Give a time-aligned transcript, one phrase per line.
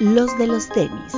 [0.00, 1.12] los de los tenis.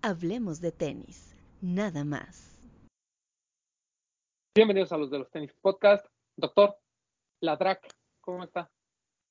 [0.00, 2.58] Hablemos de tenis, nada más.
[4.54, 6.06] Bienvenidos a los de los tenis podcast.
[6.36, 6.78] Doctor,
[7.40, 7.86] la track,
[8.22, 8.70] ¿cómo está?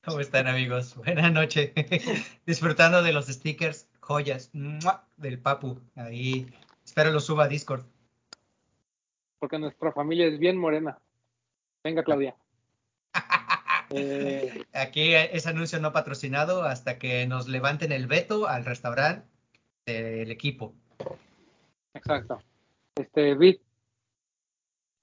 [0.04, 0.96] ¿Cómo están amigos?
[0.96, 1.72] Buenas noches.
[2.46, 5.08] Disfrutando de los stickers, joyas ¡mua!
[5.18, 5.80] del Papu.
[5.96, 6.48] Ahí
[6.86, 7.84] espero lo suba a Discord.
[9.42, 11.00] Porque nuestra familia es bien morena.
[11.84, 12.36] Venga, Claudia.
[13.94, 19.28] Eh, Aquí es anuncio no patrocinado hasta que nos levanten el veto al restaurante
[19.86, 20.74] del equipo.
[21.94, 22.40] exacto.
[22.96, 23.58] Este, Vid,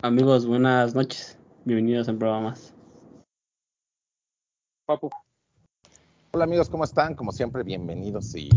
[0.00, 1.38] Amigos, buenas noches.
[1.66, 2.72] Bienvenidos al programa más.
[4.86, 5.10] Papu.
[6.30, 7.14] Hola amigos, ¿cómo están?
[7.14, 8.48] Como siempre, bienvenidos y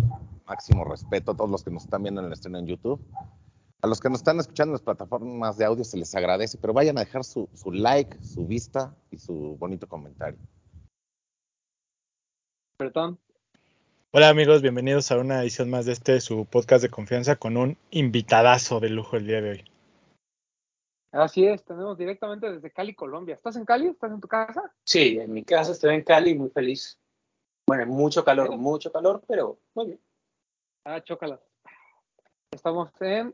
[0.46, 3.02] máximo respeto a todos los que nos están viendo en el estreno en YouTube.
[3.84, 6.72] A los que nos están escuchando en las plataformas de audio se les agradece, pero
[6.72, 10.40] vayan a dejar su, su like, su vista y su bonito comentario.
[12.78, 13.18] Bertón.
[14.12, 17.76] Hola amigos, bienvenidos a una edición más de este su podcast de confianza con un
[17.90, 19.66] invitadazo de lujo el día de hoy.
[21.12, 23.34] Así es, tenemos directamente desde Cali, Colombia.
[23.34, 23.88] ¿Estás en Cali?
[23.88, 24.72] ¿Estás en tu casa?
[24.84, 27.00] Sí, en mi casa estoy en Cali, muy feliz.
[27.66, 30.00] Bueno, mucho calor, mucho calor, pero muy bien.
[30.86, 31.40] Ah, chócalas.
[32.52, 33.34] Estamos en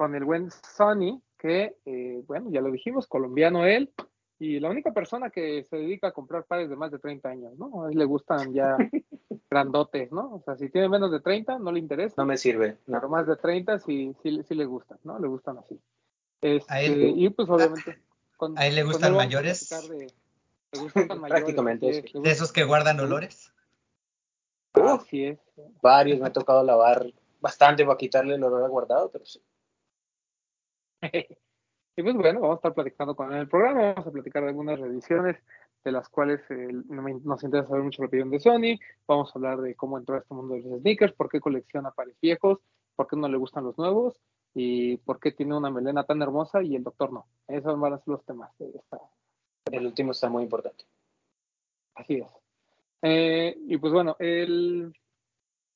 [0.00, 3.92] con el buen Sonny, que, eh, bueno, ya lo dijimos, colombiano él,
[4.38, 7.52] y la única persona que se dedica a comprar pares de más de 30 años,
[7.58, 7.84] ¿no?
[7.84, 8.78] A él le gustan ya
[9.50, 10.36] grandotes, ¿no?
[10.36, 12.14] O sea, si tiene menos de 30, no le interesa.
[12.16, 12.78] No me sirve.
[12.86, 12.96] No.
[12.98, 15.18] Pero más de 30 sí, sí, sí le gustan, ¿no?
[15.18, 15.78] Le gustan así.
[16.40, 18.00] Este, A él- y pues obviamente.
[18.38, 19.68] con- ¿A él le gustan mayores?
[19.68, 20.06] de-
[20.72, 22.12] le gustan mayores, Prácticamente, sí.
[22.18, 23.52] De esos que guardan olores.
[24.72, 25.38] Así es.
[25.82, 29.42] Varios me ha tocado lavar bastante para quitarle el olor a guardado, pero sí.
[31.96, 34.42] Y pues bueno, vamos a estar platicando con él en el programa, vamos a platicar
[34.42, 35.36] de algunas revisiones
[35.84, 39.60] de las cuales eh, nos interesa saber mucho la opinión de Sony, vamos a hablar
[39.60, 42.60] de cómo entró a este mundo de los sneakers, por qué colecciona pares viejos,
[42.96, 44.18] por qué no le gustan los nuevos
[44.54, 47.26] y por qué tiene una melena tan hermosa y el doctor no.
[47.48, 48.98] Esos van a ser los temas de esta.
[49.70, 50.84] El último está muy importante.
[51.94, 52.28] Así es.
[53.02, 54.92] Eh, y pues bueno, el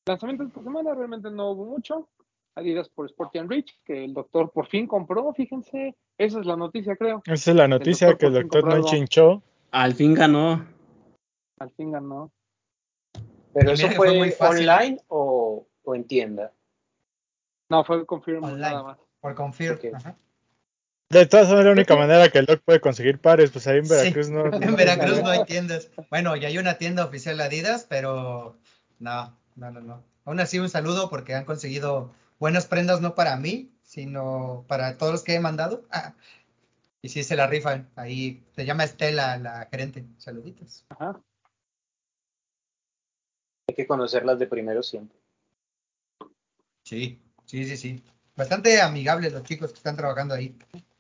[0.07, 2.09] lanzamiento de esta semana realmente no hubo mucho.
[2.57, 6.57] Adidas por Sporty and Rich, que el doctor por fin compró, fíjense, esa es la
[6.57, 7.23] noticia creo.
[7.27, 9.43] Esa es la noticia que el doctor no chinchó.
[9.73, 10.65] Al fin ganó.
[11.59, 12.31] Al fin ganó.
[13.53, 14.69] Pero eso fue fue, muy fácil.
[14.69, 16.53] online o, o en tienda.
[17.69, 18.61] No, fue confirm Online.
[18.61, 18.99] nada más.
[19.21, 19.79] Por confirm.
[19.95, 20.17] Ajá.
[21.11, 23.89] De todas formas, la única manera que el doc puede conseguir pares, pues ahí en
[23.89, 24.47] Veracruz Sí, no.
[24.53, 25.91] En Veracruz no hay tiendas.
[26.11, 28.57] Bueno, ya hay una tienda oficial de Adidas, pero
[28.99, 30.03] no, no, no, no.
[30.25, 32.13] Aún así, un saludo porque han conseguido
[32.45, 35.87] buenas prendas, no para mí, sino para todos los que he mandado.
[35.91, 36.15] Ah,
[37.01, 37.89] y sí, se la rifan.
[37.97, 40.05] Ahí se llama Estela, la gerente.
[40.19, 40.85] Saluditos.
[40.91, 41.23] Ajá.
[43.67, 45.19] Hay que conocerlas de primero siempre.
[46.83, 48.05] Sí, sí, sí, sí.
[48.37, 50.55] Bastante amigables los chicos que están trabajando ahí.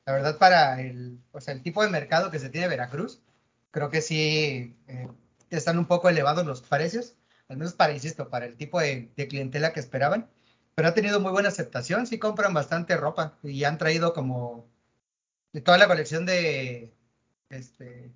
[0.06, 3.20] La verdad, para el, o sea, el tipo de mercado que se tiene Veracruz,
[3.70, 5.08] creo que sí eh,
[5.50, 7.16] están un poco elevados los precios,
[7.50, 10.30] al menos para, insisto, para el tipo de, de clientela que esperaban.
[10.74, 14.68] Pero ha tenido muy buena aceptación, sí compran bastante ropa y han traído como
[15.52, 16.92] de toda la colección de,
[17.48, 18.10] este,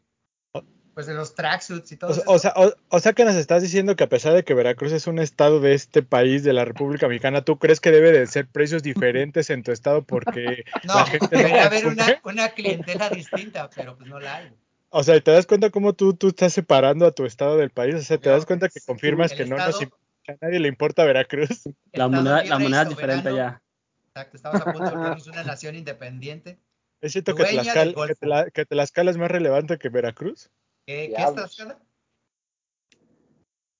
[0.94, 3.62] pues de los tracksuits y todo O, o sea, o, o sea que nos estás
[3.62, 6.64] diciendo que a pesar de que Veracruz es un estado de este país, de la
[6.64, 10.96] República Mexicana, ¿tú crees que debe de ser precios diferentes en tu estado porque no,
[10.96, 14.52] la gente no debería haber una, una clientela distinta, pero pues no la hay.
[14.90, 17.94] O sea, ¿te das cuenta cómo tú, tú estás separando a tu estado del país?
[17.94, 19.96] O sea, ¿te das cuenta que sí, confirmas el que no nos estado- que
[20.28, 21.64] a nadie le importa Veracruz?
[21.92, 23.62] La moneda, la y moneda es diferente ya.
[24.08, 26.58] Exacto, estamos a punto de volvernos una nación independiente.
[27.00, 30.50] Es cierto que Tlaxcala, que, Tla- que Tlaxcala es más relevante que Veracruz.
[30.86, 31.34] ¿Qué, ¿qué es.
[31.34, 31.78] Tlaxcala?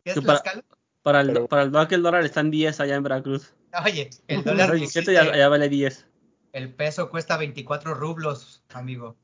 [0.05, 0.65] ¿Qué es Que para- Tlaxcala?
[1.03, 3.55] Para el, Pero- para el dólar, el dólar está en 10 allá en Veracruz.
[3.85, 6.07] Oye, el dólar el 17 ya, allá vale 10.
[6.53, 9.17] el peso cuesta 24 rublos, amigo.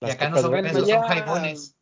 [0.00, 1.76] Y Las acá no son Bueno, pesos, ya- son jaibones.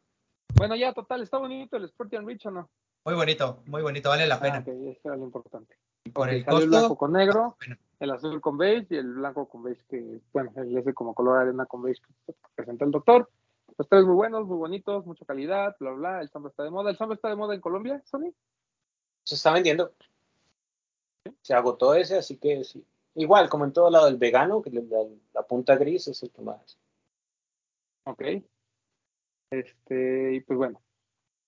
[0.55, 2.71] Bueno, ya, total, está bonito el Sporty and Rich o no.
[3.07, 4.59] Muy bonito, muy bonito, vale la Ah, pena.
[4.59, 5.77] eso era lo importante.
[6.05, 7.77] Y por el salió el blanco costo, con negro, bueno.
[8.01, 11.39] el azul con beige y el blanco con beige que, bueno, el ese como color
[11.39, 13.31] arena con beige que presenta el doctor.
[13.79, 16.21] Los tres muy buenos, muy bonitos, mucha calidad, bla, bla, bla.
[16.23, 16.91] El samba está de moda.
[16.91, 18.33] ¿El samba está de moda en Colombia, Sony?
[19.23, 19.93] Se está vendiendo.
[21.43, 22.85] Se agotó ese, así que sí.
[23.15, 24.83] Igual, como en todo lado, el vegano, que la,
[25.33, 26.77] la punta gris es el que más.
[28.05, 28.23] Ok.
[29.51, 30.81] Este, y pues bueno,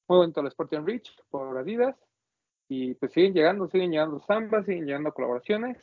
[0.08, 1.96] muy bonito el Sport and Rich por Adidas.
[2.68, 5.78] Y pues siguen llegando, siguen llegando Samba, siguen llegando colaboraciones.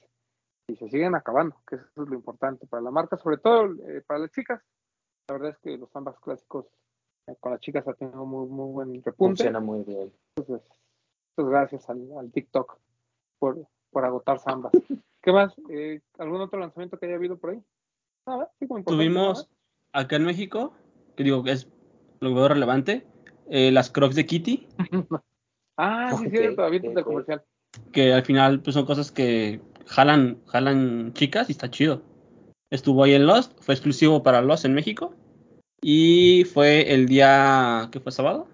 [0.68, 4.02] y se siguen acabando, que eso es lo importante para la marca, sobre todo eh,
[4.06, 4.62] para las chicas.
[5.28, 6.66] La verdad es que los ambas clásicos
[7.28, 9.44] eh, con las chicas ha tenido muy, muy buen repunte.
[9.44, 10.12] Funciona muy bien.
[10.36, 10.68] Entonces,
[11.36, 12.80] pues gracias al, al TikTok
[13.40, 14.72] por, por agotar ambas.
[15.22, 15.54] ¿Qué más?
[15.70, 17.64] Eh, ¿Algún otro lanzamiento que haya habido por ahí?
[18.28, 19.50] Nada, sí, Tuvimos
[19.92, 20.74] acá en México,
[21.16, 21.68] que digo que es
[22.20, 23.08] lo que veo relevante,
[23.50, 24.68] eh, las Crocs de Kitty.
[25.78, 26.64] Ah, sí, cierto,
[27.04, 27.44] comercial.
[27.92, 32.02] que al final pues son cosas que jalan, jalan chicas y está chido.
[32.70, 35.14] Estuvo ahí en Lost, fue exclusivo para Lost en México
[35.82, 38.48] y fue el día que fue sábado,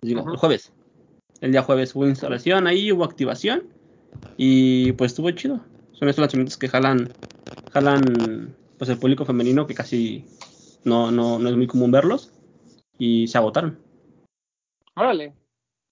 [0.00, 0.72] digo, el jueves.
[1.42, 3.64] El día jueves hubo instalación ahí, hubo activación
[4.38, 5.60] y pues estuvo chido.
[5.92, 7.12] Son estos lanzamientos que jalan,
[7.72, 10.24] jalan pues el público femenino que casi
[10.84, 12.32] no, no, no es muy común verlos
[13.00, 13.78] y se agotaron.
[14.94, 15.34] Órale,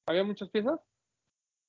[0.06, 0.78] ¿había muchas piezas?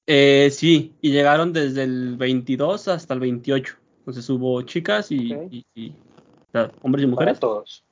[0.06, 3.78] Eh, sí, y llegaron desde el 22 hasta el 28.
[4.00, 5.48] Entonces hubo chicas y, Ok.
[5.52, 7.86] y- y, o sea, hombres y Para mujeres todos.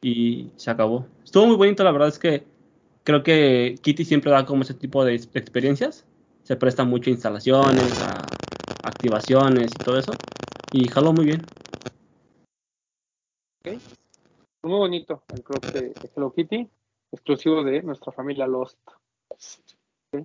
[0.00, 1.06] y se acabó.
[1.22, 2.46] Estuvo muy bonito, la verdad es que
[3.02, 6.06] creo que Kitty siempre da como ese tipo de ex- experiencias.
[6.42, 8.26] Se presta mucho a instalaciones, a
[8.82, 10.12] activaciones y todo eso.
[10.72, 11.42] Y jaló muy bien.
[14.62, 16.68] Muy bonito el de, de Hello Kitty,
[17.14, 18.78] exclusivo de nuestra familia Lost.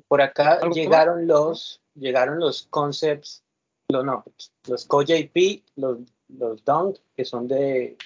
[0.07, 3.44] Por acá ¿Algo llegaron los, llegaron los concepts,
[3.89, 4.24] los no,
[4.68, 7.97] los co-JP, los, los Dunk, que son de,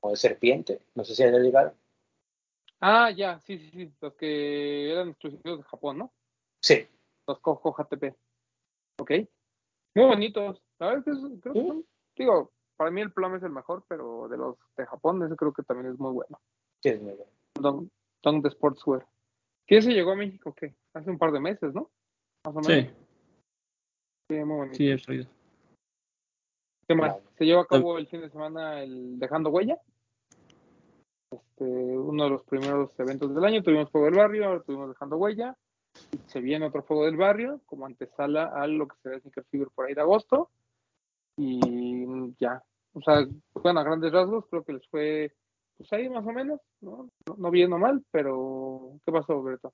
[0.00, 1.74] como de serpiente, no sé si ya llegaron.
[2.80, 6.12] Ah, ya, sí, sí, sí, los que eran exclusivos de Japón, ¿no?
[6.60, 6.86] Sí,
[7.26, 8.14] Los Cojo GTP.
[8.98, 9.10] Ok.
[9.94, 10.62] Muy bonitos.
[10.78, 11.86] La verdad es que es- creo que son-
[12.16, 15.52] digo, para mí el Plum es el mejor, pero de los de Japón, ese creo
[15.52, 16.40] que también es muy bueno.
[16.82, 17.30] sí, es muy bueno.
[17.60, 17.90] Don,
[18.22, 19.06] Don de Sportswear.
[19.66, 20.54] ¿Qué ese llegó a México?
[20.54, 20.74] ¿Qué?
[20.92, 21.90] Hace un par de meses, ¿no?
[22.44, 22.66] Más o menos.
[22.66, 22.90] Sí,
[24.30, 24.74] Sí, muy bonito.
[24.76, 25.26] sí, he traído.
[26.88, 27.12] ¿Qué más?
[27.14, 27.30] Claro.
[27.38, 29.78] Se llevó a cabo el fin de semana el Dejando Huella.
[31.30, 33.62] Este, uno de los primeros eventos del año.
[33.62, 35.56] Tuvimos Fuego del Barrio, ahora tuvimos Dejando Huella.
[36.26, 39.86] Se viene otro Fuego del Barrio, como antesala a lo que será Sneaker Fever por
[39.86, 40.50] ahí de agosto.
[41.36, 42.62] Y ya.
[42.94, 45.34] O sea, bueno, a grandes rasgos, creo que les fue,
[45.76, 47.10] pues ahí más o menos, ¿no?
[47.26, 49.72] No, no bien o mal, pero ¿qué pasó, Berto?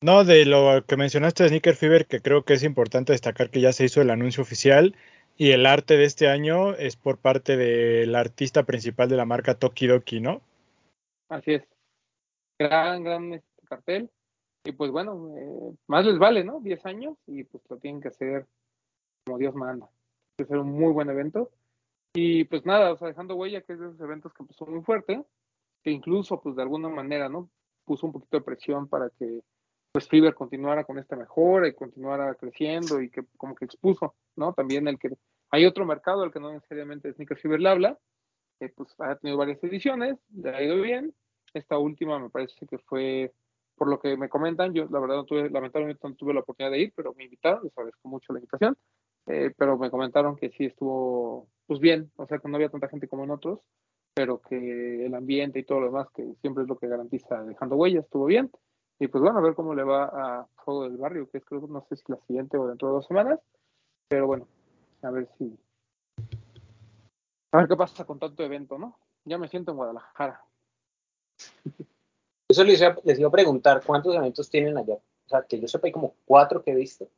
[0.00, 3.60] No, de lo que mencionaste de Sneaker Fever, que creo que es importante destacar que
[3.60, 4.94] ya se hizo el anuncio oficial
[5.36, 9.54] y el arte de este año es por parte del artista principal de la marca
[9.54, 10.40] Tokidoki, ¿no?
[11.28, 11.62] Así es.
[12.58, 14.10] Gran, gran este cartel.
[14.64, 16.60] Y pues bueno, eh, más les vale, ¿no?
[16.60, 18.46] 10 años y pues lo tienen que hacer
[19.24, 19.88] como Dios manda.
[20.36, 21.50] Ser un muy buen evento.
[22.20, 24.82] Y pues nada, o sea, dejando huella que es de esos eventos que empezó muy
[24.82, 25.24] fuerte,
[25.84, 27.48] que incluso pues de alguna manera, ¿no?
[27.84, 29.42] Puso un poquito de presión para que
[29.92, 34.52] pues Fever continuara con esta mejora y continuara creciendo y que como que expuso, ¿no?
[34.52, 35.10] También el que
[35.50, 37.98] hay otro mercado al que no necesariamente Sneaker Fever le habla,
[38.74, 41.14] pues ha tenido varias ediciones, le ha ido bien.
[41.54, 43.32] Esta última me parece que fue,
[43.76, 46.72] por lo que me comentan, yo la verdad no tuve, lamentablemente no tuve la oportunidad
[46.72, 48.76] de ir, pero me invitaron, les agradezco mucho la invitación,
[49.26, 52.88] eh, pero me comentaron que sí estuvo, pues bien, o sea que no había tanta
[52.88, 53.60] gente como en otros,
[54.14, 57.76] pero que el ambiente y todo lo demás, que siempre es lo que garantiza dejando
[57.76, 58.50] huellas, estuvo bien.
[58.98, 61.60] Y pues bueno, a ver cómo le va a Fuego del Barrio, que es creo,
[61.68, 63.38] no sé si la siguiente o dentro de dos semanas,
[64.08, 64.48] pero bueno,
[65.02, 65.56] a ver si...
[67.52, 68.98] A ver qué pasa con tanto evento, ¿no?
[69.24, 70.42] Ya me siento en Guadalajara.
[72.48, 74.94] Eso les iba, les iba a preguntar, ¿cuántos eventos tienen allá?
[74.94, 77.10] O sea, que yo sepa, hay como cuatro que he visto.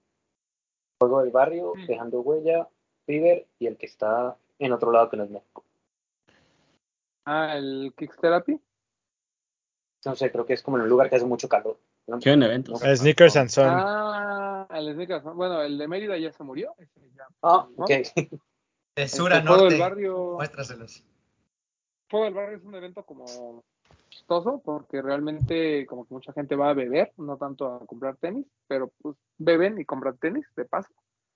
[1.01, 1.87] Juego del Barrio, Mm.
[1.87, 2.69] Dejando Huella,
[3.11, 5.65] Fever y el que está en otro lado que no es México.
[7.25, 8.61] Ah, el Kicks Therapy.
[10.05, 11.77] No sé, creo que es como en un lugar que hace mucho calor.
[12.07, 12.21] ¿no?
[12.21, 12.81] Quieren eventos.
[12.81, 12.97] No.
[12.97, 13.67] Sneakers and Son.
[13.69, 15.25] Ah, el Sneakers.
[15.25, 16.73] Bueno, el de Mérida ya se murió.
[17.43, 17.85] Ah, ¿no?
[17.85, 17.91] ok.
[18.97, 19.79] De sur a Fuego del norte.
[19.79, 20.33] Barrio.
[20.35, 21.05] Muéstraselos.
[22.09, 23.65] Fuego del Barrio es un evento como
[24.09, 28.47] chistoso porque realmente como que mucha gente va a beber, no tanto a comprar tenis,
[28.67, 30.91] pero pues beben y compran tenis de paso,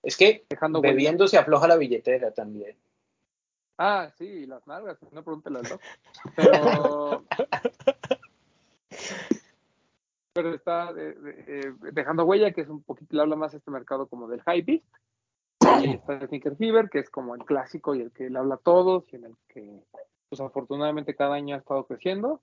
[0.04, 0.92] Es que dejando huella.
[0.92, 2.76] bebiendo se afloja la billetera también.
[3.78, 5.80] Ah, sí, las nalgas, no pregúntale al.
[6.36, 7.24] Pero.
[10.32, 14.08] Pero está eh, dejando huella, que es un poquito, le habla más a este mercado
[14.08, 14.82] como del high beat.
[15.84, 18.58] Y está Sneaker Fever, que es como el clásico y el que le habla a
[18.58, 19.84] todos y en el que,
[20.28, 22.42] pues afortunadamente, cada año ha estado creciendo.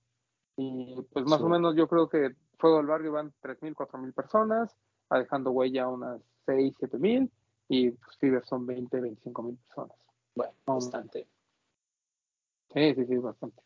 [0.57, 1.45] Y pues más Sí.
[1.45, 4.75] o menos yo creo que Fuego del Barrio van 3.000, 4.000 personas,
[5.09, 7.29] a dejando huella unas 6, 7.000
[7.73, 9.95] y pues Fever son 20, 25.000 personas.
[10.35, 11.25] Bueno, No, bastante.
[12.73, 13.61] Sí, sí, sí, bastante.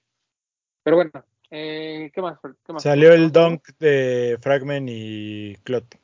[0.83, 1.11] Pero bueno,
[1.49, 2.39] eh, ¿qué más?
[2.63, 2.83] ¿Qué más?
[2.83, 3.31] Salió el.
[3.31, 5.95] Dunk de Fragment y Clot.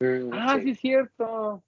[0.00, 0.70] Mm, Ah, sí, sí.
[0.70, 1.62] es cierto.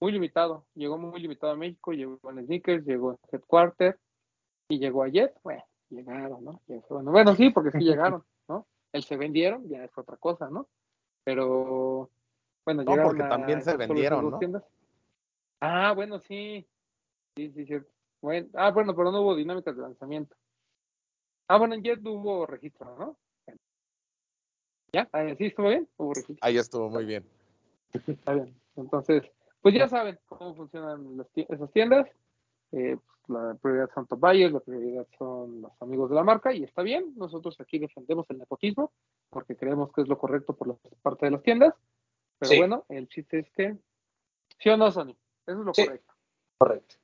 [0.00, 0.66] muy limitado.
[0.74, 3.96] Llegó muy limitado a México, llegó en Sneakers, llegó en Headquarter
[4.68, 5.34] y llegó a Jet.
[5.44, 6.60] Bueno, llegaron, ¿no?
[6.88, 8.66] Bueno, bueno, sí, porque sí llegaron, ¿no?
[8.92, 10.68] El se vendieron, ya es otra cosa, ¿no?
[11.22, 12.10] Pero,
[12.74, 14.38] bueno, No, porque a también se vendieron, ¿no?
[14.38, 14.62] tiendas.
[15.60, 16.66] Ah, bueno, sí.
[17.34, 17.90] Sí, sí, cierto.
[18.20, 20.36] Bueno, ah, bueno, pero no hubo dinámicas de lanzamiento.
[21.46, 23.16] Ah, bueno, en Jet hubo registro, ¿no?
[24.92, 25.08] ¿Ya?
[25.12, 25.88] Ah, ¿Sí estuvo bien?
[25.96, 26.46] Hubo registro.
[26.46, 27.24] Ahí estuvo muy bien.
[28.06, 28.54] Está bien.
[28.76, 29.22] Entonces,
[29.62, 32.06] pues ya saben cómo funcionan las esas tiendas.
[32.72, 36.52] Eh, pues, la prioridad son top buyers, la prioridad son los amigos de la marca
[36.52, 37.14] y está bien.
[37.16, 38.92] Nosotros aquí defendemos el nepotismo
[39.30, 41.74] porque creemos que es lo correcto por la parte de las tiendas.
[42.38, 42.58] Pero Sí.
[42.58, 43.76] bueno, el chiste es que,
[44.58, 45.16] ¿sí o no, Sony?
[45.46, 45.84] Eso es lo Sí.
[45.84, 46.14] correcto.
[46.58, 46.94] Correcto.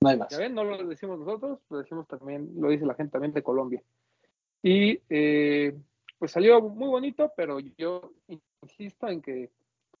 [0.00, 0.28] No hay más.
[0.30, 3.42] Ya ven, no lo decimos nosotros, lo decimos también, lo dice la gente también de
[3.42, 3.82] Colombia.
[4.62, 5.76] Y eh,
[6.18, 8.12] pues salió muy bonito, pero yo
[8.62, 9.50] insisto en que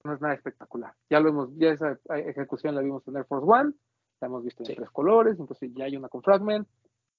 [0.04, 0.94] no es nada espectacular.
[1.10, 3.72] Ya lo hemos, ya esa ejecución la vimos en Air Force One,
[4.20, 4.74] la hemos visto en Sí.
[4.76, 6.68] tres colores, entonces ya hay una con Fragment,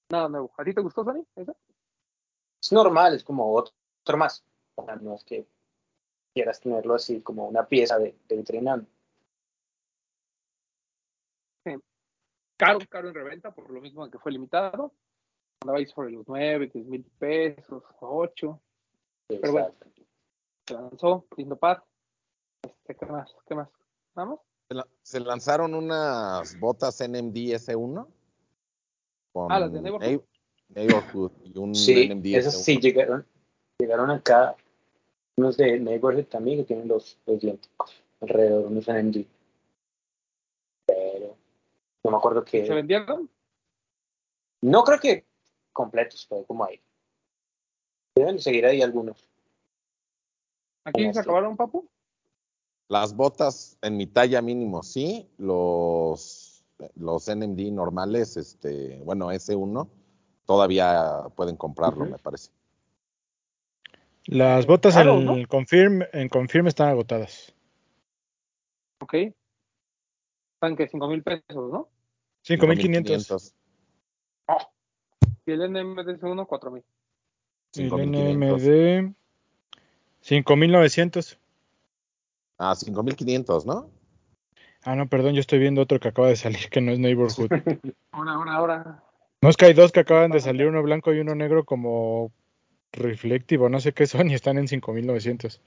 [0.09, 0.51] nada nuevo.
[0.57, 1.25] ¿A ti te gustó, Sony?
[1.35, 1.53] ¿Esa?
[2.61, 4.45] Es normal, es como otro, otro más.
[4.75, 5.45] O sea, no es que
[6.39, 8.81] quieras tenerlo así como una pieza de, de vitrina.
[12.57, 14.91] Caro, caro en reventa, por lo mismo que fue limitado.
[15.61, 18.61] Andaba ahí sobre los 9, 10 mil pesos, 8.
[19.27, 19.73] Pero bueno.
[20.67, 21.83] Se lanzó, lindo par.
[22.61, 23.33] Este, ¿Qué más?
[23.47, 23.69] ¿Qué más?
[24.13, 24.39] ¿Vamos?
[24.69, 28.07] Se la- Se lanzaron unas botas NMD S1
[29.33, 30.07] con Ah, las de Neighborhood.
[30.09, 30.25] Neigh-
[30.69, 32.63] Neighborhood y un Sí, NMD esas S1.
[32.63, 33.25] sí llegaron,
[33.79, 34.55] llegaron acá
[35.39, 37.41] unos de Neighborhood también que tienen los, los
[38.19, 39.25] alrededor, unos NMD.
[40.85, 41.37] Pero
[42.03, 42.73] no me acuerdo ¿Se que.
[42.73, 43.29] vendieron?
[44.61, 45.25] No creo que
[45.71, 46.81] completos, pero como ahí.
[48.15, 49.25] Deben de seguir ahí algunos.
[50.83, 51.19] ¿Aquí Ah, se sí.
[51.19, 51.87] acabaron, papu?
[52.89, 55.29] Las botas en mi talla mínimo, sí.
[55.37, 56.65] Los,
[56.95, 59.87] los NMD normales, este, bueno, S1,
[60.45, 62.51] todavía pueden comprarlo, me parece.
[64.25, 65.47] Las botas Claro, en, ¿no?
[65.47, 67.53] confirm, en Confirm están agotadas.
[69.01, 69.13] Ok.
[70.55, 71.89] Están que 5 mil pesos, ¿no?
[72.45, 73.53] 5.500.
[75.45, 76.83] Y el NMDS1, 4 mil.
[77.73, 78.35] Y el 5.500.
[78.35, 79.15] NMD
[80.21, 81.37] 5.900.
[82.57, 83.89] Ah, 5.500, ¿no?
[84.83, 87.49] Ah, no, perdón, yo estoy viendo otro que acaba de salir que no es Neighborhood.
[88.11, 89.03] Ahora, ahora, ahora.
[89.41, 92.33] No es que hay dos que acaban de salir, uno blanco y uno negro como
[92.91, 95.59] reflectivo, no sé qué son y están en 5.900.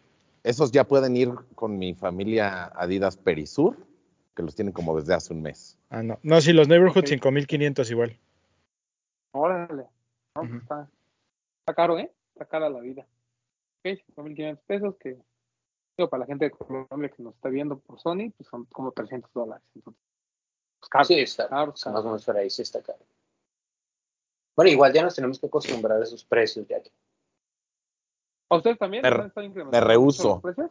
[0.44, 3.76] Esos ya pueden ir con mi familia Adidas Perisur,
[4.34, 5.78] que los tienen como desde hace un mes.
[5.90, 6.18] Ah, no.
[6.22, 7.10] No, sí, los Neighborhood Ok.
[7.10, 8.18] 5.500 igual.
[9.32, 9.84] Órale.
[10.34, 10.60] No, pues Ujú.
[10.62, 10.90] está,
[11.60, 12.10] está caro, ¿eh?
[12.34, 13.06] Está cara la vida.
[13.84, 15.16] Ok, 5 mil 500 pesos que,
[15.96, 18.92] digo, para la gente de Colombia que nos está viendo por Sony, pues son como
[18.92, 19.64] 300 dólares.
[19.74, 20.02] Entonces,
[20.80, 21.04] pues caro.
[21.04, 21.48] Sí, está.
[21.48, 22.00] caro, Más caro.
[22.00, 22.98] o menos por ahí sí está caro.
[24.56, 26.90] Bueno, igual ya nos tenemos que acostumbrar a esos precios ya que.
[28.52, 29.02] ¿A ustedes también?
[29.02, 30.70] Me re- ¿No están incrementando me los precios?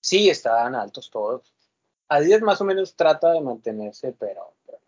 [0.00, 1.52] Sí, están altos todos.
[2.08, 4.78] Adidas más o menos trata de mantenerse, pero, pero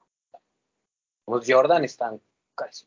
[1.27, 1.35] no.
[1.35, 2.21] los Jordan están
[2.55, 2.87] casi.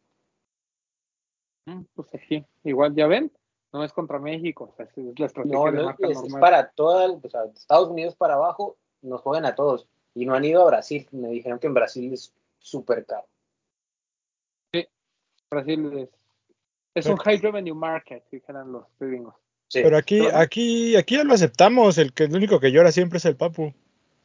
[1.65, 3.29] Mm, Pues sí, igual ya ven,
[3.73, 6.33] no es contra México, o sea, es es la estrategia No, de no, marca es,
[6.39, 9.89] para toda, o sea, Estados Unidos para abajo, nos juegan a todos.
[10.13, 11.07] Y no han ido a Brasil.
[11.11, 13.27] Me dijeron que en Brasil es súper caro.
[15.49, 16.09] Brasil es,
[16.95, 19.35] es un high revenue market, dijeran los gringos.
[19.67, 19.81] Sí.
[19.83, 23.25] Pero aquí, aquí, aquí ya lo aceptamos, el que el único que llora siempre es
[23.25, 23.73] el Papu.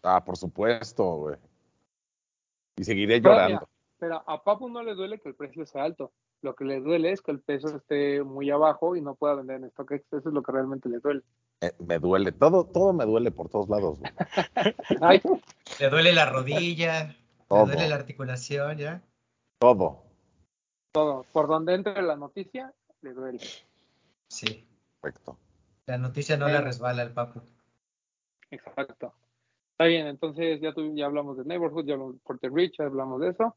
[0.02, 1.36] Ah, por supuesto, güey.
[2.76, 3.54] Y seguiré Pero, llorando.
[3.60, 3.66] mira,
[3.98, 6.12] pero a Papu no le duele que el precio sea alto.
[6.42, 9.56] Lo que le duele es que el peso esté muy abajo y no pueda vender
[9.56, 10.04] en StockX.
[10.12, 11.22] Eso es lo que realmente le duele.
[11.62, 14.12] Eh, me duele, todo, todo me duele por todos lados, güey.
[15.00, 15.22] Ay,
[15.80, 17.16] Le duele la rodilla,
[17.48, 17.66] Todo.
[17.66, 19.02] le duele la articulación, ¿ya?
[19.58, 20.02] Todo.
[20.96, 21.26] Todo.
[21.30, 22.72] Por donde entre la noticia,
[23.02, 23.40] le duele.
[24.28, 24.66] Sí.
[24.98, 25.36] Perfecto.
[25.84, 26.60] La noticia no Bueno.
[26.60, 27.42] la resbala el papu.
[28.50, 29.12] Exacto.
[29.72, 32.86] Está bien, entonces ya, tu- ya hablamos de Neighborhood, ya hablamos de Puerto Rich, ya
[32.86, 33.54] hablamos de eso.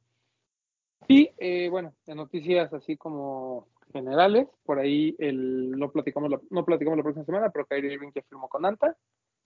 [1.07, 6.65] Y eh, bueno, de noticias así como generales, por ahí el, no, platicamos la, no
[6.65, 8.97] platicamos la próxima semana, pero Kyrie Irving ya firmó con Anta.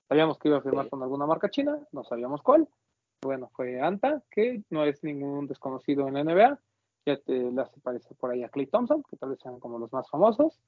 [0.10, 2.68] Sabíamos que iba a firmar con alguna marca china, no sabíamos cuál.
[3.22, 6.60] Bueno, fue Anta, que no es ningún desconocido en la NBA.
[7.05, 9.91] Ya te hace parecer por ahí a Clay Thompson, que tal vez sean como los
[9.91, 10.60] más famosos.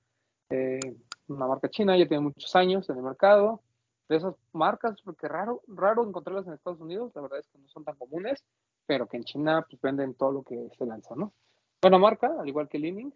[0.50, 0.80] Eh,
[1.28, 3.62] una marca china, ya tiene muchos años en el mercado
[4.10, 7.68] de esas marcas, porque raro, raro encontrarlas en Estados Unidos, la verdad es que no
[7.70, 8.44] son tan comunes,
[8.86, 11.34] pero que en China pues venden todo lo que se lanza, ¿no?
[11.82, 13.12] Buena marca, al igual que Leaning,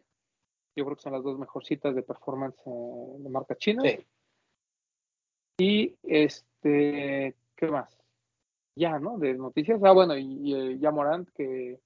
[0.75, 3.83] yo creo que son las dos mejorcitas de performance eh, de marca china.
[3.83, 4.05] Sí.
[5.59, 7.99] Y este, ¿qué más?
[8.79, 9.17] ya, ¿no?
[9.17, 9.79] De noticias.
[9.83, 11.79] Ah, bueno, y, y, eh, ya Morant, que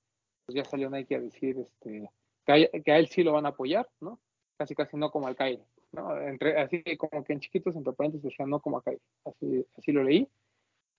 [0.45, 2.09] pues, ya salió Nike a decir este,
[2.45, 4.19] que, a, que a él sí lo van a apoyar, ¿no?
[4.57, 6.17] Casi, casi no como al Kyrie, ¿no?
[6.21, 9.01] Entre, así como que en chiquitos, entre paréntesis, decían no como a Kyrie.
[9.25, 10.27] Así, así lo leí.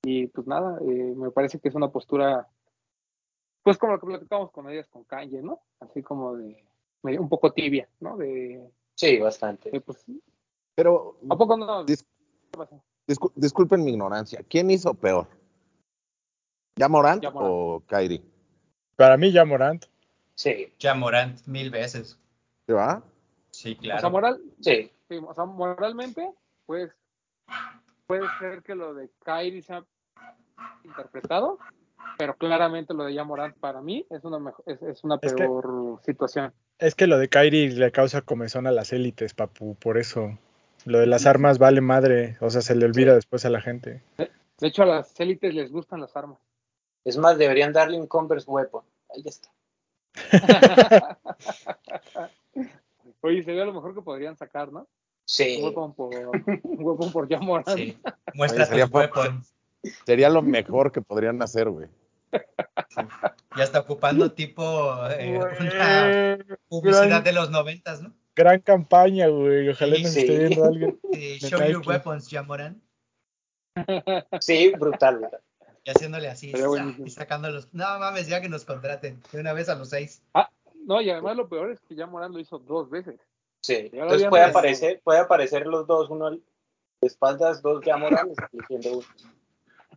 [0.02, 2.46] Y pues nada, eh, me parece que es una postura,
[3.62, 5.60] pues como lo que platicamos con ellas con Kanye, ¿no?
[5.80, 6.62] Así como de,
[7.02, 8.16] medio- un poco tibia, ¿no?
[8.16, 9.70] De, Sí, bastante.
[9.70, 10.04] de, pues,
[10.74, 11.84] Pero, ¿a poco no?
[11.86, 12.04] dis-
[13.34, 14.44] disculpen mi ignorancia.
[14.48, 15.26] ¿Quién hizo peor?
[16.76, 17.52] ¿Ya Morant Ya Morant.
[17.54, 18.22] o Kyrie?
[18.96, 19.84] Para mí ya Morant.
[20.34, 22.18] Sí, Ya Morant, mil veces.
[22.66, 23.02] ¿Sí va?
[23.50, 24.10] Sí, O sea, claro.
[24.10, 24.90] moral, sí.
[25.08, 26.28] sí, o sea, moralmente,
[26.66, 26.90] pues,
[28.06, 29.84] puede ser que lo de Kyrie sea
[30.84, 31.58] interpretado,
[32.18, 35.44] pero claramente lo de Yamorant para mí es una, mejo- es, es una Es que-
[35.44, 36.52] peor situación.
[36.80, 40.36] Es que lo de Kyrie le causa comezón a las élites, papu, por eso.
[40.84, 44.02] Lo de las armas vale madre, o sea, se le olvida después a la gente.
[44.18, 46.38] De hecho, a las élites les gustan las armas.
[47.04, 48.82] Es más, deberían darle un Converse Weapon.
[49.14, 49.50] Ahí ya está.
[53.20, 54.80] Oye, sería lo mejor que podrían sacar, ¿no?
[54.80, 54.86] Un
[55.26, 55.58] Sí.
[55.62, 57.68] weapon por, un weapon por Yamorant.
[57.78, 57.98] Sí.
[58.34, 59.54] Muestra Oye, sería weapons.
[60.06, 61.88] Sería lo mejor que podrían hacer, güey.
[63.56, 64.62] Ya está ocupando tipo
[65.10, 68.12] eh, una publicidad gran, de los noventas, ¿no?
[68.34, 69.68] gran campaña, güey.
[69.68, 70.20] Ojalá Sí, nos sí.
[70.20, 71.00] esté viendo alguien.
[71.38, 72.82] Show your weapons, ya Morant.
[74.40, 75.30] Sí, brutal.
[75.84, 76.52] Y haciéndole así,
[77.04, 77.68] y sacándolos.
[77.72, 79.22] No mames, ya que nos contraten.
[79.30, 80.22] De una vez a los seis.
[80.32, 80.48] Ah,
[80.86, 83.20] no, y además lo peor es que Yamorant lo hizo dos veces.
[83.60, 83.90] Sí.
[83.92, 86.40] Ya Entonces puede aparecer, puede aparecer los dos, uno de
[87.02, 89.06] espaldas, dos Yamoranes, diciendo uno.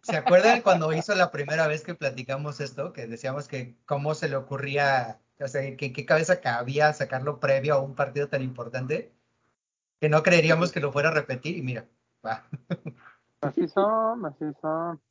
[0.04, 2.94] ¿Se acuerdan cuando hizo la primera vez que platicamos esto?
[2.94, 7.40] Que decíamos que cómo se le ocurría, o sea, que en qué cabeza cabía sacarlo
[7.40, 9.12] previo a un partido tan importante,
[10.00, 11.86] que no creeríamos que lo fuera a repetir y mira,
[12.26, 12.46] va.
[13.42, 15.02] Así son, así son.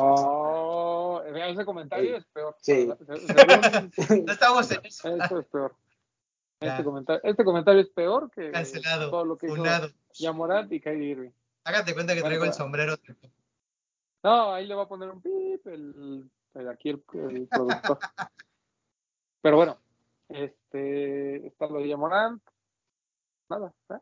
[0.00, 2.56] Oh, ese comentario es peor.
[2.60, 2.88] Sí.
[4.24, 5.08] No estamos en eso.
[5.16, 5.74] Esto es peor.
[6.60, 9.88] Este comentario, este comentario es peor que Cancelado, todo lo que hizo funado.
[10.14, 11.30] Yamorant y Kyrie Irving.
[11.64, 12.94] Hágate cuenta que Bueno, traigo el pero- sombrero.
[14.24, 17.98] No, ahí le va a poner un pip el, el- aquí el, el productor.
[19.40, 19.78] Pero bueno,
[20.28, 22.42] este está lo de Yamorant.
[23.48, 23.94] Nada, ¿eh?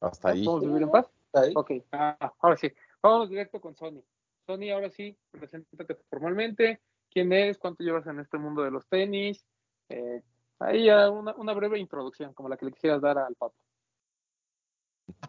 [0.00, 0.44] Hasta ahí.
[0.44, 1.06] ¿Podemos vivir en paz?
[1.34, 1.52] Ahí.
[1.54, 2.72] Ok, ah, ahora sí.
[3.02, 4.02] Vámonos directo con Sony.
[4.46, 6.80] Sony, ahora sí, preséntate formalmente.
[7.10, 7.58] ¿Quién eres?
[7.58, 9.44] ¿Cuánto llevas en este mundo de los tenis?
[9.88, 10.22] Eh,
[10.58, 13.54] ahí ya una, breve introducción, como la que le quisieras dar al Papo.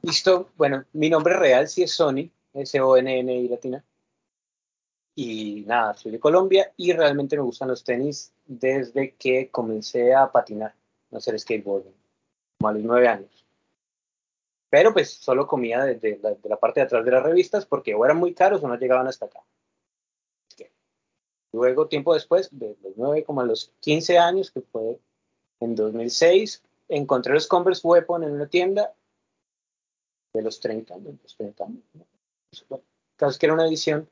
[0.01, 0.51] Listo.
[0.55, 3.83] Bueno, mi nombre real sí es Sony, S-O-N-N y latina.
[5.15, 10.31] Y nada, soy de Colombia y realmente me gustan los tenis desde que comencé a
[10.31, 10.73] patinar,
[11.11, 11.93] a hacer skateboarding,
[12.57, 13.45] como a los nueve años.
[14.69, 18.17] Pero pues solo comía de la parte de atrás de las revistas porque o eran
[18.17, 19.41] muy caros o no llegaban hasta acá.
[21.51, 24.99] Luego, tiempo después, de los 9 como a los 15 años, que fue
[25.59, 28.93] en 2006, encontré los Converse Weapon en una tienda
[30.33, 31.83] de los 30 años, los 30 años.
[33.39, 34.07] que era una edición.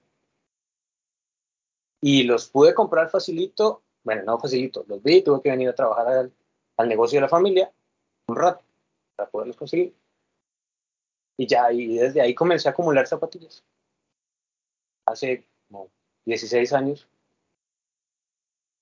[2.02, 6.08] Y los pude comprar facilito, bueno, no facilito, los vi, tuve que venir a trabajar
[6.08, 6.34] al,
[6.78, 7.72] al negocio de la familia
[8.28, 8.64] un rato
[9.16, 9.94] para poderlos conseguir.
[11.38, 13.64] Y ya, y desde ahí comencé a acumular zapatillas.
[15.06, 15.90] Hace como
[16.26, 17.08] 16 años.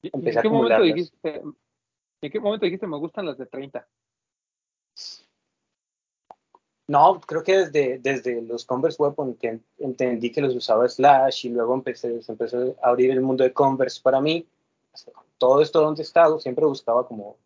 [0.02, 0.96] ¿Y- Empecé a ¿En qué momento acumularlas.
[0.96, 1.42] dijiste,
[2.22, 3.88] en qué momento dijiste me gustan las de 30?
[6.88, 11.50] No, creo que desde, desde los Converse Weapon que entendí que los usaba Slash y
[11.50, 14.48] luego empecé, se empezó a abrir el mundo de Converse para mí.
[15.40, 17.38] Todo esto donde he estado, siempre buscaba como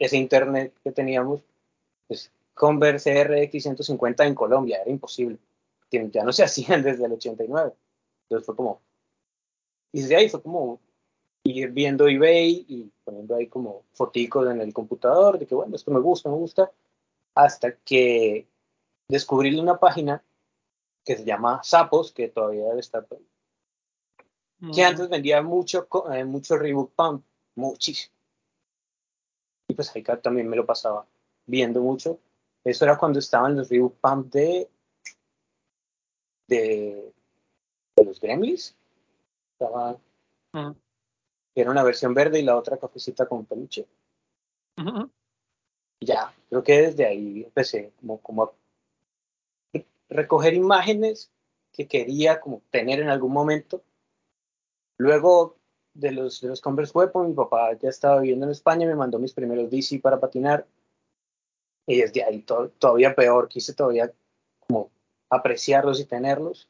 [0.00, 1.42] ese internet que teníamos,
[2.08, 5.38] pues Converse RX 150 en Colombia, era imposible.
[5.90, 7.72] Ya no se hacían desde el 89.
[8.24, 8.80] Entonces fue como,
[9.92, 10.80] y desde ahí fue como
[11.44, 15.90] ir viendo eBay y poniendo ahí como foticos en el computador de que bueno, esto
[15.90, 16.70] me gusta, me gusta
[17.34, 18.46] hasta que
[19.08, 20.22] descubrí una página
[21.04, 23.26] que se llama Sapos, que todavía debe estar ahí,
[24.74, 28.14] que antes vendía mucho, eh, mucho Reebok Pump, muchísimo.
[29.68, 31.06] Y pues ahí también me lo pasaba
[31.46, 32.18] viendo mucho.
[32.64, 34.68] Eso era cuando estaban los Reebok Pump de,
[36.46, 37.12] de,
[37.96, 38.76] de los Gremlins.
[39.52, 39.98] Estaba,
[40.52, 40.76] Ujú.
[41.54, 43.86] era una versión verde y la otra cafecita con peluche.
[44.78, 45.10] Ujú.
[46.00, 48.52] Y ya, creo que desde ahí empecé como, como a
[50.08, 51.30] recoger imágenes
[51.72, 53.82] que quería como tener en algún momento.
[54.98, 55.56] Luego
[55.94, 59.18] de los, de los Converse Weapon, mi papá ya estaba viviendo en España, me mandó
[59.18, 60.66] mis primeros DC para patinar.
[61.86, 64.12] Y desde ahí to- todavía peor, quise todavía
[64.66, 64.90] como
[65.28, 66.68] apreciarlos y tenerlos.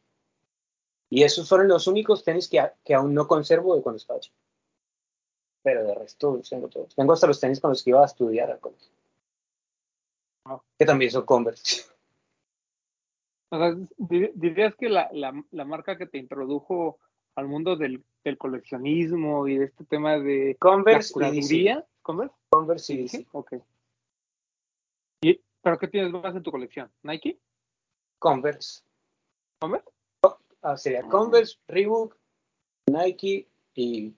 [1.11, 4.37] Y esos fueron los únicos tenis que, que aún no conservo de cuando estaba chico.
[5.63, 6.95] Pero de resto los tengo todos.
[6.95, 8.89] Tengo hasta los tenis con los que iba a estudiar al colegio.
[10.79, 11.83] Que también son Converse.
[13.53, 16.99] O sea, dir- dirías que la, la, la marca que te introdujo
[17.35, 21.85] al mundo del, del coleccionismo y de este tema de Converse la y DC.
[22.03, 22.35] ¿Converse?
[22.51, 23.27] Converse y DC.
[23.33, 23.55] Ok.
[25.61, 26.91] ¿Y, ¿Pero qué tienes más en tu colección?
[27.03, 27.39] ¿Nike?
[28.19, 28.83] Converse.
[29.61, 29.89] ¿Converse?
[30.63, 32.17] Ah, sería Converse, Reebok,
[32.87, 34.15] Nike y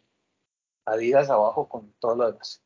[0.84, 2.60] Adidas abajo con todo lo demás.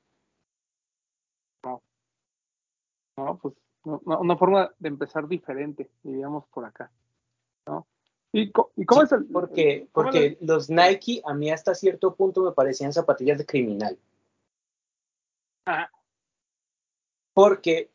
[3.18, 6.90] No, pues no- no, una forma de empezar diferente, diríamos por acá.
[7.66, 7.86] ¿no?
[8.32, 9.26] ¿Y, cómo Sí, es el...?
[9.26, 13.98] Porque, el- porque los Nike a mí hasta cierto punto me parecían zapatillas de criminal.
[15.66, 15.90] Ah.
[17.34, 17.90] Porque,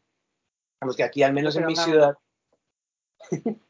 [0.96, 2.18] que aquí al menos No en mi ciudad,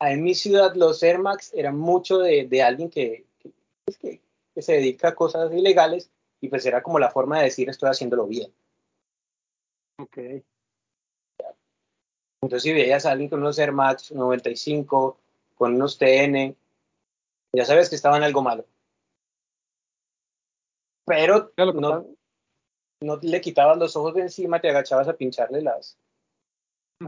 [0.00, 3.52] en mi ciudad los Air Max eran mucho de, de alguien que, que,
[3.84, 4.20] pues, que-
[4.54, 7.88] que se dedica a cosas ilegales y pues era como la forma de decir estoy
[7.90, 8.52] haciéndolo bien.
[9.98, 10.18] Ok.
[12.42, 15.18] Entonces si veías a alguien con unos Air Max 95,
[15.56, 16.54] con unos TN,
[17.52, 18.64] ya sabes que estaban algo malo.
[21.04, 22.06] Pero no,
[23.00, 25.96] no le quitabas los ojos de encima, te agachabas a pincharle las,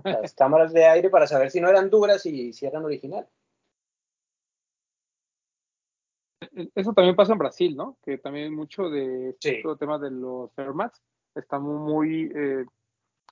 [0.05, 3.27] las cámaras de aire para saber si no eran duras y si eran original.
[6.75, 7.97] Eso también pasa en Brasil, ¿no?
[8.03, 9.61] Que también mucho de Sí.
[9.63, 11.01] todo el tema de los Max
[11.35, 12.65] está muy eh,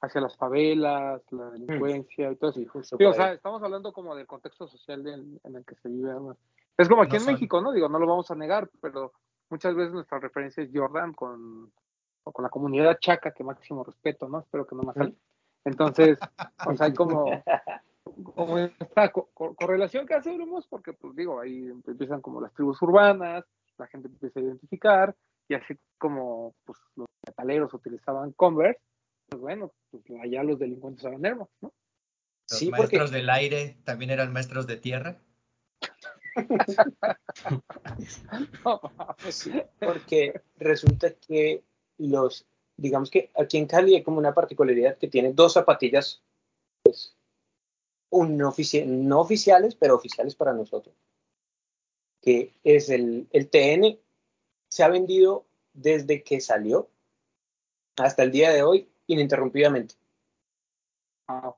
[0.02, 2.60] hacia las favelas, la delincuencia y todo eso.
[2.60, 5.88] Sí, justo o sea, estamos hablando como del contexto social del- en el que se
[5.88, 6.12] vive.
[6.12, 6.36] ¿no?
[6.76, 7.72] Es como aquí No en son- México, ¿no?
[7.72, 9.12] Digo, no lo vamos a negar, pero
[9.48, 11.72] muchas veces nuestra referencia es Jordan con,
[12.28, 14.40] o con la comunidad chaca, que máximo respeto, ¿no?
[14.40, 15.18] Espero que no me asalten.
[15.64, 16.18] Entonces,
[16.66, 17.24] o sea, hay como,
[18.34, 22.80] como esta co- co- correlación que hacemos, porque, pues digo, ahí empiezan como las tribus
[22.82, 23.44] urbanas,
[23.78, 25.16] la gente empieza a identificar,
[25.48, 28.80] y así como pues, los metaleros utilizaban Converse,
[29.28, 31.72] pues bueno, pues allá los delincuentes eran Air Max, ¿no?
[32.50, 35.18] Los Sí, porque maestros del aire también eran maestros de tierra.
[39.28, 41.64] Sí, porque resulta que
[41.98, 46.22] los, digamos que aquí en Cali hay como una particularidad que tiene dos zapatillas,
[46.82, 47.16] pues,
[48.10, 50.94] un ofici- no oficiales, pero oficiales para nosotros,
[52.20, 53.98] que es el, el TN,
[54.68, 56.90] se ha vendido desde que salió
[57.96, 59.94] hasta el día de hoy ininterrumpidamente.
[61.28, 61.54] Ah,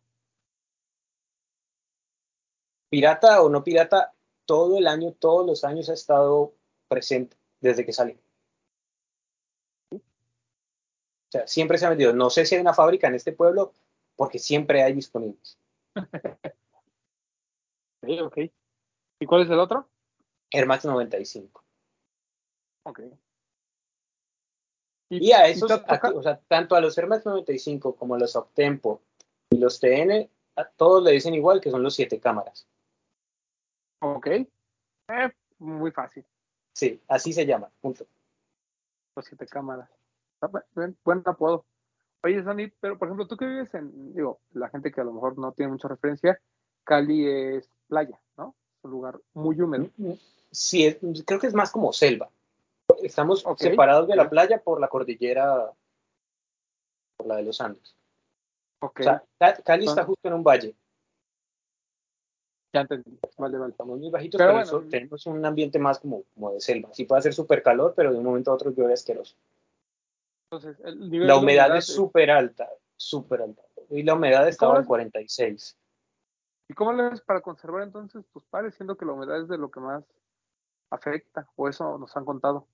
[2.90, 4.14] Pirata o no pirata,
[4.46, 6.55] todo el año, todos los años ha estado
[6.88, 8.16] presente desde que salió.
[9.92, 10.00] O
[11.33, 12.12] sea, siempre se ha vendido.
[12.12, 13.73] No sé si hay una fábrica en este pueblo,
[14.16, 15.59] porque siempre hay disponibles.
[18.03, 18.38] ok, ok.
[19.21, 19.88] ¿Y cuál es el otro?
[20.51, 21.62] Air Max 95.
[22.85, 23.01] Ok.
[25.11, 28.37] Y a esos, a- o sea, tanto a los Air Max 95 como a los
[28.37, 29.03] Optempo
[29.51, 32.66] y los TN, a todos le dicen igual que son los siete cámaras.
[34.01, 34.27] Ok.
[34.29, 34.47] Eh,
[35.59, 36.25] muy fácil.
[36.75, 37.71] Sí, así se llama.
[37.81, 38.07] Punto.
[39.16, 39.90] Los siete cámaras.
[40.40, 41.64] Bu- Buen, buen apodo.
[42.22, 45.12] Oye, Sandy, pero por ejemplo, tú que vives en, digo, la gente que a lo
[45.12, 46.40] mejor no tiene mucha referencia,
[46.85, 48.55] Cali es playa, ¿no?
[48.79, 49.88] Es un lugar muy húmedo.
[50.50, 52.29] Sí, es- creo que es más como selva.
[53.03, 55.72] Estamos separados de la playa por la cordillera,
[57.16, 57.94] por la de los Andes.
[58.81, 60.74] Ok, O sea, Ca- Cali está justo en un valle.
[62.72, 63.18] ya entendí.
[63.37, 63.72] Vale, vale.
[63.72, 64.79] Estamos muy bajitos, Pero pero, bueno.
[64.79, 66.88] eso- tenemos un ambiente más como, como de selva.
[66.92, 69.35] Sí puede hacer súper calor, pero de un momento a otro llueve asqueroso.
[70.51, 73.63] Entonces, el nivel La de humedad es súper alta, súper alta.
[73.89, 74.87] Y la humedad estaba en es?
[74.89, 75.77] 46.
[76.69, 79.59] ¿Y cómo le haces para conservar entonces tus pares, siendo que la humedad es de
[79.59, 80.05] lo que más
[80.91, 81.49] afecta?
[81.55, 82.67] O eso nos han contado.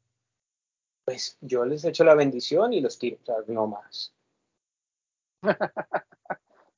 [1.04, 4.14] Pues yo les echo la bendición y los tiro, o sea, no más.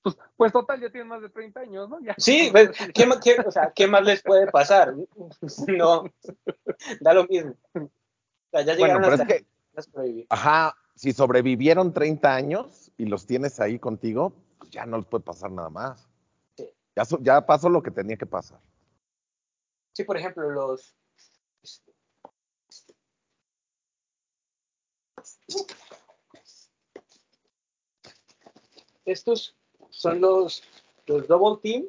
[0.01, 2.01] Pues, pues total, ya tienen más de 30 años, ¿no?
[2.01, 2.15] Ya.
[2.19, 4.95] Sí, pues, ¿qué, ma- qué- o sea, ¿qué más les puede pasar?
[5.67, 6.05] No,
[7.01, 7.57] da lo mismo.
[7.75, 7.91] O
[8.53, 9.27] sea, ya Bueno, llegaron es hasta
[10.05, 15.07] que, ajá, si sobrevivieron 30 años y los tienes ahí contigo, pues ya no les
[15.07, 16.09] puede pasar nada más.
[16.57, 16.69] Sí.
[16.97, 18.59] Ya, so- ya pasó lo que tenía que pasar.
[19.93, 20.97] Sí, por ejemplo, los.
[29.05, 29.57] Estos
[29.91, 30.63] son los,
[31.07, 31.87] los Double Team.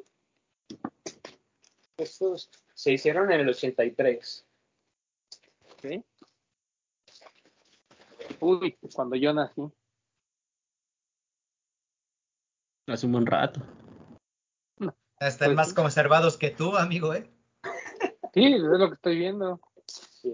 [1.96, 4.46] Estos se hicieron en el 83.
[5.72, 6.04] Ok.
[8.40, 9.62] Uy, cuando yo nací.
[12.86, 13.60] Hace un buen rato.
[15.20, 17.30] Están Pues más conservados que tú, amigo, ¿eh?
[18.32, 19.60] Sí, es lo que estoy viendo.
[19.86, 20.32] Sí.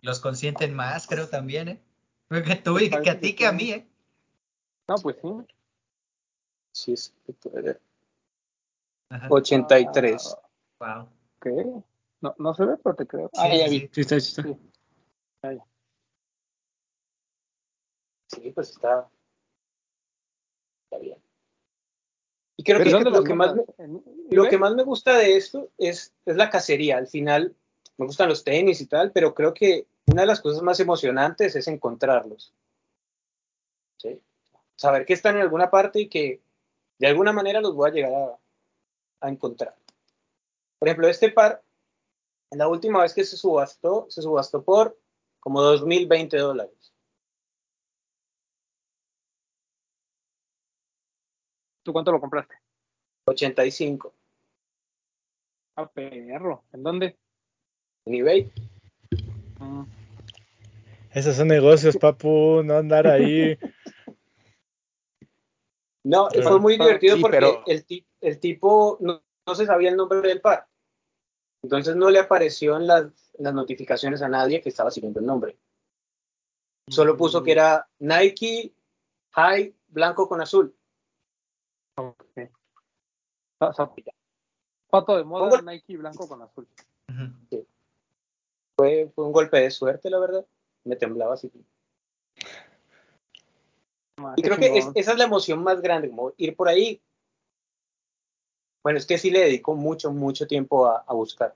[0.00, 1.82] Los consienten más, creo también, ¿eh?
[2.28, 3.88] Creo Que tú y que a ti que a mí, ¿eh?
[4.88, 5.28] No, pues sí.
[6.72, 7.14] Sí, es
[9.10, 9.28] Ajá.
[9.28, 10.36] 83.
[10.80, 11.08] Wow.
[11.40, 11.50] ¿Qué?
[12.20, 13.28] No, no se ve, pero te creo.
[13.34, 13.80] Sí, ah, ya sí, vi.
[13.80, 13.90] sí.
[13.92, 15.71] Sí, está, sí está.
[18.34, 18.50] Sí.
[18.50, 19.08] Pues está.
[20.84, 21.22] Está bien.
[22.56, 23.64] Y creo ¿Pero que lo que, más me?
[23.78, 26.98] ¿En lo que más me gusta de esto es, es la cacería.
[26.98, 27.54] Al final,
[27.96, 31.56] me gustan los tenis y tal, pero creo que una de las cosas más emocionantes
[31.56, 32.52] es encontrarlos.
[33.98, 34.20] ¿Sí?
[34.76, 36.40] Saber que están en alguna parte y que
[36.98, 38.38] de alguna manera los voy a llegar a,
[39.20, 39.74] a encontrar.
[40.78, 41.62] Por ejemplo, este par,
[42.50, 44.98] la última vez que se subastó, se subastó por
[45.40, 46.91] como 2.020 dólares.
[51.82, 52.54] ¿Tú cuánto lo compraste?
[53.26, 54.14] 85
[55.76, 56.64] Ah, perro.
[56.72, 57.16] ¿En dónde?
[58.04, 58.52] en eBay.
[59.60, 59.84] Mm,
[61.12, 63.56] Esos son negocios, papu, no andar ahí.
[66.04, 69.66] No, Pero- fue muy divertido sí, porque pero- el, ti- el tipo no, no se
[69.66, 70.66] sabía el nombre del par.
[71.62, 75.26] Entonces no le apareció en las, en las notificaciones a nadie que estaba siguiendo el
[75.26, 75.56] nombre.
[76.88, 78.74] Solo puso que era Nike
[79.30, 80.76] High blanco con azul.
[82.08, 82.50] Ok.
[83.58, 83.92] Sa- sa-
[84.90, 86.68] Pato de moda, Nike blanco con azul.
[88.76, 90.46] Fue, fue un golpe de suerte, la verdad.
[90.84, 91.50] Me temblaba así.
[94.18, 97.00] Ah, Y creo que es- esa es la emoción más grande, como ir por ahí.
[98.82, 101.54] Bueno, es que sí le dedico mucho, mucho tiempo a, a buscar.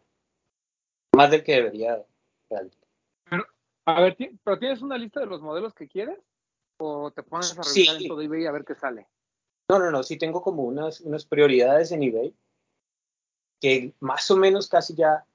[1.14, 2.04] Más del que debería.
[2.48, 2.86] realmente.
[3.86, 6.18] A ver, ¿pero tienes una lista de los modelos que quieres?
[6.78, 7.80] ¿O te pones a Sí.
[7.84, 9.06] revisar en todo eBay a ver qué sale?
[9.68, 12.34] No, no, no, sí tengo como unas, unas prioridades en eBay
[13.60, 15.26] que más o menos casi ya,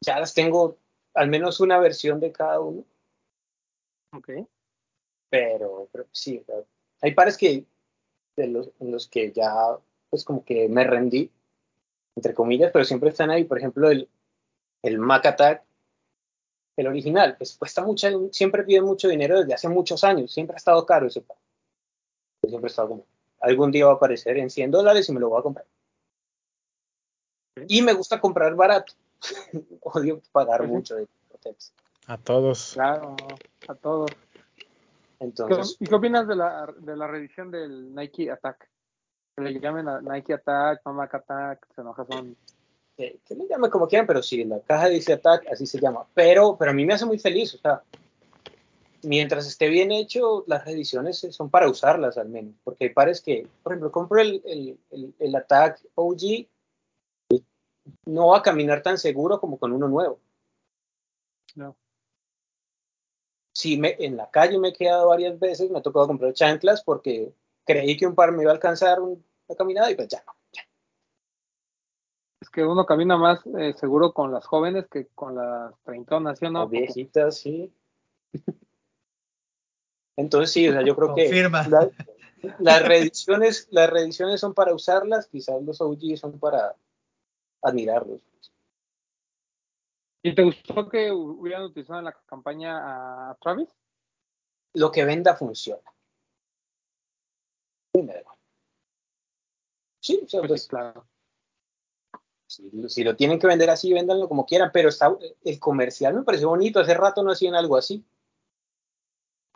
[0.00, 0.78] ya las tengo,
[1.14, 2.84] al menos una versión de cada uno,
[4.12, 4.30] Ok.
[5.28, 6.42] pero, pero sí,
[7.02, 7.66] hay pares que
[8.36, 9.78] de los, en los que ya
[10.10, 11.30] pues como que me rendí,
[12.16, 14.08] entre comillas, pero siempre están ahí, por ejemplo, el,
[14.82, 15.62] el Mac Attack,
[16.76, 20.58] el original, pues cuesta mucho, siempre piden mucho dinero desde hace muchos años, siempre ha
[20.58, 21.36] estado caro ese par.
[22.48, 23.04] Siempre he estado como,
[23.40, 25.66] algún día va a aparecer en 100 dólares y me lo voy a comprar.
[27.68, 28.92] Y me gusta comprar barato.
[29.82, 31.06] Odio pagar mucho de.
[32.06, 32.72] A todos.
[32.74, 33.16] Claro,
[33.68, 34.10] a todos.
[34.54, 34.66] ¿Qué-
[35.20, 38.68] Entonces, ¿Y qué opinas de la, de la reedición del Nike Attack?
[39.36, 42.36] Que le llamen a Nike Attack, Mac Attack, se enoja son.
[42.96, 46.04] que, que le llamen como quieran, pero sí, la caja dice Attack, así se llama.
[46.14, 47.82] Pero, pero a mí me hace muy feliz, o sea,
[49.06, 52.54] mientras esté bien hecho, las reediciones son para usarlas al menos.
[52.64, 56.48] Porque hay pares que, por ejemplo, compro el, el, el, el Attack OG y
[58.04, 60.18] no va a caminar tan seguro como con uno nuevo.
[61.54, 61.76] No.
[63.52, 66.82] Sí, me, en la calle me he quedado varias veces, me ha tocado comprar chanclas
[66.82, 67.32] porque
[67.64, 70.34] creí que un par me iba a alcanzar un- la caminada y pues ya no.
[72.40, 76.46] Es que uno camina más eh, seguro con las jóvenes que con las treintonas, ¿sí
[76.46, 76.64] o no?
[76.64, 77.72] O viejitas, sí.
[80.16, 81.28] Entonces sí, o sea, yo creo que
[81.68, 81.90] la-
[82.58, 86.74] las reediciones, las reediciones son para usarlas, quizás los OG son para
[87.62, 88.20] admirarlos.
[90.22, 93.68] ¿Y te gustó que hubieran utilizado en la campaña a Travis?
[94.74, 95.82] Lo que venda funciona.
[100.00, 101.06] Sí, o sea, Pues pues, claro.
[102.46, 106.22] si, si lo tienen que vender así, véndanlo como quieran, pero está, el comercial me
[106.22, 108.04] pareció bonito, hace rato no hacían algo así.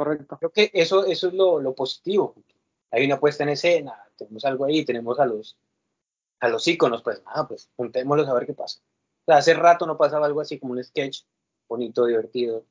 [0.01, 0.39] Correcto.
[0.39, 2.35] Creo que eso, eso es lo, lo positivo.
[2.91, 5.59] Hay una puesta en escena, tenemos algo ahí, tenemos a los,
[6.41, 8.81] a los íconos, pues nada, pues juntémoslos a ver qué pasa.
[8.81, 11.25] O sea, hace rato no pasaba algo así como un sketch
[11.69, 12.65] bonito, divertido,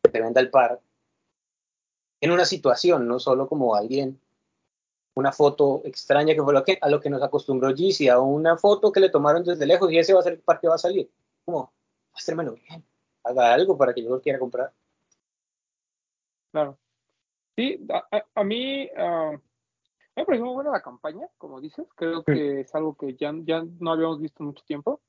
[0.00, 0.80] que te venda el par.
[2.20, 4.20] En una situación, no solo como alguien,
[5.16, 8.58] una foto extraña que fue lo que, a lo que nos acostumbró Yeezy, a una
[8.58, 10.76] foto que le tomaron desde lejos y ese va a ser el par que va
[10.76, 11.10] a salir.
[11.44, 11.72] Como,
[12.12, 12.84] muéstremelo bien,
[13.24, 14.72] haga algo para que yo lo quiera comprar.
[16.56, 16.78] Claro.
[17.54, 19.32] Sí, a, a- a mí ah,
[20.16, 21.86] me pareció muy buena la campaña, como dices.
[21.96, 25.02] Creo que es algo que ya, ya no habíamos visto en mucho tiempo.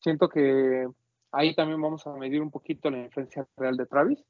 [0.00, 0.88] Siento que
[1.30, 4.24] ahí también vamos a medir un poquito la influencia real de Travis.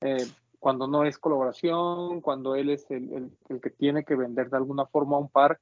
[0.00, 0.26] Eh,
[0.58, 4.56] cuando no es colaboración, cuando él es el, el- el que tiene que vender de
[4.56, 5.60] alguna forma un par,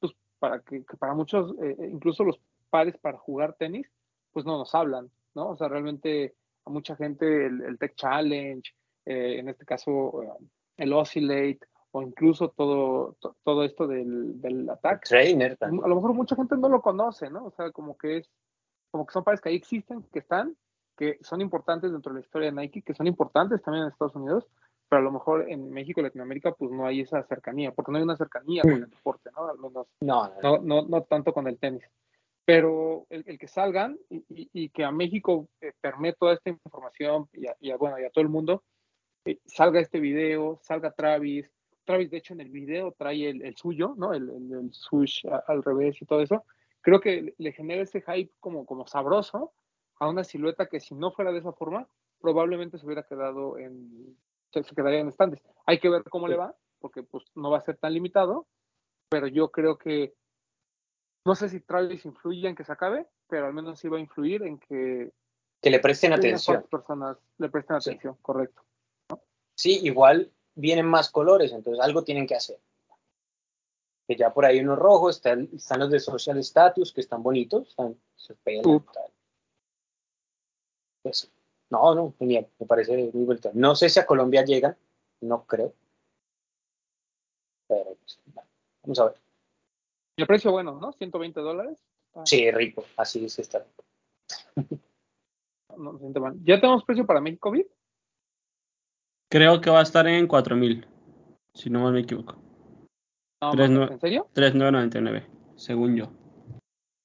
[0.00, 3.86] pues para que, que para muchos, eh, incluso los pares para jugar tenis,
[4.32, 5.50] pues no nos hablan, ¿no?
[5.50, 6.34] O sea, realmente
[6.64, 8.62] a mucha gente el, el Tech Challenge,
[9.06, 10.28] eh, en este caso eh,
[10.76, 11.60] el Oscillate
[11.92, 15.08] o incluso todo, to- todo esto del, del ataque.
[15.08, 15.82] Trainer también.
[15.84, 17.46] A lo mejor mucha gente no lo conoce, ¿no?
[17.46, 18.30] O sea, como que es,
[18.90, 20.54] como que son pares que ahí existen, que están,
[20.96, 24.14] que son importantes dentro de la historia de Nike, que son importantes también en Estados
[24.14, 24.46] Unidos,
[24.88, 27.98] pero a lo mejor en México y Latinoamérica pues no hay esa cercanía, porque no
[27.98, 29.46] hay una cercanía con el deporte, ¿no?
[30.00, 30.82] No, no, no.
[30.86, 31.82] no, tanto con el tenis.
[32.44, 35.72] Pero el, el que salgan y, y- y que a México eh,
[36.18, 38.62] toda esta información y a, y a, bueno, y a todo el mundo,
[39.26, 41.50] eh, salga este video, salga Travis.
[41.84, 44.12] Travis, de hecho, en el video trae el, el suyo, ¿no?
[44.12, 44.70] El, el, el
[45.46, 46.44] al revés y todo eso.
[46.80, 49.52] Creo que le- genera ese hype como, como sabroso
[49.98, 51.88] a una silueta que si no fuera de esa forma,
[52.20, 54.16] probablemente se hubiera quedado en,
[54.52, 55.40] se, se quedaría en estantes.
[55.66, 58.46] Hay que ver cómo le va, porque pues no va a ser tan limitado,
[59.08, 60.14] pero yo creo que
[61.24, 64.00] no sé si Travis influye en que se acabe, pero al menos sí va a
[64.00, 65.12] influir en que
[65.60, 66.64] Que le presten unas atención.
[66.70, 67.90] personas le presten Sí.
[67.90, 68.62] atención, correcto.
[69.56, 72.60] Sí, igual vienen más colores, entonces algo tienen que hacer.
[74.06, 77.68] Que ya por ahí uno rojo, están, están los de social status, que están bonitos,
[77.68, 78.84] están, se pegan, Uf.
[78.92, 79.10] tal.
[81.04, 81.28] Eso.
[81.70, 83.50] No, no, genial, me parece muy bonito.
[83.54, 84.76] No sé si a Colombia llegan,
[85.20, 85.72] no creo.
[87.66, 88.20] Pero pues,
[88.82, 89.20] vamos a ver.
[90.16, 90.92] Y el precio bueno, ¿no?
[90.92, 91.78] 120 dólares.
[92.14, 93.66] Ah, Sí, rico, así se está.
[95.76, 96.34] No, no se siente mal.
[96.42, 97.70] ¿Ya tenemos precio para México VIP?
[99.28, 100.86] Creo que va a estar en 4000,
[101.54, 102.36] si no mal me equivoco.
[103.42, 104.28] No, Tres mames, nue- ¿En serio?
[104.32, 106.12] 3999, según yo.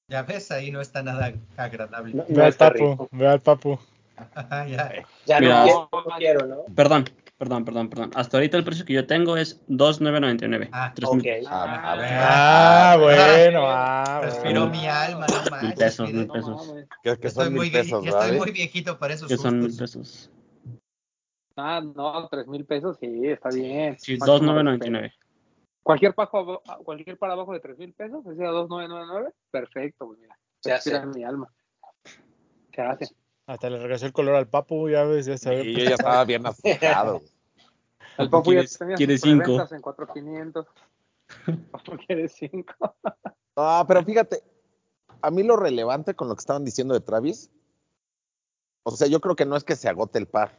[0.08, 2.14] Ya ves, ahí no está nada agradable.
[2.14, 3.08] No, Ve al papu, rico.
[3.12, 3.78] ve al papu.
[4.68, 4.92] ya.
[5.26, 5.58] Ya Mira.
[5.60, 6.64] no, quiero, no quiero, ¿no?
[6.74, 7.04] Perdón,
[7.38, 8.10] perdón, perdón, perdón.
[8.14, 10.68] Hasta ahorita el precio que yo tengo es 2999.
[10.72, 11.46] Ah, 3000 Ok.
[11.50, 14.80] Ah, Ah, bueno, ah, Respiró bueno.
[14.80, 15.62] mi alma, no manches.
[15.62, 16.74] Mil pesos, mil pesos.
[17.02, 19.58] Que, que Estoy son muy, mil vie- pesos, estoy muy viejito para esos que son
[19.60, 20.30] mil pesos.
[21.56, 23.98] Ah, no, 3 mil pesos, sí, está bien.
[23.98, 25.12] Sí, Máximo 2999.
[25.82, 30.38] Cualquier, pajo, cualquier para abajo de 3 mil pesos, ese a 2,999, perfecto, pues mira,
[30.60, 30.94] Se hace.
[30.96, 31.52] en mi alma.
[32.74, 33.08] Se hace.
[33.46, 35.64] Hasta le regresó el color al papu, ya ves, ya sabes.
[35.66, 37.20] Y yo ya estaba bien asustado.
[38.18, 39.74] El Papu ya ¿Quieres- tenía quieres sus cinco?
[39.74, 40.66] en 4,500.
[41.72, 42.74] Papu quiere 5.
[43.56, 44.42] Ah, pero fíjate,
[45.20, 47.50] a mí lo relevante con lo que estaban diciendo de Travis,
[48.82, 50.58] o sea, yo creo que no es que se agote el par,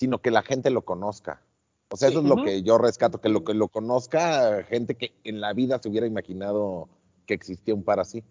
[0.00, 1.42] sino que la gente lo conozca.
[1.90, 2.14] O sea, Sí.
[2.14, 5.52] eso es lo que yo rescato, que lo que lo conozca gente que en la
[5.52, 6.88] vida se hubiera imaginado
[7.26, 8.24] que existía un par así.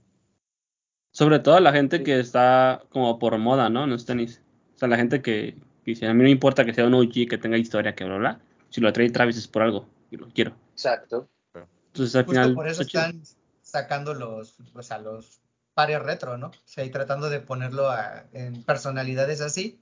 [1.12, 2.04] Sobre todo la gente Sí.
[2.04, 3.84] que está como por moda, ¿no?
[3.84, 4.42] En los tenis.
[4.76, 6.96] O sea, la gente que, que dice, a mí no me importa que sea un
[6.96, 8.42] OG, que tenga historia, que bla, bla.
[8.70, 10.56] Si lo trae Travis es por algo, y lo quiero.
[10.72, 11.28] Exacto.
[11.54, 12.56] Entonces al Justo final...
[12.56, 13.22] por eso están
[13.62, 15.40] sacando los, o sea, los
[15.76, 16.48] pares retro, ¿no?
[16.48, 19.80] O sea, y tratando de ponerlo a- en personalidades así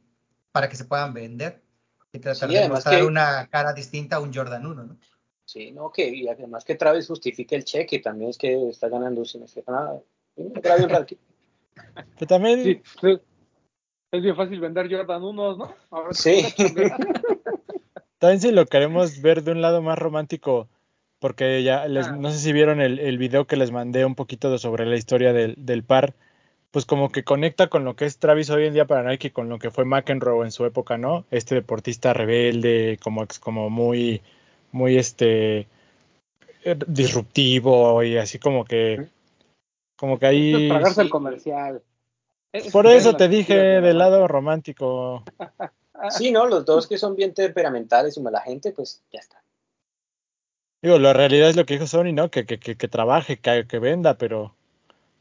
[0.52, 1.62] para que se puedan vender
[2.18, 4.98] y tratar Sí, de además mostrar que- una cara distinta a un Jordan 1, ¿no?
[5.46, 9.24] Sí, no, que y además que Travis justifique el cheque, también es que está ganando
[9.24, 10.02] sin hacer nada.
[12.18, 13.20] Que también, Sí, sí.
[14.12, 15.74] Es bien fácil vender Jordan 1, ¿no?
[15.92, 16.44] Ahora Sí.
[18.20, 20.68] también si lo queremos ver de un lado más romántico,
[21.20, 22.12] porque ya les, Ah.
[22.16, 24.96] no sé si vieron el, el video que les mandé un poquito de- sobre la
[24.96, 26.14] historia del, del par,
[26.72, 29.50] pues como que conecta con lo que es Travis hoy en día para Nike, con
[29.50, 31.26] lo que fue McEnroe en su época, ¿no?
[31.32, 34.22] Este deportista rebelde, como, ex- como muy,
[34.72, 35.68] muy este
[36.64, 39.08] eh, disruptivo y así como que,
[39.96, 40.70] como que ahí...
[40.70, 41.82] tragarse el comercial.
[42.52, 45.24] Es- Por es eso te dije del lado romántico.
[46.12, 49.42] Sí, no, los dos que son bien temperamentales y mala gente, pues ya está.
[50.84, 52.30] Digo, la realidad es lo que dijo Sony, ¿no?
[52.30, 54.54] Que, que, que, que trabaje, que, que venda, pero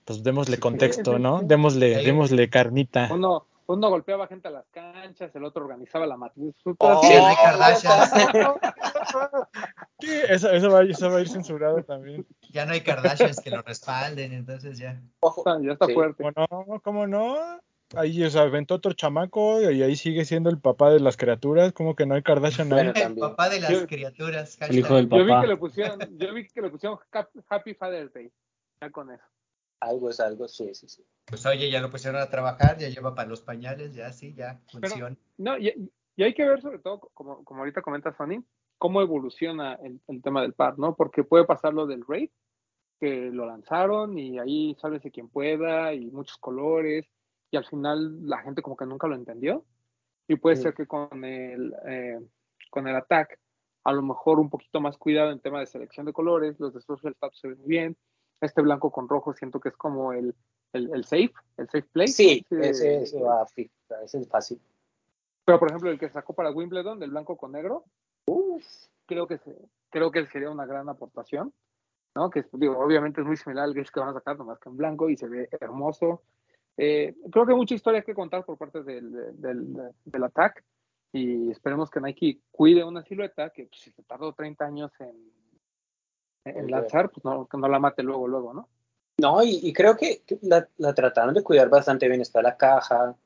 [0.07, 1.41] pues démosle contexto, ¿no?
[1.43, 3.09] Démosle, démosle carnita.
[3.13, 6.55] Uno, uno golpeaba gente a las canchas, el otro organizaba la matriz.
[6.79, 8.09] Oh, Sí, no hay Kardashian.
[10.01, 12.27] Sí, eso, eso, va, eso va a ir censurado también.
[12.53, 15.01] Ya no hay Kardashians que lo respalden, entonces ya.
[15.21, 15.43] Ojo.
[15.63, 15.95] Ya está Sí.
[15.95, 16.23] fuerte.
[16.23, 16.81] ¿Cómo no?
[16.81, 17.37] ¿Cómo no?
[17.95, 21.73] Ahí, o sea, aventó otro chamaco y ahí sigue siendo el papá de las criaturas.
[21.73, 22.89] ¿Cómo que no hay Kardashian ahí?
[22.89, 23.29] El también.
[23.29, 24.57] papá de las Yo- criaturas.
[24.61, 25.41] El hijo del Yo vi papá.
[25.43, 26.99] que le pusieron, yo vi que le pusieron
[27.49, 28.31] Happy Father's Day.
[28.81, 29.25] Ya con eso.
[29.81, 31.05] Algo es algo, sí, sí, sí.
[31.27, 34.61] Pues oye, ya lo pusieron a trabajar, ya lleva para los pañales, ya sí, ya
[34.71, 35.17] funciona.
[35.37, 38.45] No, y, y hay que ver sobre todo, como, como ahorita comenta Sony,
[38.79, 40.97] cómo evoluciona el, el tema del par, ¿no?
[40.97, 42.31] Porque puede pasar lo del Raid,
[42.99, 47.07] que lo lanzaron y ahí sálvese quien pueda y muchos colores
[47.51, 49.67] y al final la gente como que nunca lo entendió
[50.29, 50.63] y puede Sí.
[50.63, 52.19] ser que con el eh,
[52.71, 53.39] con el attack
[53.85, 56.81] a lo mejor un poquito más cuidado en tema de selección de colores, los de
[56.81, 57.97] social status se ven muy bien,
[58.41, 60.35] este blanco con rojo siento que es como el,
[60.73, 62.09] el, el safe, el safe play.
[62.09, 63.47] Sí, ese, ese va
[64.03, 64.61] ese es fácil.
[65.45, 67.85] Pero por ejemplo el que sacó para Wimbledon, del blanco con negro,
[69.07, 69.57] creo que se,
[69.91, 71.53] creo que sería una gran aportación,
[72.15, 72.31] ¿no?
[72.31, 74.77] Que digo, obviamente es muy similar al Gris que van a sacar, nomás que en
[74.77, 76.23] blanco y se ve hermoso.
[76.77, 80.63] Eh, creo que hay mucha historia que contar por parte del, del, del ataque
[81.13, 85.17] y esperemos que Nike cuide una silueta que pues, si se tardó 30 años en,
[86.51, 88.69] en lanzar, pues no, que no la mate luego, luego, ¿no?
[89.19, 92.21] No, y, y creo que la, la, trataron de cuidar bastante bien.
[92.21, 93.17] Está la caja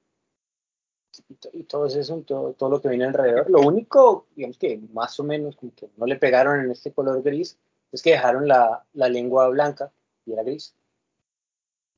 [1.53, 3.51] y, todo eso, todo, todo, lo que viene alrededor.
[3.51, 7.23] Lo único, digamos que más o menos como que no le pegaron en este color
[7.23, 7.59] gris,
[7.91, 9.91] es que dejaron la, la lengua blanca
[10.25, 10.77] y era gris.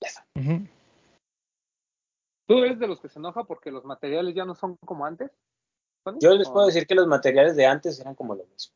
[0.01, 0.27] Ya está.
[0.37, 0.69] Uh -huh.
[2.47, 5.31] ¿Tú eres de los que se enoja porque los materiales ya no son como antes?
[6.19, 8.75] Yo les puedo decir que los materiales de antes eran como lo mismo.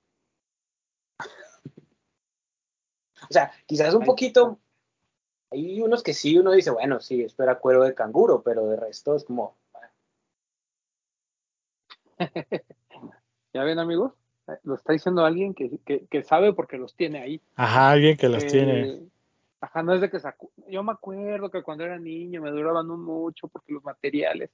[3.22, 4.58] O sea, quizás un poquito.
[5.50, 8.76] Hay unos que sí, uno dice, bueno, sí, esto era cuero de canguro, pero de
[8.76, 9.56] resto es como.
[13.52, 14.12] ya ven, amigos,
[14.64, 17.40] lo está diciendo alguien que, que, que, sabe porque los tiene ahí.
[17.54, 19.08] Ajá, alguien que los Eh, tiene.
[19.60, 20.50] Ajá, no es de que sacó.
[20.68, 24.50] Yo me acuerdo que cuando era niño me duraban un mucho porque los materiales,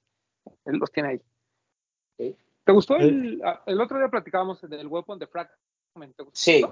[0.65, 2.35] él los tiene ahí.
[2.65, 6.17] ¿Te gustó el, ah, el otro día platicábamos del Weapon de Fragment?
[6.17, 6.31] ¿te gustó?
[6.33, 6.65] Sí.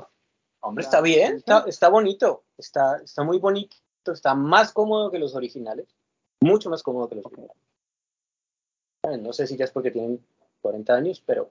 [0.61, 5.35] Hombre, está bien, está, está bonito, está, está muy bonito, está más cómodo que los
[5.35, 5.89] originales,
[6.41, 7.57] mucho más cómodo que los originales.
[9.21, 10.25] No sé si ya es porque tienen
[10.61, 11.51] 40 años, pero,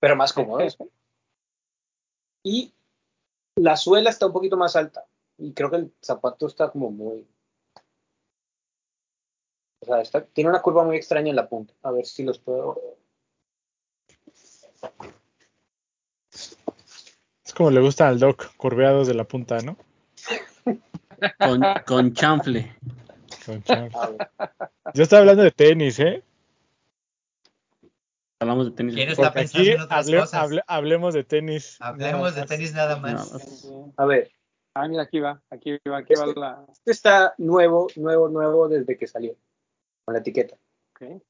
[0.00, 0.76] pero más cómodos.
[2.42, 2.72] Y
[3.56, 5.04] la suela está un poquito más alta.
[5.36, 7.26] Y creo que el zapato está como muy.
[9.82, 11.74] O sea, está- tiene una curva muy extraña en la punta.
[11.82, 12.80] A ver si los puedo.
[17.56, 19.78] Es como le gusta al Doc, curveados de la punta, ¿no?
[21.38, 22.76] Con, con chanfle.
[23.46, 24.18] Con chanfle.
[24.92, 26.22] Yo estaba hablando de tenis, ¿eh?
[28.42, 28.94] Hablamos de tenis.
[28.94, 30.34] ¿Quién está Porque pensando aquí en otras hable- cosas?
[30.42, 31.78] hable- hablemos de tenis.
[31.80, 33.14] Hablemos de tenis nada más.
[33.32, 33.68] Nada más.
[33.96, 34.30] A ver,
[34.74, 36.66] Ah, mira, aquí va, aquí va, aquí va Este- la.
[36.70, 39.34] este está nuevo, nuevo, nuevo desde que salió.
[40.04, 40.56] Con la etiqueta.
[40.94, 41.22] ok.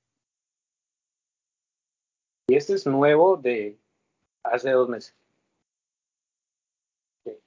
[2.48, 3.78] Y este es nuevo de
[4.42, 5.14] hace dos meses.
[7.24, 7.38] Sí.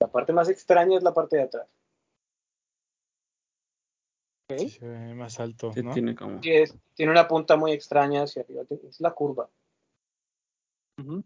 [0.00, 1.68] La parte más extraña es la parte de atrás.
[4.48, 5.92] Sí, se ve más alto, Sí, ¿no?
[5.92, 6.42] tiene como.
[6.42, 8.62] Sí, es- tiene una punta muy extraña hacia arriba.
[8.88, 9.48] Es la curva.
[10.98, 11.22] Ujú.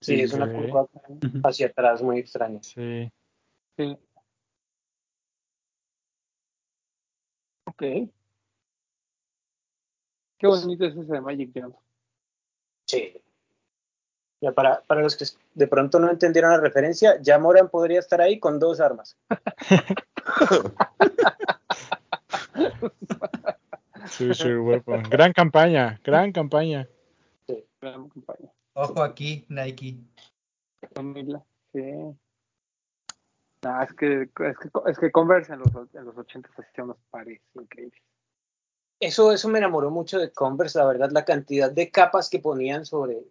[0.00, 0.86] Sí, es una curva
[1.44, 2.62] hacia atrás muy extraña.
[2.62, 3.10] Sí.
[3.78, 3.98] Sí.
[7.66, 7.82] Ok.
[10.38, 11.80] Qué bonito es ese de Magic Johnson.
[12.86, 13.20] Sí.
[14.44, 15.24] Ya para, para los que
[15.54, 19.16] de pronto no entendieron la referencia, ya Moran podría estar ahí con dos armas.
[24.06, 25.04] Sushi Weapon.
[25.04, 26.86] Gran campaña, gran campaña.
[27.80, 28.52] Gran compañía.
[28.74, 29.96] Ojo aquí, Nike.
[31.72, 31.90] Sí.
[33.62, 36.98] Nah, es que, es que, es que Converse en los, en los 80 hacía unos
[37.08, 38.02] pares increíbles.
[39.00, 42.84] Eso, eso me enamoró mucho de Converse, la verdad, la cantidad de capas que ponían
[42.84, 43.24] sobre,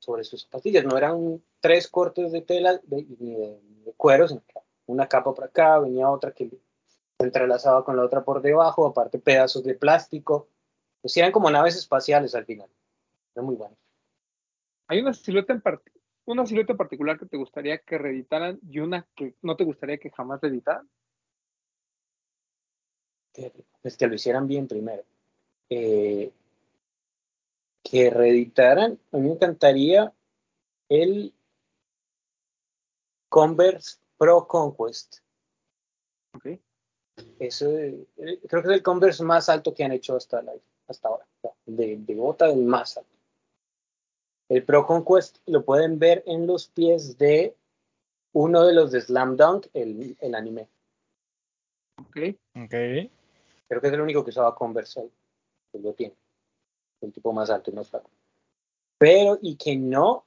[0.00, 0.84] sobre sus zapatillas.
[0.84, 4.54] No eran tres cortes de tela de, ni de, de cuero, sino que
[4.86, 9.20] una capa por acá, venía otra que se entrelazaba con la otra por debajo, aparte
[9.20, 10.48] pedazos de plástico.
[11.00, 12.68] Pues eran como naves espaciales al final.
[13.34, 13.76] Era muy bueno.
[14.88, 15.82] Hay una silueta en part-
[16.24, 20.10] una silueta particular que te gustaría que reeditaran y una que no te gustaría que
[20.10, 20.88] jamás reeditaran.
[23.82, 25.04] pues, que lo hicieran bien primero.
[25.68, 26.32] Eh,
[27.82, 30.12] que reeditaran, a mí me encantaría
[30.88, 31.34] el
[33.28, 35.18] Converse Pro Conquest.
[36.34, 36.58] Ok.
[37.38, 40.54] Eso, eh, creo que es el Converse más alto que han hecho hasta, la-
[40.88, 41.26] hasta ahora.
[41.66, 43.10] De, de bota, el más alto.
[44.48, 47.56] El Pro Conquest lo pueden ver en los pies de
[48.32, 50.68] uno de los de Slam Dunk, el, el anime.
[52.00, 52.16] Ok.
[52.56, 52.70] Ok.
[53.68, 55.08] Creo que es el único que usaba Converse
[55.70, 56.16] que lo tiene.
[57.00, 58.10] El tipo más alto y más flaco.
[58.98, 60.26] Pero, y que no,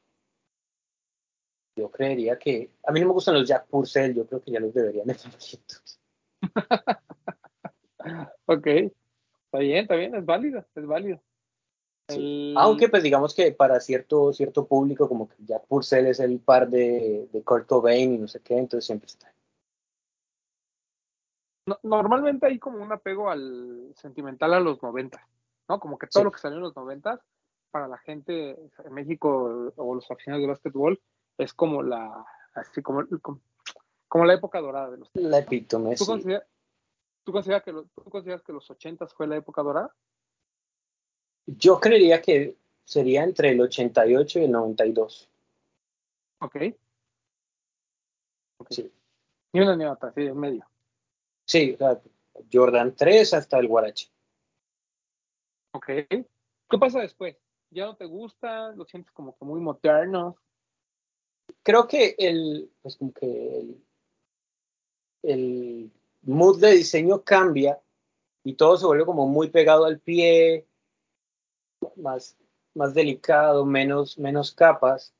[1.75, 4.59] yo creería que, a mí no me gustan los Jack Purcell, yo creo que ya
[4.59, 5.99] los deberían de quietos.
[8.45, 8.67] Ok.
[8.67, 11.21] Está bien, está bien, es válido, es válido.
[12.09, 16.39] El- Aunque, pues digamos que para cierto, cierto público, como que Jack Purcell es el
[16.39, 19.33] par de, de Kurt Cobain y no sé qué, entonces siempre está.
[21.65, 25.25] no- normalmente hay como un apego al sentimental a los 90,
[25.69, 25.79] ¿no?
[25.79, 26.25] Como que todo Sí.
[26.25, 27.21] lo que salió en los 90
[27.71, 31.01] para la gente en México o los aficionados de básquetbol
[31.37, 33.41] es como la así como como,
[34.07, 36.11] como la época dorada de los La epítome, ¿Tú, sí.
[36.11, 36.47] consider-
[37.23, 39.95] ¿Tú consideras que, lo- ¿Tú consideras que los 80 fue la época dorada?
[41.47, 45.29] Yo creería que sería entre el 88 y el 92.
[46.41, 46.55] Ok.
[48.69, 48.91] Sí,
[49.53, 50.65] Ni una ni otra, sí, en medio.
[51.45, 52.01] sí o sea,
[52.51, 54.09] Jordan 3 hasta el Guarache.
[55.73, 55.87] Ok.
[55.87, 57.35] ¿Qué pasa después?
[57.71, 58.71] ¿Ya no te gusta?
[58.71, 60.37] ¿Lo sientes como que muy moderno?
[61.63, 63.83] Creo que el, pues como que el,
[65.23, 67.81] el mood de diseño cambia
[68.43, 70.67] y todo se vuelve como muy pegado al pie,
[71.95, 72.37] más,
[72.73, 75.13] más delicado, menos, menos capas.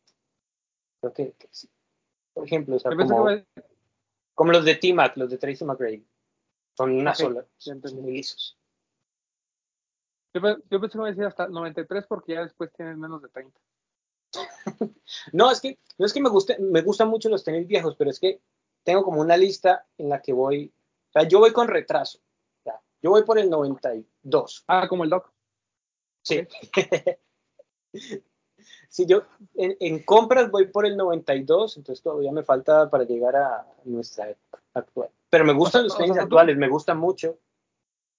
[0.99, 1.69] Creo que, que sí.
[2.33, 2.91] Por ejemplo, o sea,
[4.35, 6.05] como, los de T-Mac, los de Tracy McGrady.
[6.75, 8.57] Son una sola, son muy lisos.
[10.33, 13.29] Yo yo pensé que iba a decir hasta 93 porque ya después tienes menos de
[13.29, 13.59] 30.
[15.31, 18.09] No, es que no es que me guste, me gustan mucho los tenis viejos, pero
[18.09, 18.41] es que
[18.83, 20.73] tengo como una lista en la que voy,
[21.09, 22.19] o sea, yo voy con retraso.
[22.19, 24.63] O sea, yo voy por el 92.
[24.67, 25.31] Ah, como el Doc.
[26.23, 26.47] Sí.
[28.89, 29.23] Si yo
[29.55, 34.29] en, en compras voy por el 92, entonces todavía me falta para llegar a nuestra
[34.29, 35.09] época actual.
[35.29, 37.37] Pero me gustan O sea, los o tenis actuales, me gustan mucho.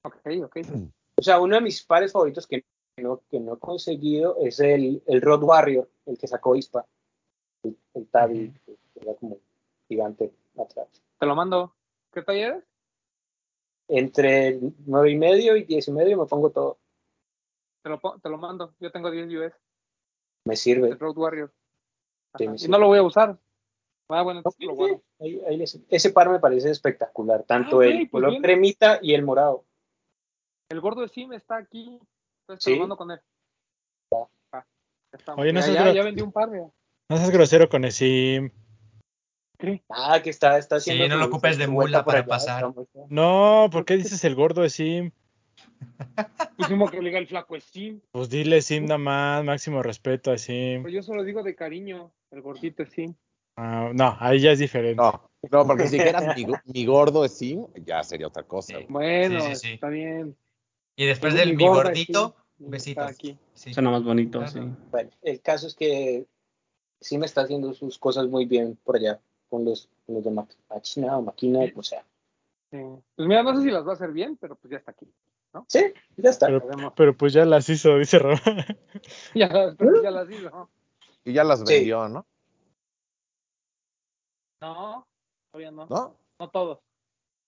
[0.02, 0.56] Ok, ok.
[1.16, 2.64] O sea, uno de mis pares favoritos que
[2.98, 6.86] no, que no he conseguido es el, el Road Warrior, el que sacó ISPA.
[7.62, 9.38] El, el Tabi, que era como
[9.88, 10.88] gigante atrás.
[11.18, 11.74] Te lo mando.
[12.12, 12.64] ¿Qué talla eres?
[13.88, 16.78] Entre nueve y medio y diez y medio me pongo todo.
[17.82, 18.74] Te lo, te lo mando.
[18.80, 19.54] Yo tengo 10 US.
[20.46, 20.88] Me sirve.
[20.88, 21.52] El Road Warrior.
[22.38, 23.38] Sí, y no lo voy a usar.
[24.08, 25.02] Ah, bueno, No, entonces lo guardo.
[25.20, 28.42] ahí- ahí les- ese par me parece espectacular, tanto Ah, el pues color bien.
[28.42, 29.64] cremita y el morado.
[30.68, 31.98] El gordo de Sim está aquí.
[32.46, 32.78] Te ¿Sí?
[32.96, 33.20] con él.
[34.52, 34.64] Ah.
[35.36, 36.50] Oye, no ya, seas ya, ya vendí un par.
[36.52, 36.66] ya.
[37.08, 38.50] No seas grosero con el sim.
[39.88, 42.74] Ah, que está, está Sí, haciendo no lo ocupes de vuelta mula para allá, pasar.
[43.08, 45.10] No, ¿por qué dices el gordo de sim?
[46.56, 48.00] Pusimos que le diga el flaco es Sim.
[48.12, 50.82] Pues dile sim nada más, máximo respeto a sim.
[50.82, 52.12] Pero yo solo digo de cariño.
[52.30, 53.14] El gordito es Sim.
[53.56, 54.96] Ah, no, ahí ya es diferente.
[55.00, 58.78] No, no, porque si dijeras mi, go- mi gordo es sim, ya sería otra cosa.
[58.88, 59.72] Bueno, Sí, sí, sí.
[59.74, 60.36] está bien.
[60.96, 63.10] Y después del mi gordito, besitos.
[63.10, 63.36] aquí.
[63.54, 63.74] Sí.
[63.74, 64.52] Suena más bonito, Claro.
[64.52, 64.60] sí.
[64.90, 66.26] Bueno, el caso es que
[67.00, 69.20] sí me está haciendo sus cosas muy bien por allá
[69.50, 70.30] con los, con los de
[70.70, 72.04] Machina o Maquina, o sea.
[72.70, 72.78] Sí.
[73.16, 75.06] Pues mira, no sé si las va a hacer bien, pero pues ya está aquí.
[75.68, 75.84] Sí,
[76.16, 76.48] ya está.
[76.96, 78.38] Pero, pues ya las hizo, dice Rob.
[79.34, 80.50] Ya, pero ya las hizo.
[80.50, 80.70] ¿no?
[81.24, 81.64] Y ya las Sí.
[81.74, 82.26] vendió, ¿no?
[84.60, 85.06] No,
[85.52, 85.86] todavía no.
[85.86, 86.16] ¿No?
[86.38, 86.78] No todos.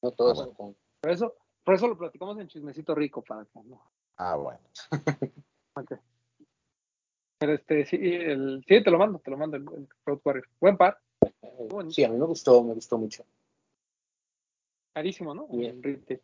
[0.03, 0.41] No todos.
[0.41, 0.75] Ah, bueno.
[1.01, 1.35] Por eso,
[1.67, 3.83] por eso lo platicamos en chismecito rico para que no.
[4.17, 4.61] Ah, bueno.
[5.75, 5.93] ok.
[7.39, 10.49] Pero este, sí, el, sí, te lo mando, te lo mando el, el Road Warrior.
[10.61, 10.99] Buen par,
[11.91, 13.25] Sí, a mí me gustó, me gustó mucho.
[14.93, 15.49] carísimo, ¿no?
[15.49, 15.81] Bien.
[15.83, 16.23] El.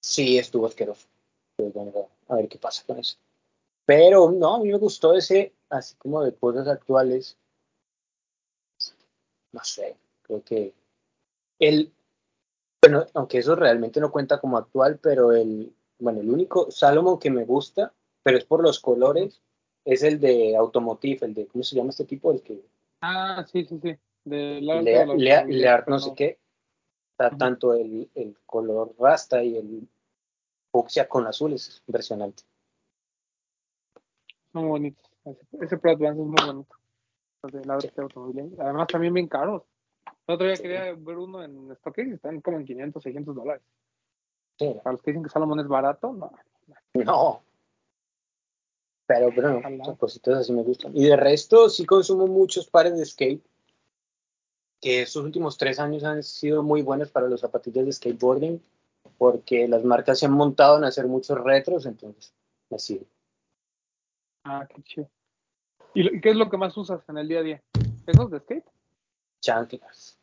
[0.00, 1.06] Sí, estuvo asqueroso.
[2.28, 3.18] A ver qué pasa con eso.
[3.84, 7.38] Pero no, a mí me gustó ese, así como de cosas actuales.
[9.52, 10.72] No sé, creo que
[11.58, 11.92] el,
[12.82, 17.30] bueno, aunque eso realmente no cuenta como actual, pero el, bueno, el único Salomon que
[17.30, 17.92] me gusta,
[18.24, 19.40] pero es por los colores,
[19.84, 22.32] es el de Automotive, el de, ¿cómo se llama este tipo?
[22.32, 22.60] El que
[23.00, 23.96] Ah, sí, sí, sí.
[24.24, 25.14] Lea- de la
[25.44, 26.38] Lea- no sé qué.
[27.12, 29.88] Está tanto el, el color rasta y el
[30.72, 32.42] fucsia con azul, es impresionante.
[34.52, 35.10] Son muy bonitos.
[35.24, 36.76] Ese, ese Pro Advance es muy bonito.
[37.42, 37.78] Los de la.
[38.64, 39.62] Además, también bien caros.
[40.32, 40.62] El otro día Sí.
[40.62, 43.62] quería ver uno en StockX están como en 500, 600 dólares.
[44.58, 46.32] Sí, Para los que dicen que Salomón es barato, no.
[46.94, 47.42] No.
[49.06, 49.84] Pero, pero no, Ojalá.
[49.84, 50.96] son cositas así me gustan.
[50.96, 53.44] Y de resto, sí consumo muchos pares de skate,
[54.80, 58.62] que estos últimos tres años han sido muy buenos para los zapatillas de skateboarding,
[59.18, 62.32] porque las marcas se han montado en hacer muchos retros, entonces
[62.70, 63.06] me sirve.
[64.44, 65.10] Ah, qué chido.
[65.94, 67.62] ¿Y, lo- y qué es lo que más usas en el día a día?
[68.06, 68.64] ¿Esos de skate?
[69.40, 70.18] Chanclas.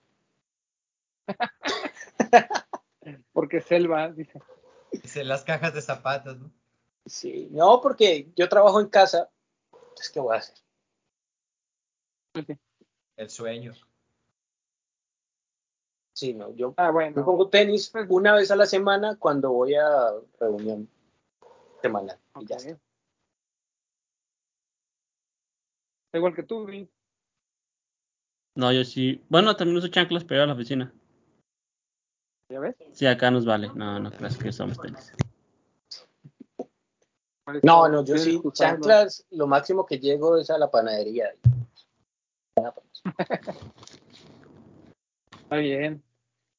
[3.33, 4.41] Porque selva, dice.
[4.91, 6.51] Dice, las cajas de zapatos, ¿no?
[7.05, 9.29] Sí, no, porque yo trabajo en casa,
[9.71, 10.55] entonces, ¿qué voy a hacer?
[13.15, 13.73] El sueño.
[16.13, 17.25] Sí, no, yo Ah, me bueno.
[17.25, 20.89] pongo tenis una vez a la semana cuando voy a reunión
[21.81, 22.19] semanal.
[22.41, 22.77] Y ya está.
[26.13, 26.89] Igual que tú, Vin.
[28.55, 29.23] No, yo sí.
[29.29, 30.93] Bueno, también uso chanclas para ir a la oficina.
[32.49, 32.75] ¿Ya ves?
[32.93, 33.69] Sí, acá nos vale.
[33.75, 35.13] No, no creas que usamos tenis.
[37.63, 41.33] No, no, yo sí, chanclas, lo máximo que llego es a la panadería.
[45.31, 46.03] Está bien.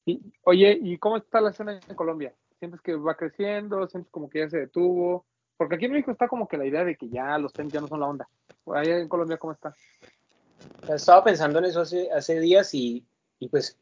[0.05, 2.33] Y, oye, ¿y cómo está la escena en Colombia?
[2.59, 3.87] ¿Sientes que va creciendo?
[3.87, 5.25] ¿Sientes como que ya se detuvo?
[5.57, 7.81] Porque aquí en México está como que la idea de que ya los tenis ya
[7.81, 8.27] no son la onda.
[8.65, 9.75] Allá en Colombia, ¿cómo está?
[10.89, 13.05] Estaba pensando en eso hace, hace días y,
[13.39, 13.77] y pues,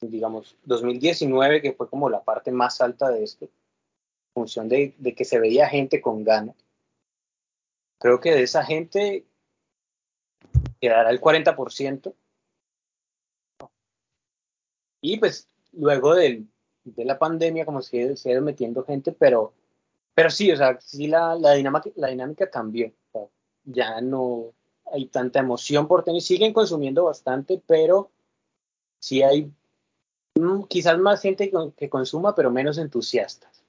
[0.00, 3.50] digamos, 2019, que fue como la parte más alta de esto, en
[4.34, 6.56] función de, que se veía gente con ganas.
[7.98, 9.24] Creo que de esa gente
[10.80, 12.14] quedará el 40%.
[15.00, 16.44] Y pues luego de
[16.96, 19.54] la pandemia, como se, ha ido metiendo gente, pero,
[20.14, 22.92] pero sí, o sea, sí la, la, dinámica, la dinámica cambió.
[23.64, 24.52] Ya no
[24.92, 26.24] hay tanta emoción por tenis.
[26.26, 28.10] Siguen consumiendo bastante, pero
[28.98, 29.50] sí hay
[30.36, 33.62] mm, quizás más gente que, que consuma, pero menos entusiastas.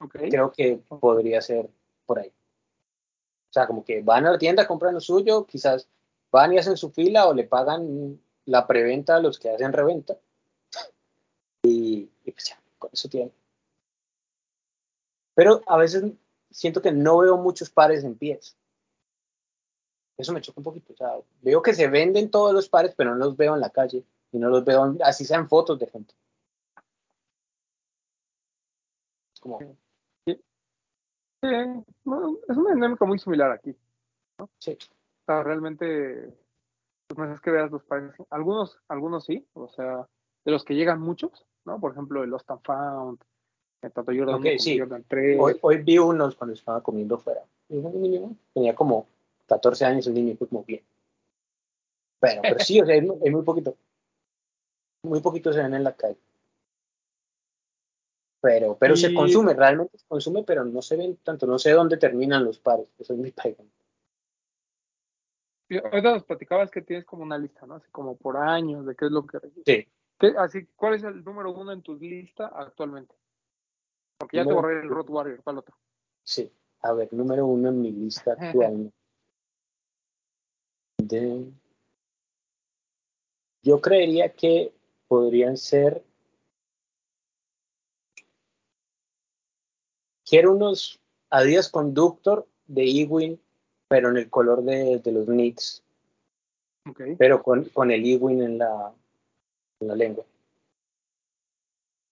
[0.00, 0.30] Okay.
[0.30, 1.68] Creo que podría ser
[2.06, 2.28] por ahí.
[2.28, 5.88] O sea, como que van a la tienda, compran lo suyo, quizás
[6.30, 10.16] van y hacen su fila o le pagan la preventa a los que hacen reventa.
[11.62, 13.34] Y, y pues ya, con eso tienen.
[15.34, 16.04] Pero a veces
[16.50, 18.56] siento que no veo muchos pares en pies.
[20.16, 20.92] Eso me choca un poquito.
[20.92, 23.70] O sea, veo que se venden todos los pares, pero no los veo en la
[23.70, 24.04] calle.
[24.32, 26.14] Y no los veo, así sean fotos de gente.
[29.40, 29.58] Como,
[32.04, 33.74] bueno, es una dinámica muy similar aquí.
[34.38, 34.48] ¿no?
[34.58, 34.72] sí.
[34.72, 36.34] O sea, realmente,
[37.08, 38.12] pues no es que veas los pares.
[38.30, 40.06] Algunos, algunos sí, o sea,
[40.44, 41.78] de los que llegan muchos, ¿no?
[41.80, 43.20] Por ejemplo, el Lost and Found,
[43.82, 44.78] el tanto Jordan Ok, 1 como sí.
[44.78, 45.38] Jordan 3.
[45.40, 47.42] Hoy, hoy vi unos cuando estaba comiendo fuera.
[48.52, 49.06] Tenía como
[49.46, 50.82] 14 años el niño, fue como bien.
[52.18, 53.76] Pero, pero sí, o sea, es muy poquito.
[55.02, 56.18] Muy poquito se ven en la calle.
[58.42, 61.46] Pero, pero se consume, realmente se consume, pero no se ven tanto.
[61.46, 62.86] No sé dónde terminan los pares.
[62.98, 63.74] Eso es mi pregunta.
[65.84, 67.74] Ahorita nos platicabas que tienes como una lista, ¿no?
[67.74, 69.38] Así como por años, de qué es lo que...
[69.64, 69.86] Sí.
[70.18, 73.14] ¿Qué- así, ¿cuál es el número uno en tu lista actualmente?
[74.18, 75.76] Porque ya te Número- borré el Road Warrior, ¿cuál otro?
[76.24, 76.50] Sí.
[76.82, 78.90] A ver, número uno en mi lista actual.
[80.98, 81.52] De...
[83.62, 84.72] Yo creería que
[85.10, 86.04] podrían ser.
[90.24, 91.00] Quiero unos
[91.30, 93.40] Adidas Conductor de Ewing,
[93.88, 95.82] pero en el color de, de los Knicks,
[96.88, 97.00] Ok.
[97.18, 98.94] pero con, con el Ewing en la,
[99.80, 100.24] en la lengua.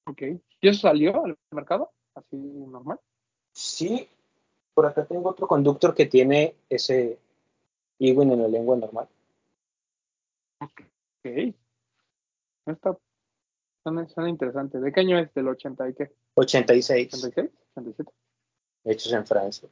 [0.09, 0.23] Ok.
[0.61, 1.93] ¿Y eso salió al mercado?
[2.17, 2.99] Así normal.
[3.53, 4.09] Sí,
[4.75, 7.21] por acá tengo otro Conductor que tiene ese
[8.01, 9.09] Ewing en la lengua normal.
[10.61, 10.83] Ok.
[12.73, 12.97] Está,
[13.83, 14.79] suena, suena interesante.
[14.81, 15.33] ¿De qué año es?
[15.35, 16.13] ¿Del 80 y qué?
[16.35, 17.13] 86.
[17.13, 17.51] ¿86?
[17.77, 18.13] ¿87?
[18.85, 19.69] hechos en Francia.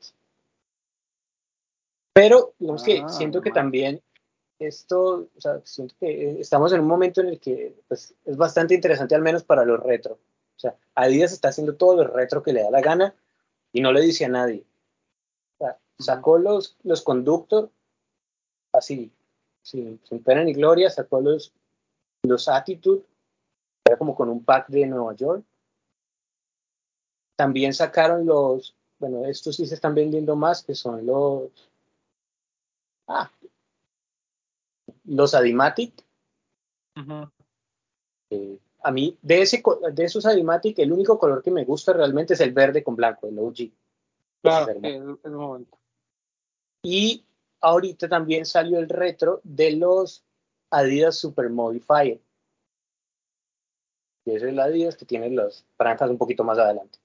[2.12, 3.54] Pero, digamos que Ah, siento que man.
[3.54, 4.02] también
[4.58, 8.74] esto, o sea, siento que estamos en un momento en el que pues, es bastante
[8.74, 10.14] interesante, al menos para los retro.
[10.14, 13.14] O sea, Adidas está haciendo todo lo retro que le da la gana
[13.72, 14.64] y no le dice a nadie.
[15.58, 17.70] O sea, sacó los, los Conductor
[18.72, 19.12] así,
[19.62, 21.52] sin, sin pena ni gloria, sacó los,
[22.28, 23.02] los Attitude,
[23.84, 25.44] era como con un pack de Nueva York.
[27.36, 31.50] También sacaron los, bueno, estos sí se están vendiendo más, que son los,
[33.08, 33.30] ah,
[35.04, 35.92] los Adimatic.
[38.30, 39.62] Eh, a mí, de, ese,
[39.92, 43.28] de esos Adimatic, el único color que me gusta realmente es el verde con blanco,
[43.28, 43.70] el OG.
[44.42, 45.78] Claro, es momento.
[46.82, 47.24] Y
[47.60, 50.24] ahorita también salió el retro de los
[50.70, 52.20] Adidas Super Modifier.
[54.24, 56.98] Que es el Adidas que tiene las franjas un poquito más adelante.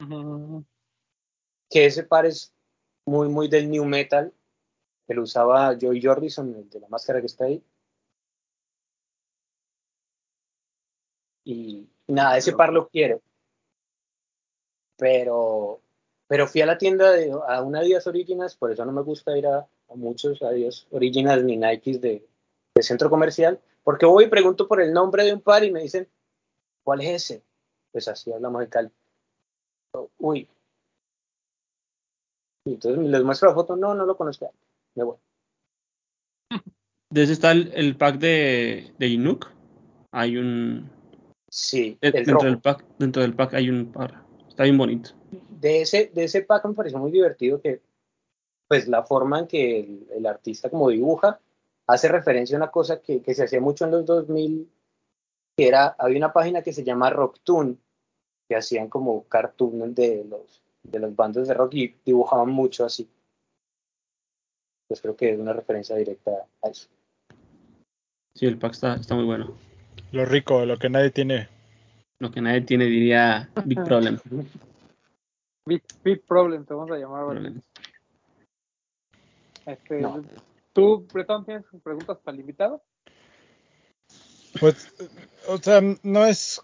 [0.00, 0.64] Ujú.
[1.68, 2.54] Que ese par es
[3.06, 4.32] muy, muy del New Metal,
[5.06, 7.64] que lo usaba Joey Jordison, el de la máscara que está ahí.
[11.44, 13.22] Y nada, ese par lo quiero.
[14.96, 15.80] Pero,
[16.26, 19.36] pero fui a la tienda de, a una Adidas Originals, por eso no me gusta
[19.36, 22.29] ir a, a muchos Adidas Originals ni Nikes de,
[22.80, 25.82] de centro comercial, porque voy y pregunto por el nombre de un par y me
[25.82, 26.08] dicen,
[26.82, 27.42] ¿cuál es ese?
[27.92, 28.90] Pues así hablamos de Cali.
[30.18, 30.48] Uy.
[32.64, 34.52] Y entonces les muestro la foto, no, no lo conozco.
[34.94, 35.16] Me voy.
[37.12, 39.48] De ese está el, el pack de, de Inuk.
[40.12, 40.88] Hay un.
[41.50, 42.46] Sí, eh, el dentro, rojo.
[42.46, 44.22] del pack, dentro del pack hay un par.
[44.48, 45.10] Está bien bonito.
[45.48, 47.82] de ese, de ese pack me pareció muy divertido que,
[48.68, 51.40] pues, la forma en que el, el artista como dibuja
[51.92, 54.70] hace referencia a una cosa que, que se hacía mucho en los 2000,
[55.56, 57.78] que era, había una página que se llama Rocktoon,
[58.48, 63.08] que hacían como cartoons de los, de los bandos de rock y dibujaban mucho así.
[64.88, 66.32] Pues creo que es una referencia directa
[66.62, 66.88] a eso.
[68.34, 69.56] Sí, el pack está, está muy bueno.
[70.12, 71.48] Lo rico, lo que nadie tiene.
[72.18, 74.18] Lo que nadie tiene diría Big Problem.
[75.66, 77.52] Big, big problem, te vamos a llamar.
[79.66, 80.22] Este, No.
[80.72, 82.82] ¿Tú, Bretón, tienes preguntas para el invitado?
[84.58, 84.88] Pues,
[85.48, 86.62] o sea, no es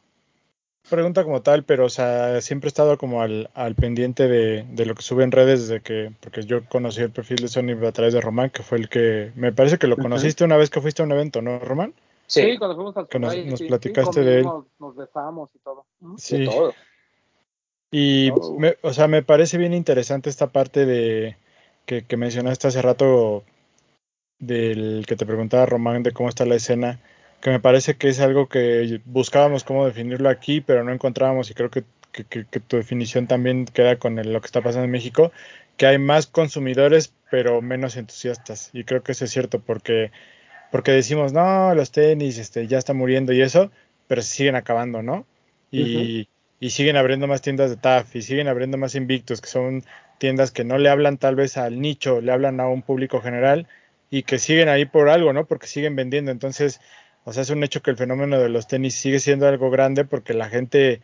[0.89, 4.87] pregunta como tal, pero, o sea, siempre he estado como al, al pendiente de, de
[4.87, 7.93] lo que sube en redes desde que, porque yo conocí el perfil de Sony a
[7.93, 10.81] través de Román, que fue el que, me parece que lo conociste una vez que
[10.81, 11.93] fuiste a un evento, ¿no, Román?
[12.29, 14.47] Sí, cuando fuimos al Que nos- sí, platicaste sí, de él.
[14.79, 15.87] Nos besamos y todo.
[16.19, 16.39] Sí.
[16.39, 16.75] de todo.
[17.91, 18.57] Y, Oh.
[18.59, 21.37] me- o sea, me parece bien interesante esta parte de
[21.85, 23.45] que, que mencionaste hace rato
[24.39, 27.01] del que te preguntaba Román de cómo está la escena,
[27.41, 31.55] que me parece que es algo que buscábamos cómo definirlo aquí, pero no encontrábamos y
[31.55, 34.85] creo que, que- que- que tu definición también queda con el- lo que está pasando
[34.85, 35.33] en México,
[35.77, 38.71] que hay más consumidores pero menos entusiastas.
[38.73, 40.13] Y creo que eso es cierto porque,
[40.71, 43.71] porque decimos, no, los tenis este, ya están muriendo y eso,
[44.07, 45.27] pero se siguen acabando, ¿no?
[45.71, 46.29] Y,
[46.61, 49.85] y siguen abriendo más tiendas de TAF y siguen abriendo más Invictus, que son
[50.19, 53.69] tiendas que no le hablan tal vez al nicho, le hablan a un público general
[54.11, 55.47] y que siguen ahí por algo, ¿no?
[55.47, 56.31] Porque siguen vendiendo.
[56.31, 56.81] Entonces,
[57.25, 60.05] o sea, es un hecho que el fenómeno de los tenis sigue siendo algo grande
[60.05, 61.01] porque la gente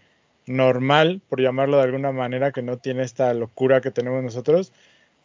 [0.47, 4.73] normal, por llamarlo de alguna manera, que no tiene esta locura que tenemos nosotros,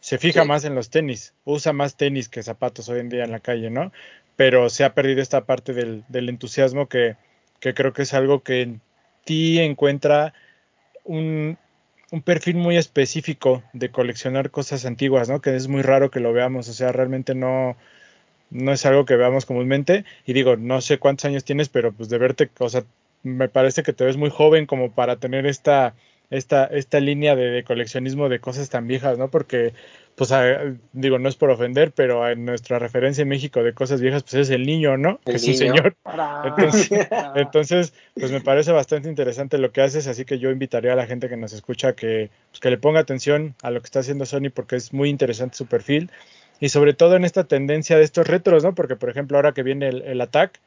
[0.00, 0.48] se fija Sí.
[0.48, 3.70] más en los tenis, usa más tenis que zapatos hoy en día en la calle,
[3.70, 3.92] ¿no?
[4.36, 7.16] Pero se ha perdido esta parte del, del entusiasmo que,
[7.60, 8.80] que creo que es algo que en
[9.24, 10.34] ti encuentra
[11.04, 11.58] un,
[12.10, 15.40] un perfil muy específico de coleccionar cosas antiguas, ¿no?
[15.40, 17.76] Que es muy raro que lo veamos, o sea, realmente no,
[18.50, 20.04] no es algo que veamos comúnmente.
[20.26, 22.84] Y digo, no sé cuántos años tienes, pero pues de verte, o sea,
[23.22, 25.94] me parece que te ves muy joven como para tener esta,
[26.30, 29.30] esta, esta línea de, de coleccionismo de cosas tan viejas, ¿no?
[29.30, 29.74] Porque,
[30.18, 34.00] pues, a- digo, no es por ofender, pero en nuestra referencia en México de cosas
[34.00, 35.20] viejas, pues es el niño, ¿no?
[35.24, 35.96] El que es un señor.
[36.44, 36.90] Entonces,
[37.34, 41.06] entonces, pues me parece bastante interesante lo que haces, así que yo invitaría a la
[41.06, 44.26] gente que nos escucha que, pues, que le ponga atención a lo que está haciendo
[44.26, 46.10] Sony porque es muy interesante su perfil
[46.60, 48.74] y sobre todo en esta tendencia de estos retros, ¿no?
[48.74, 50.58] Porque, por ejemplo, ahora que viene el, el Attack,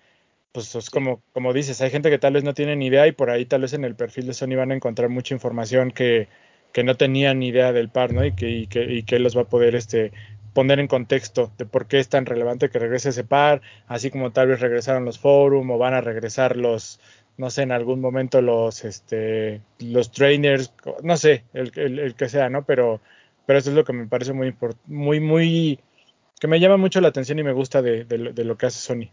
[0.53, 3.11] pues es como, como dices, hay gente que tal vez no tiene ni idea y
[3.13, 6.27] por ahí tal vez en el perfil de Sony van a encontrar mucha información que,
[6.73, 8.25] que no tenían ni idea del par, ¿no?
[8.25, 10.11] Y que, y que, y que los va a poder este,
[10.53, 14.31] poner en contexto de por qué es tan relevante que regrese ese par, así como
[14.31, 16.99] tal vez regresaron los forum o van a regresar los,
[17.37, 22.29] no sé, en algún momento los, este, los trainers, no sé, el, el, el que
[22.29, 22.65] sea, ¿no?
[22.65, 23.01] Pero,
[23.45, 25.79] pero eso es lo que me parece muy importante, muy, muy,
[26.39, 28.65] que me llama mucho la atención y me gusta de, de, lo- de lo que
[28.67, 29.09] hace Sony.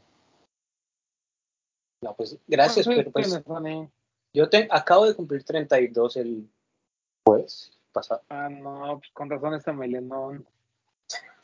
[2.02, 3.90] No, pues gracias, sí, pero pues Sony.
[4.32, 6.48] yo te, acabo de cumplir 32 el
[7.28, 8.22] jueves pasado.
[8.30, 10.46] Ah, no, pues con razón este melenón.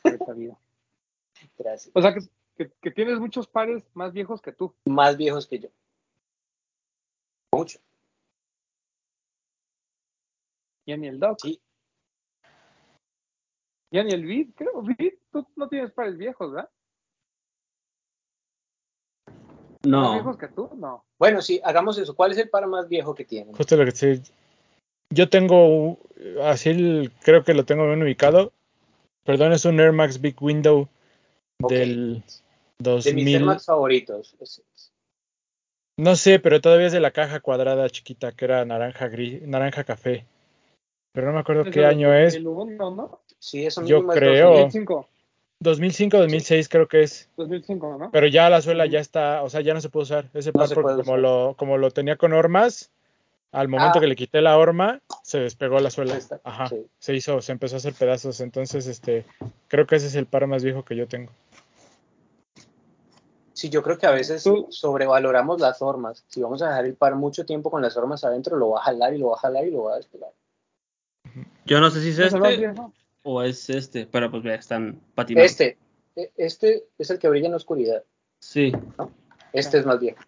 [1.57, 1.91] Gracias.
[1.93, 2.21] O sea, que,
[2.57, 4.73] que, que tienes muchos pares más viejos que tú.
[4.85, 5.69] Más viejos que yo.
[7.51, 7.79] Mucho.
[10.87, 11.39] Ya ni el Doc.
[11.41, 11.61] Sí.
[13.91, 14.81] Ya ni el Vid, creo.
[14.81, 16.69] Vid, tú no tienes pares viejos, ¿verdad?
[19.27, 19.35] ¿Más
[19.83, 20.69] No, viejos que tú?
[20.75, 21.05] No.
[21.19, 22.15] Bueno, sí, hagamos eso.
[22.15, 23.55] ¿Cuál es el par más viejo que tienen?
[23.55, 24.21] Justo lo que sí.
[25.15, 25.97] Yo tengo,
[26.43, 28.51] así el- creo que lo tengo bien ubicado.
[29.23, 30.89] Perdón, es un Air Max Big Window
[31.63, 31.71] Ok.
[31.71, 32.23] del
[32.77, 33.35] De mis 2000.
[33.35, 34.35] Air Max favoritos.
[34.41, 34.91] Es- es-
[35.97, 39.85] No sé, pero todavía es de la caja cuadrada chiquita que era naranja gris, naranja
[39.85, 40.25] café.
[41.13, 42.33] Pero no me acuerdo qué año es.
[42.33, 43.21] 2001, ¿no?
[43.39, 44.49] Sí, eso Yo creo.
[44.51, 45.07] 2005.
[45.61, 47.29] 2005, 2006 creo que es.
[47.37, 48.11] 2005, ¿no?
[48.11, 50.59] Pero ya la suela ya está, o sea, ya no se puede usar ese No
[50.59, 51.19] par porque como usar.
[51.19, 52.91] lo como lo tenía con hormas,
[53.55, 54.01] al momento Ah.
[54.01, 56.19] que le quité la horma, se despegó la suela.
[56.43, 56.67] Ajá.
[56.67, 56.85] sí.
[56.99, 59.25] Se hizo, se empezó a hacer pedazos, entonces este
[59.67, 61.31] creo que ese es el par más viejo que yo tengo.
[63.53, 66.25] Sí, yo creo que a veces Tú- sobrevaloramos las formas.
[66.27, 68.83] Si vamos a dejar el par mucho tiempo con las formas adentro, lo va a
[68.83, 70.31] jalar y lo va a jalar y lo va a despegar.
[71.65, 72.73] yo no sé si es ¿Es el más este
[73.23, 75.45] o es este, pero pues vea, están patinando.
[75.45, 75.77] Este,
[76.15, 78.03] e- este es el que brilla en la oscuridad.
[78.39, 78.71] Sí,
[79.53, 80.19] Este es más viejo.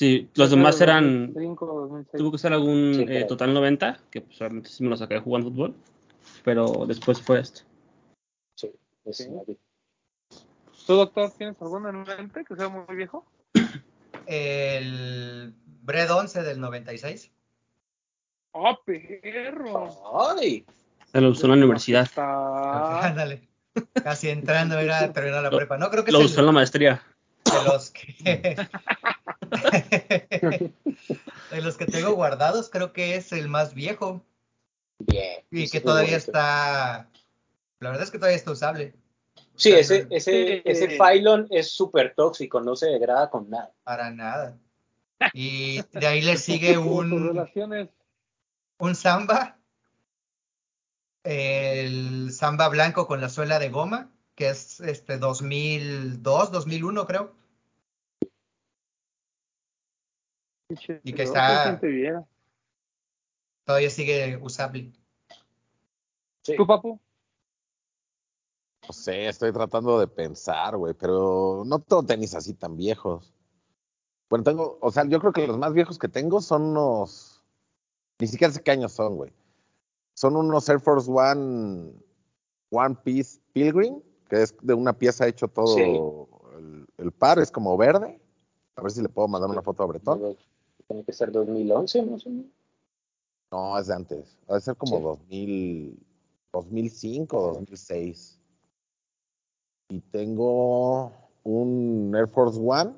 [0.00, 2.18] Sí, los demás eran, 2005, 2006.
[2.18, 5.18] tuvo que ser algún Sí, eh, total 90, que pues obviamente sí me lo saqué
[5.20, 5.74] jugando fútbol,
[6.42, 7.60] pero después fue este.
[8.54, 8.72] Sí,
[9.10, 9.28] Sí.
[10.86, 13.26] ¿Tú, doctor, tienes alguno en mente que sea muy viejo?
[14.26, 17.30] El Bred 11 del 96.
[18.52, 20.30] ¡Oh, perro!
[20.34, 20.64] ¡Ay!
[21.12, 22.08] Se lo usó en la universidad.
[22.16, 23.48] Ándale.
[24.02, 25.76] Casi entrando era a terminar la prepa.
[25.76, 27.02] No, creo que lo usó en la maestría.
[27.44, 28.56] de los que
[31.50, 34.22] de los que tengo guardados, creo que es el más viejo
[34.98, 35.40] Bien.
[35.50, 36.26] y que todavía bonito.
[36.26, 37.08] está
[37.80, 38.94] la verdad es que todavía está usable
[39.60, 43.70] Sí, ese, ese, ese Phylon es súper tóxico, no se degrada con nada.
[43.84, 44.56] para nada.
[45.34, 47.90] Y de ahí le sigue un, relaciones.
[48.78, 49.58] un samba,
[51.24, 57.34] el samba blanco con la suela de goma, que es este 2002, 2001 creo.
[61.02, 61.80] Y que está-.
[63.64, 64.92] Todavía sigue usable.
[66.42, 66.56] Sí.
[66.56, 67.00] ¿Tú, papu?
[68.86, 73.32] No sé, estoy tratando de pensar, güey, pero no tengo tenis así tan viejos.
[74.28, 77.44] Bueno, tengo, o sea, yo creo que los más viejos que tengo son unos,
[78.18, 79.32] ni siquiera sé qué años son, güey.
[80.14, 81.92] Son unos Air Force One,
[82.70, 85.82] One Piece Pilgrim, que es de una pieza hecho todo Sí.
[85.82, 88.20] el, el par, es como verde.
[88.76, 90.36] A ver si le puedo mandar una foto a Bretón.
[90.90, 92.46] Tiene que ser 2011, más o menos.
[93.52, 94.36] No, es de antes.
[94.48, 95.02] Debe ser como Sí.
[95.04, 96.06] 2000,
[96.52, 98.40] 2005 o 2006.
[99.90, 101.12] Y tengo
[101.44, 102.96] un Air Force One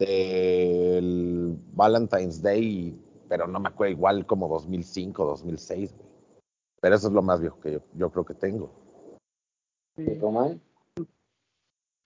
[0.00, 5.94] del Valentine's Day, pero no me acuerdo, igual como 2005, 2006.
[5.96, 6.08] güey.
[6.80, 8.72] Pero eso es lo más viejo que yo, yo creo que tengo.
[9.96, 10.60] ¿Y Román?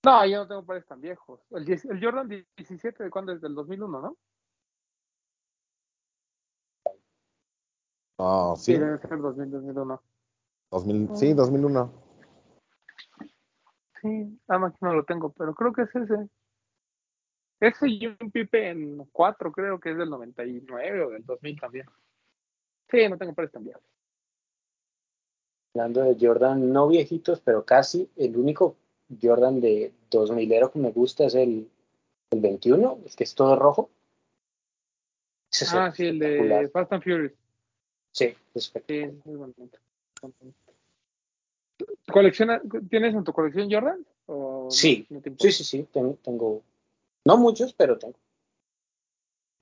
[0.04, 1.40] No, yo no tengo pares tan viejos.
[1.52, 3.40] El, 10 el Jordan 17, ¿de cuándo es?
[3.40, 4.14] Del 2001, ¿no?
[8.18, 10.02] No, Sí, sí, debe ser 2000, 2001.
[10.70, 11.92] 2000, sí, 2001.
[14.02, 16.28] Sí, nada más que no lo tengo, pero creo que es ese.
[17.60, 21.86] Ese y un Pipe en 4, creo que es del 99 o del 2000 también.
[22.90, 23.82] Sí, no tengo pares viejos.
[25.74, 28.76] Hablando de Jordan, no viejitos, pero casi, el único
[29.20, 31.70] Jordan de 2000 que me gusta es el,
[32.30, 33.90] el 21, el que es todo rojo.
[35.50, 36.70] Ese es Ah, sí, el de.
[36.72, 37.32] Fast and Furious.
[38.18, 39.78] Sí, es Sí, es muy bonito.
[42.12, 42.60] ¿Colecciona,
[42.90, 44.04] ¿Tienes en tu colección Jordan?
[44.26, 46.62] ¿O Sí, no sí, sí, sí, tengo, tengo,
[47.24, 48.18] no muchos, pero tengo.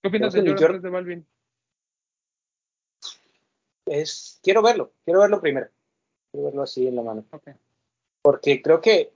[0.00, 1.26] ¿Qué opinas mi Jordan Jordan- 3 de Balvin?
[3.84, 5.68] Es, quiero verlo, quiero verlo primero.
[6.32, 7.26] Quiero verlo así en la mano.
[7.32, 7.48] Ok.
[8.22, 9.12] Porque creo que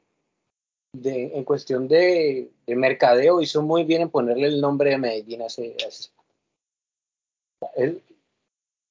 [0.92, 5.40] de, en cuestión de, de mercadeo hizo muy bien en ponerle el nombre de Medellín
[5.42, 5.76] a ese.
[5.82, 6.10] a ese-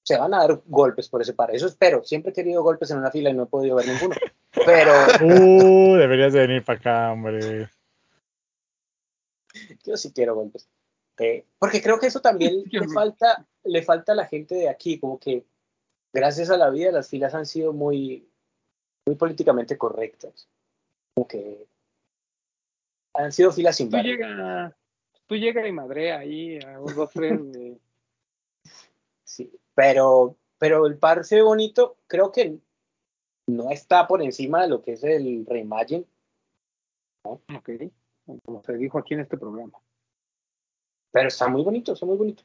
[0.10, 1.54] se van a dar golpes por ese par.
[1.54, 2.04] Eso espero.
[2.04, 4.16] Siempre he querido golpes en una fila y no he podido ver ninguno.
[4.66, 4.92] Pero
[5.22, 7.70] Uh, deberías de venir para acá, hombre.
[9.86, 10.68] yo sí quiero golpes.
[11.20, 15.00] Eh, porque creo que eso también le falta, le falta a la gente de aquí,
[15.00, 15.46] como que
[16.12, 18.28] gracias a la vida las filas han sido muy,
[19.06, 20.50] muy políticamente correctas.
[21.14, 21.68] Como que
[23.14, 24.14] han sido filas sin Tú barrio.
[24.16, 24.76] llega,
[25.28, 27.80] tú llega y madrea ahí a un 2-3 de...
[29.24, 32.60] Sí, pero, pero el par se ve bonito, creo que
[33.48, 36.06] no está por encima de lo que es el Reimagine.
[37.24, 37.70] Ok,
[38.44, 39.80] como se dijo aquí en este programa.
[41.12, 42.44] Pero está muy bonito, está muy bonito.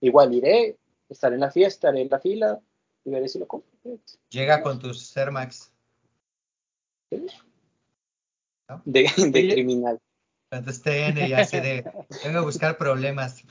[0.00, 0.76] Igual iré,
[1.08, 2.60] estaré en la fiesta, estaré en la fila
[3.04, 3.70] y veré si lo compro.
[4.30, 5.72] Llega con tus Air Max.
[8.84, 10.00] De, de criminal.
[10.50, 11.84] Con tus TN y así de.
[12.24, 13.44] Vengo a buscar problemas.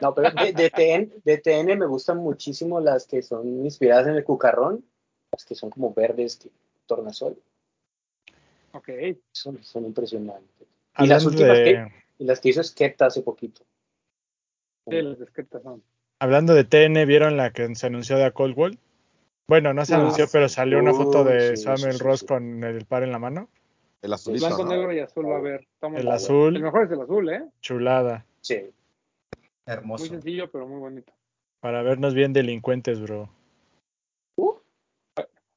[0.00, 4.14] No, pero de, de TN, de TN me gustan muchísimo las que son inspiradas en
[4.14, 4.84] el cucarrón,
[5.30, 6.50] las que son como verdes, que
[6.86, 7.36] tornasol.
[8.72, 8.88] Ok,
[9.32, 10.66] Son, son impresionantes.
[10.98, 11.88] Y las últimas de, que,
[12.18, 13.62] y las que hizo Skepta hace poquito.
[14.88, 15.82] sí, las descritas son.
[16.18, 18.78] hablando de TN, ¿vieron la que se anunció de Cold Wall?
[19.48, 22.26] Bueno, no se Ah, anunció, pero salió una foto de sí, Samuel sí, Ross sí.
[22.26, 23.48] con el par en la mano.
[24.00, 24.70] El azulito, Blanco, ¿no?
[24.70, 25.66] negro y azul va a ver.
[25.94, 26.56] El azul.
[26.56, 27.44] El mejor es el azul, ¿eh?
[27.60, 28.24] Chulada.
[28.40, 28.70] Sí.
[29.66, 30.06] Muy Hermoso.
[30.06, 31.12] sencillo, pero muy bonito.
[31.60, 33.28] Para vernos bien delincuentes, bro.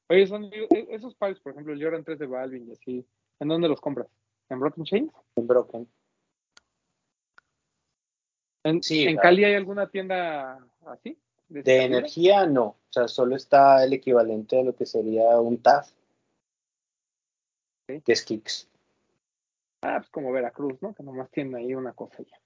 [0.08, 3.04] Oye, son e- esos pares, por ejemplo, el Jordan 3 de Balvin y así,
[3.40, 4.06] ¿en dónde los compras?
[4.48, 5.12] ¿En Broken Chains?
[5.34, 5.88] Un broken.
[8.62, 9.22] ¿En, Sí, ¿en claro.
[9.22, 11.18] Cali hay alguna tienda así?
[11.48, 15.90] De energía no, o sea, solo está el equivalente a lo que sería un TAF,
[17.88, 18.02] Ok.
[18.04, 18.68] que es Kicks.
[19.82, 20.94] Ah, pues como Veracruz, ¿no?
[20.94, 22.40] Que nomás tiene ahí una cosa ya.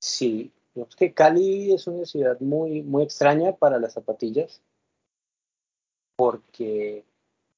[0.00, 4.60] Sí, digamos que Cali es una ciudad muy, muy extraña para las zapatillas,
[6.16, 7.04] porque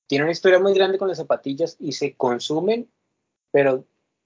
[0.07, 2.91] tiene una historia muy grande con las zapatillas y se consumen,
[3.51, 3.85] pero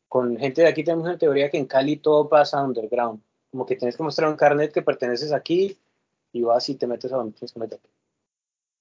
[0.09, 3.77] con gente de aquí tenemos una teoría que en Cali todo pasa underground, como que
[3.77, 5.79] tienes que mostrar un carnet que perteneces aquí
[6.33, 7.81] y vas y te metes a donde tienes que meter.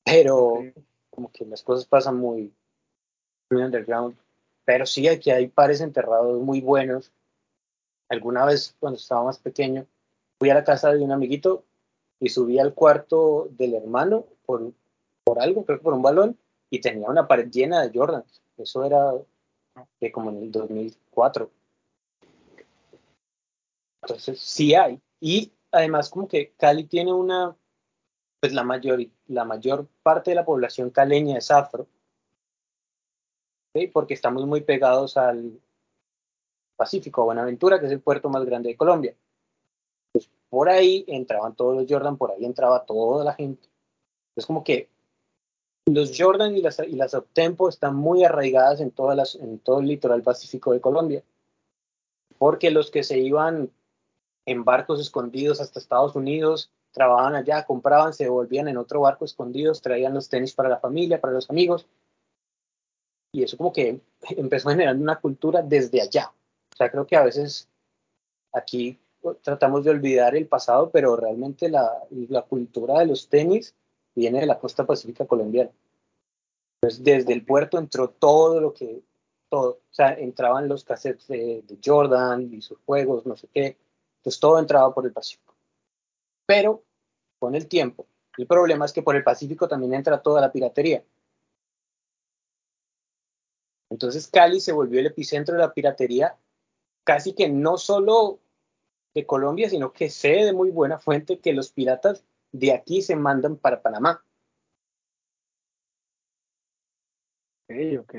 [0.03, 0.63] Pero
[1.09, 2.53] como que las cosas pasan muy,
[3.49, 4.15] muy underground.
[4.65, 7.11] Pero sí, aquí hay pares enterrados muy buenos.
[8.07, 9.85] Alguna vez, cuando estaba más pequeño,
[10.39, 11.65] fui a la casa de un amiguito
[12.19, 14.71] y subí al cuarto del hermano por,
[15.23, 16.37] por algo, creo que por un balón,
[16.69, 18.41] y tenía una pared llena de Jordans.
[18.57, 19.13] Eso era
[19.99, 21.49] de como en el 2004.
[24.01, 25.01] Entonces, sí hay.
[25.19, 27.55] Y además, como que Cali tiene una,
[28.39, 31.87] pues la mayor, la mayor parte de la población caleña es afro,
[33.93, 35.59] porque estamos muy pegados al
[36.75, 39.15] Pacífico, a Buenaventura, que es el puerto más grande de Colombia.
[40.49, 43.69] Por ahí entraban todos los Jordan, por ahí entraba toda la gente.
[44.35, 44.89] Es como que
[45.85, 49.79] los Jordan y las, y las Uptempo están muy arraigadas en, todas las, en todo
[49.79, 51.23] el litoral pacífico de Colombia.
[52.37, 53.71] Porque los que se iban
[54.45, 59.81] en barcos escondidos hasta Estados Unidos, trabajaban allá, compraban, se volvían en otro barco escondidos,
[59.81, 61.87] traían los tenis para la familia, para los amigos.
[63.31, 66.31] Y eso como que empezó a generar una cultura desde allá.
[66.73, 67.67] O sea, creo que a veces
[68.53, 68.99] aquí
[69.41, 73.75] tratamos de olvidar el pasado, pero realmente la, la cultura de los tenis
[74.15, 75.71] viene de la costa pacífica colombiana.
[76.81, 79.01] Entonces, desde el puerto entró todo lo que,
[79.49, 83.77] todo, o sea, entraban los cassettes de, de Jordan y sus juegos, no sé qué,
[84.19, 85.55] entonces todo entraba por el Pacífico.
[86.45, 86.83] Pero
[87.37, 88.05] con el tiempo,
[88.37, 91.03] el problema es que por el Pacífico también entra toda la piratería.
[93.89, 96.37] Entonces Cali se volvió el epicentro de la piratería,
[97.03, 98.39] casi que no solo
[99.13, 103.15] de Colombia, sino que sé de muy buena fuente que los piratas de aquí se
[103.15, 104.23] mandan para Panamá.
[107.69, 108.15] Ok, ok.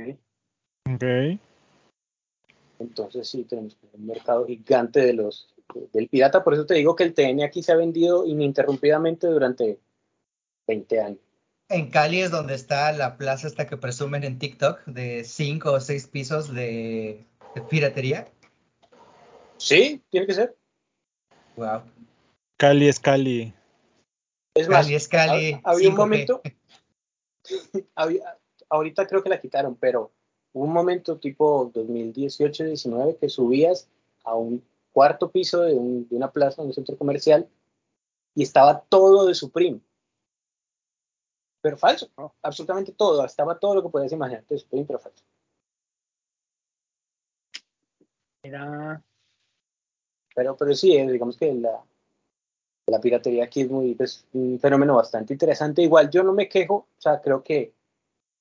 [0.94, 1.40] Ok.
[2.78, 5.54] Entonces sí, tenemos un mercado gigante de los
[5.92, 9.78] del pirata, por eso te digo que el TN aquí se ha vendido ininterrumpidamente durante
[10.66, 11.20] 20 años.
[11.68, 15.80] En Cali es donde está la plaza esta que presumen en TikTok de cinco o
[15.80, 17.24] seis pisos de,
[17.54, 18.28] de piratería.
[19.56, 20.56] Sí, tiene que ser.
[21.60, 21.82] Wow.
[22.56, 23.52] Cali es Cali.
[24.54, 25.52] Es más, Cali es Cali.
[25.52, 25.98] ha- había un 5G.
[25.98, 26.42] momento,
[27.94, 28.38] había-
[28.70, 30.10] ahorita creo que la quitaron, pero
[30.54, 33.90] hubo un momento tipo 2018-19 que subías
[34.24, 37.46] a un cuarto piso de, un- de una plaza, de un centro comercial,
[38.34, 39.80] y estaba todo de Supreme.
[41.62, 42.34] Pero falso, ¿no?
[42.42, 45.22] absolutamente todo, estaba todo lo que podías imaginar de Supreme, pero falso.
[48.42, 49.02] Mira,
[50.40, 51.84] Pero, pero sí, eh, digamos que la,
[52.86, 55.82] la piratería aquí es muy, pues, un fenómeno bastante interesante.
[55.82, 57.74] Igual yo no me quejo, o sea, creo que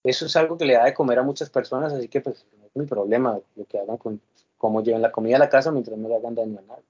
[0.01, 2.67] eso es algo que le da de comer a muchas personas, así que pues no
[2.67, 4.21] es mi problema lo que hagan con
[4.57, 6.85] cómo lleven la comida a la casa mientras no le hagan daño a nadie.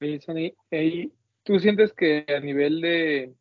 [0.00, 1.12] oye, Sony, ¿y
[1.42, 3.34] ¿tú sientes que a nivel de,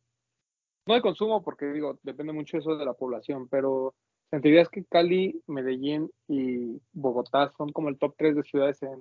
[0.86, 3.96] no de consumo, porque digo, depende mucho eso de la población, pero
[4.30, 9.00] ¿sentirías que Cali, Medellín y Bogotá son como el top 3 de ciudades en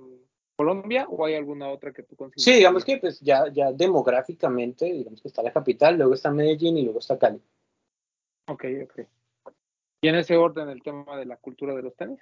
[0.57, 2.45] Colombia o hay alguna otra que tú consideres?
[2.45, 6.79] Sí, digamos que pues ya, ya demográficamente, digamos que está la capital, luego está Medellín
[6.79, 7.41] y luego está Cali.
[8.49, 9.01] Ok, ok.
[10.01, 12.21] Y en ese orden el tema de la cultura de los tenis.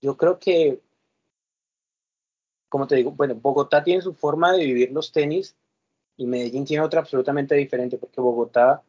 [0.00, 0.80] Yo creo que,
[2.68, 5.56] como te digo, bueno, Bogotá tiene su forma de vivir los tenis
[6.16, 8.82] y Medellín tiene otra absolutamente diferente, porque Bogotá,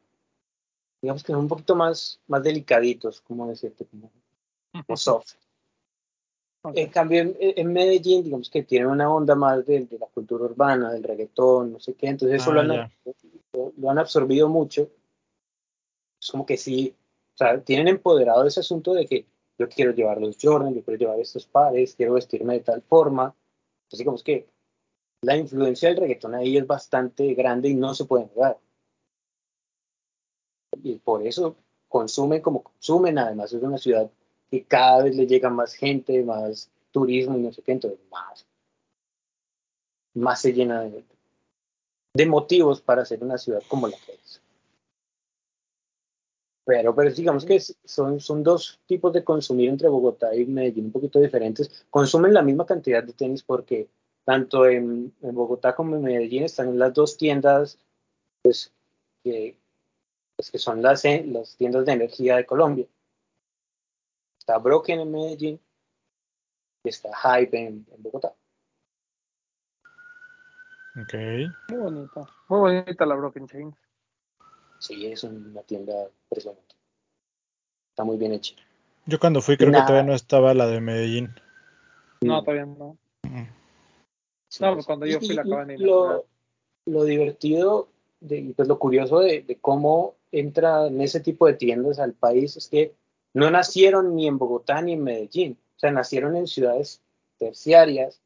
[1.03, 4.09] digamos que son un poquito más, más delicaditos, como decirte, como,
[4.71, 5.33] como soft.
[6.61, 6.77] Ok.
[6.77, 10.45] En cambio, en, en Medellín, digamos que tiene una onda más de, de la cultura
[10.45, 12.91] urbana, del reggaetón, no sé qué, entonces eso Ah, lo, han,
[13.51, 14.89] lo, lo han absorbido mucho.
[16.21, 16.95] Es como que sí,
[17.33, 19.25] o sea, tienen empoderado ese asunto de que
[19.57, 23.35] yo quiero llevar los Jordan, yo quiero llevar estos pares, quiero vestirme de tal forma.
[23.83, 24.47] Entonces, digamos que
[25.21, 28.57] la influencia del reggaetón ahí es bastante grande y no se puede negar.
[30.81, 31.55] Y por eso
[31.87, 34.09] consumen como consumen, además es una ciudad
[34.49, 38.45] que cada vez le llega más gente, más turismo y no sé qué, entonces más,
[40.13, 41.03] más se llena de,
[42.13, 44.41] de motivos para ser una ciudad como la que es.
[46.65, 50.91] Pero, pero digamos que son, son dos tipos de consumir entre Bogotá y Medellín un
[50.91, 51.85] poquito diferentes.
[51.89, 53.89] Consumen la misma cantidad de tenis porque
[54.23, 57.77] tanto en, en Bogotá como en Medellín están en las dos tiendas
[58.41, 58.71] pues,
[59.23, 59.57] que,
[60.43, 62.85] pues, que son las, eh, las tiendas de energía de Colombia.
[64.37, 65.59] Está Broken en Medellín
[66.83, 68.33] y está Hype en, en Bogotá.
[71.01, 71.13] Ok.
[71.69, 72.29] Muy bonita.
[72.49, 73.75] Muy bonita la Broken Chains.
[74.79, 75.93] Sí, es una tienda
[76.25, 76.75] impresionante.
[77.91, 78.55] Está muy bien hecha.
[79.05, 79.85] Yo cuando fui creo Nada.
[79.85, 81.33] que todavía no estaba la de Medellín.
[82.19, 82.43] No, Mm.
[82.43, 82.97] todavía no.
[83.23, 83.43] Mm.
[84.49, 84.85] Sí, No, pues.
[84.85, 86.25] cuando yo Y- fui la acaban de lo,
[86.85, 87.87] lo divertido
[88.19, 92.13] de, y pues lo curioso de, de cómo entra en ese tipo de tiendas al
[92.13, 92.93] país es que
[93.33, 97.01] no nacieron ni en Bogotá ni en Medellín, o sea, nacieron en ciudades
[97.37, 98.21] terciarias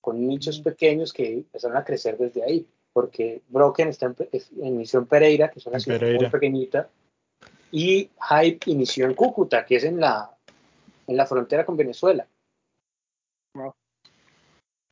[0.00, 4.16] con nichos pequeños que empezaron a crecer desde ahí, porque Broken está en,
[4.60, 6.88] en Pereira, que es una ciudad muy pequeñita,
[7.70, 10.32] y Hype inició en Cúcuta, que es en la
[11.06, 12.26] en la frontera con Venezuela.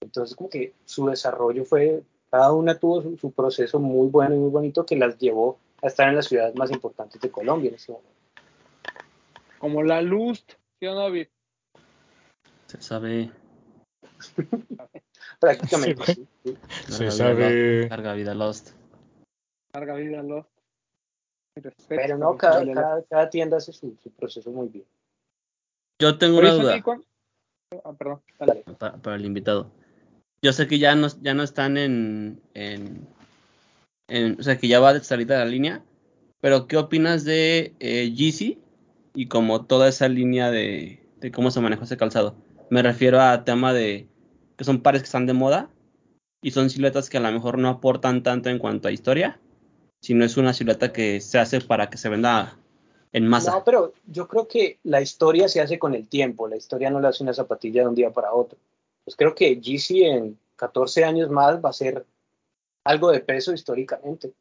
[0.02, 4.38] Entonces, como que su desarrollo fue, cada una tuvo su, su proceso muy bueno y
[4.38, 7.74] muy bonito que las llevó a estar en las ciudades más importantes de Colombia en
[7.74, 8.10] ese momento.
[9.58, 10.44] Como la luz,
[10.78, 11.28] ¿sí o no, Vi?
[12.66, 13.30] Se sabe.
[15.40, 16.04] Prácticamente.
[16.14, 16.26] Sí.
[16.88, 17.80] Se Larga vida sabe.
[17.80, 18.70] Lost, Larga vida Lost.
[19.74, 20.48] Larga vida Lost.
[21.88, 24.84] Pero no, cada, cada, cada tienda hace su, su proceso muy bien.
[26.00, 27.04] Yo tengo una duda ¿cuán-
[27.84, 28.20] Ah, perdón.
[28.38, 28.64] dale.
[28.78, 29.70] para, para el invitado.
[30.42, 33.06] Yo sé que ya no, ya no están en, en,
[34.38, 35.84] O sea, que ya va de salida de la línea.
[36.40, 38.58] Pero, ¿qué opinas de eh, Yeezy
[39.14, 42.34] y como toda esa línea de, de cómo se maneja ese calzado?
[42.70, 44.08] Me refiero a tema de
[44.56, 45.70] que son pares que están de moda
[46.42, 49.40] y son siluetas que a lo mejor no aportan tanto en cuanto a historia,
[50.00, 52.56] sino es una silueta que se hace para que se venda
[53.12, 53.52] en masa.
[53.52, 56.48] No, pero yo creo que la historia se hace con el tiempo.
[56.48, 58.58] La historia no la hace una zapatilla de un día para otro.
[59.04, 62.06] Pues creo que Yeezy en 14 años más va a ser
[62.90, 64.32] algo de peso históricamente.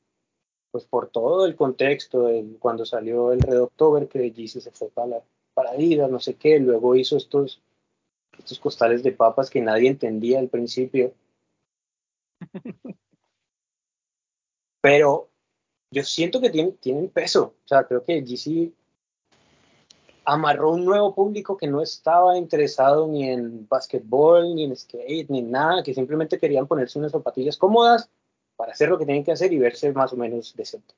[0.71, 4.89] Pues por todo el contexto, el- cuando salió el Red October, que Yeezy se fue
[4.89, 5.23] para, la-
[5.53, 7.61] para Adidas, no sé qué, luego hizo estos,
[8.37, 11.13] estos costales de papas que nadie entendía al principio.
[14.81, 15.29] Pero
[15.91, 17.55] yo siento que tienen, tienen peso.
[17.65, 18.73] O sea, creo que Yeezy
[20.25, 25.39] amarró un nuevo público que no estaba interesado ni en básquetbol, ni en skate, ni
[25.39, 28.09] en nada, que simplemente querían ponerse unas zapatillas cómodas
[28.59, 30.93] para hacer lo que tienen que hacer y verse más o menos decente.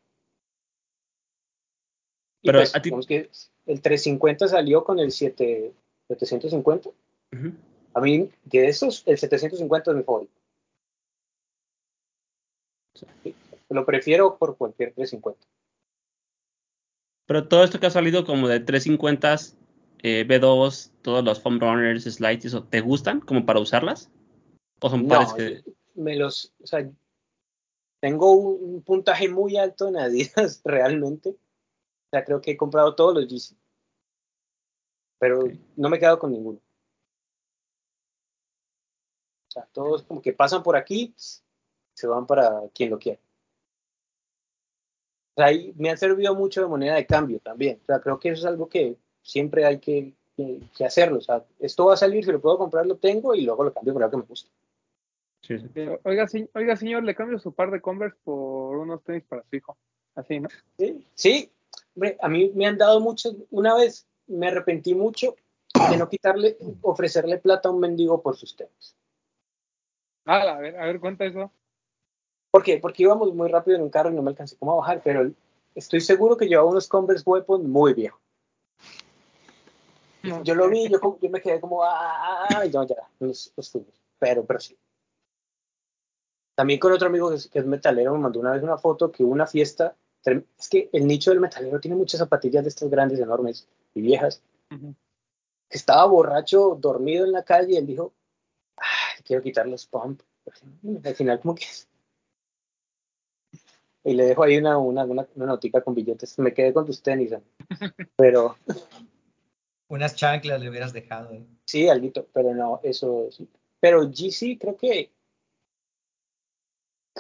[2.41, 3.30] Y Pero pues, a ti- que
[3.68, 5.72] el 350 salió con el 7,
[6.07, 6.89] 750.
[7.32, 7.53] Ujú.
[7.93, 10.34] A mí, de esos, el 750 es mi favorito.
[12.95, 13.36] Sí,
[13.70, 15.45] Lo prefiero por cualquier 350.
[17.28, 19.36] Pero todo esto que ha salido como de 350,
[20.01, 24.09] eh, B2, todos los foam runners, slides, ¿te gustan como para usarlas?
[24.80, 25.64] ¿O son pares No, que...
[25.93, 26.89] me los, o sea,
[28.02, 31.32] tengo un, un puntaje muy alto en Adidas realmente.
[31.32, 31.38] O
[32.12, 33.58] sea, creo que he comprado todos los Yeezy.
[35.20, 35.43] Pero
[35.78, 36.60] no me he quedado con ninguno.
[39.47, 41.14] O sea, todos como que pasan por aquí,
[41.93, 43.20] se van para quien lo quiera.
[45.36, 47.80] O sea, y me han servido mucho de moneda de cambio también.
[47.84, 51.18] O sea, creo que eso es algo que siempre hay que, que- que hacerlo.
[51.20, 53.74] O sea, esto va a salir, si lo puedo comprar, lo tengo y luego lo
[53.74, 54.49] cambio por algo que me gusta.
[55.42, 55.68] Sí, sí.
[56.04, 59.78] Oiga, oiga, señor, le cambio su par de Converse por unos tenis para su hijo.
[60.16, 60.50] Así, ¿no?
[60.78, 61.52] Sí, sí.
[61.96, 63.34] Hombre, a mí me han dado muchas.
[63.50, 65.36] Una vez me arrepentí mucho
[65.89, 68.96] de no quitarle, ofrecerle plata a un mendigo por sus tenis.
[70.26, 71.52] Ah, a ver, a ver, cuenta eso.
[72.52, 72.78] ¿Por qué?
[72.78, 75.32] Porque íbamos muy rápido en un carro y no me alcancé cómo a bajar, pero
[75.74, 78.20] estoy seguro que llevaba unos Converse Weapon muy viejos.
[80.24, 82.86] No Yo lo vi, yo, como- yo me quedé como, ah, ah, ah, y no,
[82.86, 83.86] ya, los, los tuve.
[84.20, 84.78] Pero, pero sí.
[86.62, 89.12] También con otro amigo que es, que es metalero me mandó una vez una foto
[89.12, 89.95] que hubo una fiesta.
[90.24, 94.43] Es que el nicho del metalero tiene muchas zapatillas de estas grandes, enormes y viejas.
[94.70, 94.93] Ujú.
[95.72, 98.14] Estaba borracho, dormido en la calle y él dijo,
[98.78, 100.22] "Ay, quiero quitar los pump.
[101.03, 101.66] Al final, como que.
[104.03, 106.38] Y le dejo ahí una, una, una, una notica con billetes.
[106.38, 107.33] Me quedé con tus tenis.
[108.16, 108.55] Pero,
[109.88, 111.33] Unas chanclas le hubieras dejado.
[111.33, 111.43] ¿eh?
[111.66, 113.50] Sí, alguito, pero no, eso sí.
[113.79, 115.12] Pero GC creo que...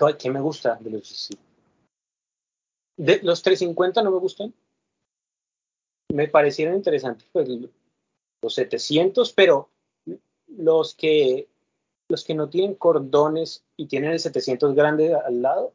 [0.07, 1.37] ¿Qué- ¿Qué me gusta de los GC?
[2.97, 4.53] De, los 350 no me gustan.
[6.13, 7.47] Me parecieron interesantes pues,
[8.41, 9.69] los 700, pero
[10.47, 11.47] los que,
[12.09, 15.73] los que no tienen cordones y tienen el 700 grande al lado,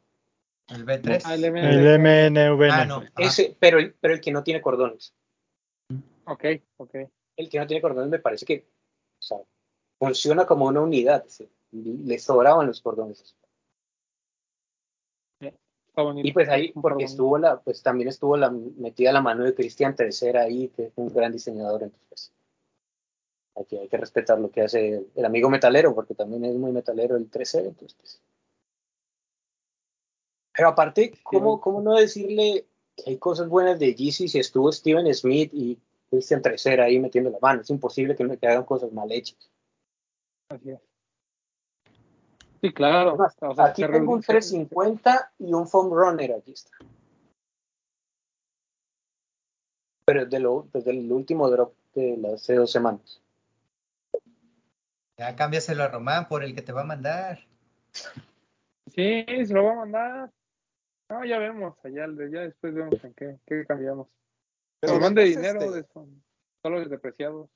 [0.69, 1.23] El B3.
[1.25, 2.71] Ah, el M- El MNVN.
[2.73, 3.03] Ah, no.
[3.19, 5.15] ese, pero, el- pero el que no tiene cordones.
[6.27, 6.45] Ok,
[6.79, 6.95] ok.
[7.37, 8.67] El que no tiene cordones me parece que
[9.19, 9.39] o sea,
[9.99, 11.25] funciona como una unidad.
[11.29, 11.49] sí.
[11.73, 13.37] Le sobraban los cordones.
[16.29, 19.97] Y pues ahí, porque estuvo la, pues también estuvo la metida la mano de Cristian
[19.97, 22.33] Tercera ahí, que es un gran diseñador, entonces
[23.55, 26.55] hay que, hay que respetar lo que hace el, el amigo metalero, porque también es
[26.55, 27.97] muy metalero el 3 entonces.
[27.99, 28.21] pues.
[30.55, 32.67] Pero aparte, ¿cómo, ¿cómo no decirle
[32.97, 35.79] que hay cosas buenas de Yeezy si estuvo Steven Smith y
[36.11, 37.61] Christian Tercera ahí metiendo la mano?
[37.63, 39.51] Es imposible que, no- que hagan cosas mal hechas.
[40.51, 40.81] Así es.
[42.61, 43.17] Sí, claro.
[43.41, 46.77] O sea, aquí tengo un reduce- 350 y un foam runner, aquí está.
[50.07, 53.21] Pero es de lo, desde el último drop de las hace dos semanas.
[55.19, 57.41] Ya cámbiaselo a Román por el que te va a mandar.
[58.95, 60.31] Sí, se lo voy a mandar.
[61.09, 64.09] No, ya vemos, allá, ya después vemos en qué, qué cambiamos.
[64.81, 66.07] Pero mande dinero este, de eso.
[66.63, 67.49] Dólares depreciados.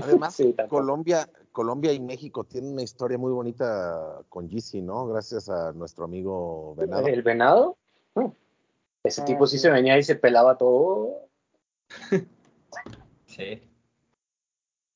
[0.00, 0.54] Además, Sí.
[0.68, 5.06] Colombia, Colombia y México tienen una historia muy bonita con Yeezy, ¿no?
[5.06, 7.06] Gracias a nuestro amigo Venado.
[7.06, 7.76] ¿El venado?
[8.14, 8.26] Mm.
[9.04, 9.62] Ese Ah, tipo sí sí.
[9.62, 11.28] se venía y se pelaba todo.
[13.26, 13.62] Sí.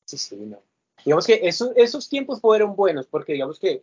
[0.05, 0.62] Sí, sí, no.
[1.05, 3.82] Digamos que esos, esos tiempos fueron buenos, porque digamos que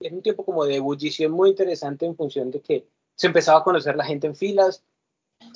[0.00, 3.64] es un tiempo como de ebullición muy interesante en función de que se empezaba a
[3.64, 4.84] conocer la gente en filas,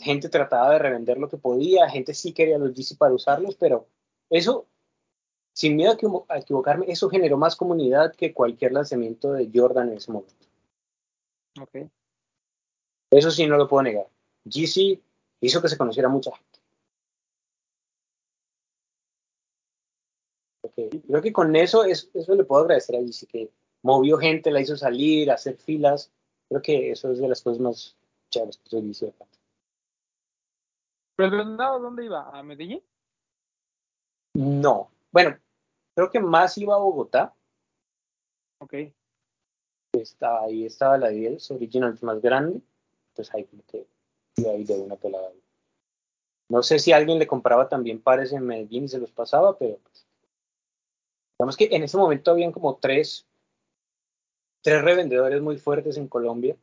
[0.01, 3.87] gente trataba de revender lo que podía, gente sí quería los DC para usarlos, pero
[4.31, 4.67] eso,
[5.53, 9.89] sin miedo a, equivo- a equivocarme, eso generó más comunidad que cualquier lanzamiento de Jordan
[9.91, 10.35] en ese momento.
[11.61, 11.91] Ok.
[13.11, 14.07] Eso sí no lo puedo negar.
[14.45, 15.01] GC
[15.41, 16.61] hizo que se conociera mucha gente.
[20.63, 20.73] Ok,
[21.07, 23.51] Creo que con eso, es- eso le puedo agradecer a GC, que
[23.83, 26.11] movió gente, la hizo salir, hacer filas.
[26.49, 27.97] Creo que eso es de las cosas más
[28.31, 29.25] chéveres que yo hice acá.
[31.17, 32.29] ¿Pero el venado dónde iba?
[32.31, 32.83] ¿A Medellín?
[34.35, 34.91] No.
[35.11, 35.39] Bueno,
[35.95, 37.35] creo que más iba a Bogotá.
[38.59, 38.75] Ok.
[39.93, 42.61] Estaba ahí, estaba la 10 Originals más grande.
[43.09, 43.87] Entonces ahí como que
[44.37, 45.33] iba ahí de una pelada.
[46.49, 49.79] No sé si alguien le compraba también pares en Medellín y se los pasaba, pero
[49.79, 50.07] pues,
[51.39, 53.27] digamos que en ese momento habían como tres,
[54.63, 56.57] tres revendedores muy fuertes en Colombia.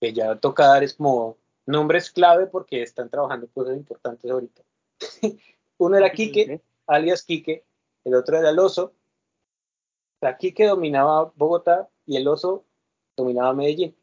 [0.00, 1.36] Que ya toca dar es como
[1.66, 4.62] nombres clave porque están trabajando cosas importantes ahorita.
[5.78, 7.64] Uno era Quique, alias Quique,
[8.04, 8.94] el otro era el oso.
[10.16, 12.64] O sea, Quique dominaba Bogotá y el oso
[13.16, 13.96] dominaba Medellín.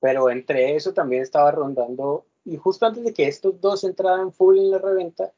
[0.00, 4.58] Pero entre eso también estaba rondando, y justo antes de que estos dos entraran full
[4.58, 5.32] en la reventa,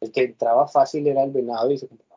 [0.00, 2.09] el que entraba fácil era el venado y se compraba.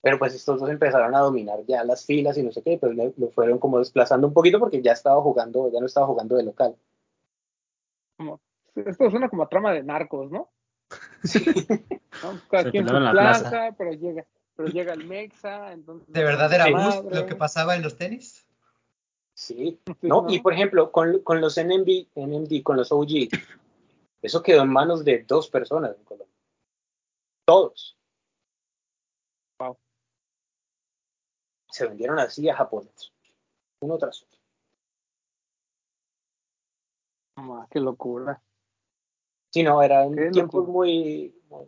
[0.00, 2.92] Pero pues estos dos empezaron a dominar ya las filas y no sé qué, pero
[2.92, 6.36] lo, lo fueron como desplazando un poquito porque ya estaba jugando, ya no estaba jugando
[6.36, 6.76] de local.
[8.16, 8.40] Como,
[8.74, 10.48] esto suena como a trama de narcos, ¿no?
[12.22, 12.40] ¿No?
[12.50, 13.74] Cada Se quien en su plaza, plaza.
[13.76, 14.24] pero llega,
[14.56, 16.12] pero llega el Mexa, entonces.
[16.12, 16.72] ¿De verdad era Sí.
[16.72, 17.14] Madre.
[17.20, 18.46] lo que pasaba en los tenis?
[19.34, 20.26] Sí, Sí, ¿no?
[20.28, 23.28] Y por ejemplo, con, con los NMD, NMD, con los OG,
[24.22, 26.34] eso quedó en manos de dos personas en Colombia.
[27.44, 27.97] Todos.
[31.70, 33.12] Se vendieron así a japoneses,
[33.80, 34.38] uno tras otro.
[37.36, 38.42] No, qué locura.
[39.52, 40.72] Sí, no, eran Qué tiempos locura.
[40.72, 41.66] muy, muy,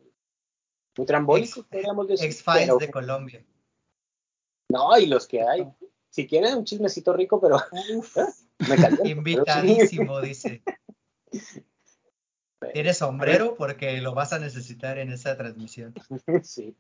[0.97, 2.27] muy trambólicos, Ex- podríamos decir.
[2.27, 3.47] X-Files pero- de Colombia.
[4.71, 5.67] No, y los que hay.
[6.11, 7.57] Si quieren un chismecito rico, pero
[7.97, 8.17] Uf,
[8.69, 8.97] me caliento.
[8.97, 9.11] pero sí.
[9.11, 10.63] invitadísimo, dice.
[12.75, 13.55] ¿Tienes sombrero?
[13.57, 15.95] Porque lo vas a necesitar en esa transmisión.
[16.43, 16.77] sí,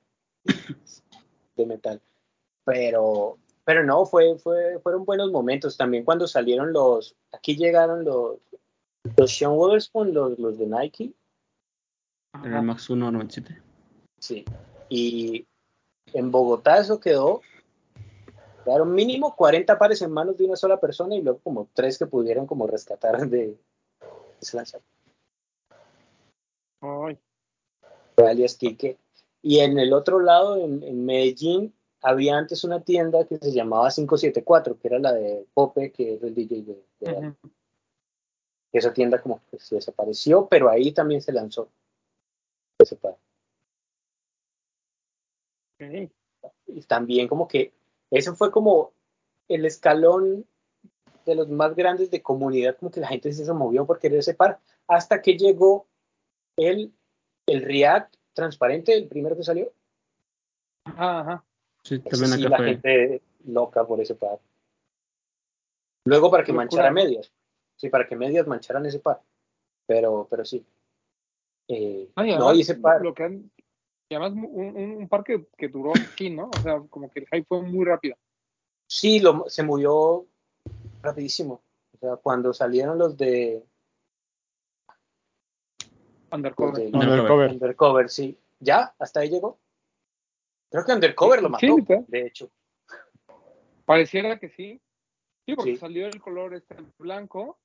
[1.56, 2.02] de metal.
[2.70, 5.76] Pero, pero no, fue, fue, fueron buenos momentos.
[5.76, 8.38] También cuando salieron los, aquí llegaron los,
[9.16, 11.12] los Sean Witherspoon, los, los de Nike,
[12.44, 13.60] el Max 197.
[14.20, 14.44] sí.
[14.88, 15.46] Y
[16.12, 17.42] en Bogotá eso quedó,
[18.64, 22.06] quedaron mínimo 40 pares en manos de una sola persona y luego como tres que
[22.06, 23.56] pudieron como rescatar de
[24.40, 24.90] ese lanzamiento.
[26.80, 27.18] Ay,
[28.16, 28.96] alias Quique.
[29.42, 33.90] Y en el otro lado, en, en Medellín, había antes una tienda que se llamaba
[33.90, 37.36] 574, que era la de Pope, que es el DJ de, de ujú.
[38.72, 41.68] esa tienda como que se desapareció, pero ahí también se lanzó
[42.78, 43.16] ese par.
[45.74, 46.10] Ok.
[46.66, 47.72] Y también como que
[48.10, 48.92] eso fue como
[49.48, 50.46] el escalón
[51.26, 54.34] de los más grandes de comunidad, como que la gente se movió por querer ese
[54.34, 55.86] par, hasta que llegó
[56.56, 56.92] el,
[57.46, 59.72] el React transparente, el primero que salió.
[60.84, 61.44] Ajá, ajá.
[61.82, 62.66] Sí, Eso también sí, acá la fue.
[62.66, 64.38] gente loca por ese par.
[66.04, 67.32] Luego para que Locura, manchara medias.
[67.76, 69.20] Sí, para que medias mancharan ese par.
[69.86, 70.64] Pero, pero sí.
[71.68, 73.02] Eh, No, y no, además, y ese par.
[73.02, 73.50] Lo que han,
[74.08, 76.50] y además un, un, par que, que duró aquí, ¿no?
[76.56, 78.16] O sea, como que el hype fue muy rápido.
[78.86, 80.26] Sí, lo, se murió
[81.00, 81.62] rapidísimo.
[81.94, 83.62] O sea, cuando salieron los de,
[85.78, 86.90] los Undercover.
[86.90, 87.50] de Undercover.
[87.50, 88.36] Undercover, sí.
[88.58, 89.58] Ya, hasta ahí llegó.
[90.70, 92.04] Creo que Undercover lo Sí, mató, ¿verdad?
[92.08, 92.50] de hecho.
[93.84, 94.80] Pareciera que sí.
[95.46, 95.78] Sí, porque Sí.
[95.78, 97.58] salió el color este blanco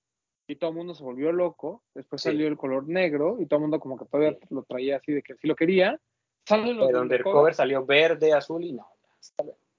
[0.48, 1.84] y todo el mundo se volvió loco.
[1.94, 5.11] Después salió el color negro y todo el mundo como que todavía lo traía así
[5.11, 5.99] de que sí lo quería.
[6.48, 8.88] Salen los Pero de Undercover salió verde, azul y no.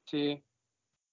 [0.05, 0.43] Sí.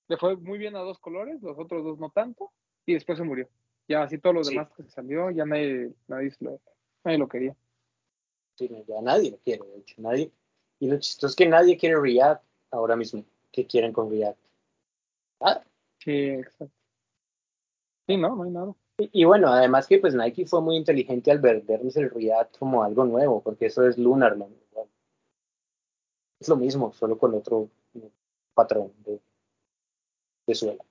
[0.08, 2.52] Le fue muy bien a dos colores, los otros dos no tanto,
[2.86, 3.48] y después se murió.
[3.88, 6.60] Ya así todos los demás que salió, ya nadie, nadie, se lo,
[7.04, 7.56] nadie lo quería.
[8.56, 10.32] Sí, ya nadie lo quiere, de hecho, nadie.
[10.84, 13.26] Y lo chistoso es que nadie quiere React ahora mismo.
[13.52, 14.38] ¿Qué quieren con React?
[15.40, 15.62] Ah,
[16.00, 16.74] Sí, exacto.
[18.08, 18.74] Sí, no, no hay nada.
[18.98, 22.58] Y, y bueno, además que pues Nike fue muy inteligente al ver- vernos el React
[22.58, 24.50] como algo nuevo, porque eso es Lunar, ¿no?
[26.40, 27.72] Es lo mismo, solo con otro
[28.54, 29.22] patrón de,
[30.48, 30.84] de suela.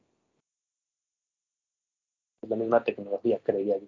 [2.42, 3.86] Es la misma tecnología, creía yo.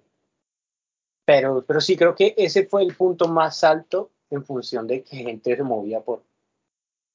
[1.27, 5.17] Pero, pero sí, creo que ese fue el punto más alto en función de que
[5.17, 6.23] gente se movía por,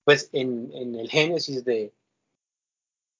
[0.03, 1.93] pues en, en el génesis de,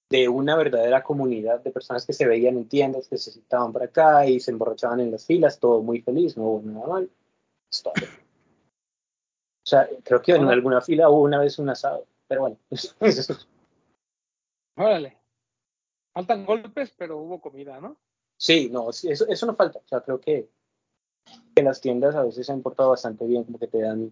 [0.10, 3.86] de una verdadera comunidad de personas que se veían en tiendas, que se citaban para
[3.86, 7.10] acá y se emborrachaban en las filas, todo muy feliz, no hubo nada mal.
[7.84, 7.94] Todo.
[7.94, 12.57] O sea, creo que en alguna fila hubo una vez un asado, pero bueno,
[14.76, 15.18] Órale.
[16.11, 17.98] Faltan golpes, pero hubo comida, ¿no?
[18.38, 19.80] sí, no, eso, eso no falta.
[19.80, 20.49] O sea, creo que,
[21.56, 24.11] que las tiendas a veces se han portado bastante bien, como que te dan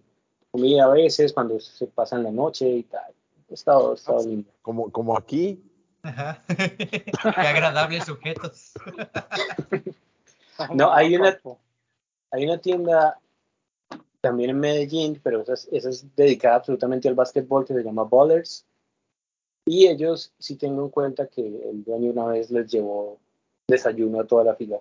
[0.50, 3.12] comida a veces cuando se pasan la noche y tal.
[3.50, 4.50] Ha estado, ha estado lindo.
[4.62, 5.62] Como, como aquí,
[6.02, 6.42] Ajá.
[6.56, 8.72] Qué agradables sujetos.
[10.74, 11.38] No, hay una-
[12.30, 13.18] Hay una tienda
[14.20, 18.04] también en Medellín, pero esa es, esa es dedicada absolutamente al básquetbol que se llama
[18.04, 18.64] Ballers.
[19.66, 23.18] Y ellos sí tengo en cuenta que el dueño una vez les llevó
[23.66, 24.78] desayuno a toda la fila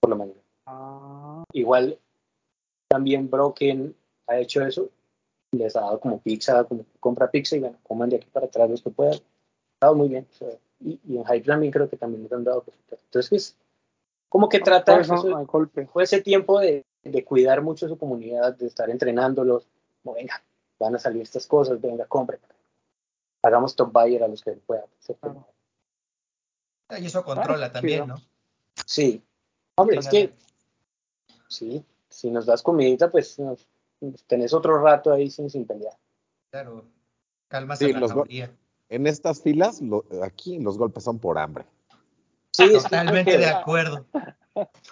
[0.00, 0.40] por la mañana.
[0.66, 1.23] Ah,
[1.54, 1.98] Igual
[2.88, 3.94] también Broken
[4.26, 4.90] ha hecho eso.
[5.52, 8.68] Les ha dado como pizza, como compra pizza y bueno, coman de aquí para atrás
[8.68, 9.14] los que puedan.
[9.14, 10.26] Ha estado muy bien.
[10.30, 10.48] o sea,
[10.80, 12.98] y, y en Hype también creo que también les han dado cositas.
[13.04, 13.56] Entonces,
[14.28, 15.86] como que trata eso eso- golpe.
[15.86, 19.68] fue ese tiempo de, de cuidar mucho su comunidad, de estar entrenándolos.
[20.02, 20.42] Como, venga,
[20.80, 22.40] van a salir estas cosas, venga, compren.
[23.42, 24.86] Hagamos top buyer a los que puedan.
[25.20, 25.46] Claro.
[26.98, 28.06] Y eso controla Ah, también.
[28.08, 28.16] ¿no?
[28.86, 29.22] Sí.
[29.76, 30.32] Hombre, es que,
[31.54, 33.66] sí, si nos das comidita, pues nos-
[34.26, 35.94] tenés otro rato ahí sin, sin pelear.
[36.50, 36.84] Claro.
[37.48, 38.12] Calmas Sí, a la los
[38.90, 41.64] en estas filas, lo- aquí los golpes son por hambre.
[42.52, 44.06] Sí, Totalmente de acuerdo.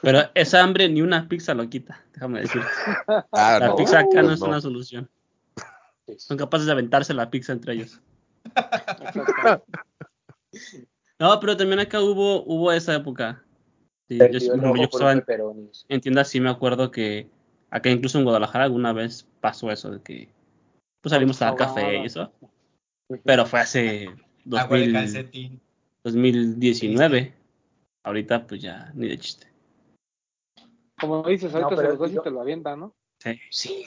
[0.01, 2.63] Pero esa hambre ni una pizza lo quita, déjame decir.
[3.31, 4.47] Ah, La no, pizza acá pues no es no.
[4.47, 5.09] una solución.
[6.17, 8.01] Son capaces de aventarse la pizza entre ellos.
[11.19, 13.45] No, pero también acá hubo, hubo esa época.
[14.19, 15.25] Sí, yo, yo estaba en,
[15.89, 17.29] en tiendas, sí me acuerdo que
[17.71, 20.29] acá incluso en Guadalajara alguna vez pasó eso de que
[21.01, 22.31] pues salimos a dar café y eso.
[23.25, 24.07] Pero fue hace
[24.53, 25.61] Agua de 2000, calcetín.
[26.05, 27.35] 2019.
[28.05, 29.47] Ahorita pues ya ni de chiste.
[31.01, 32.95] Como dices, No, ahorita se pero los das y te lo avientan, ¿no?
[33.19, 33.41] Sí.
[33.51, 33.85] Sí.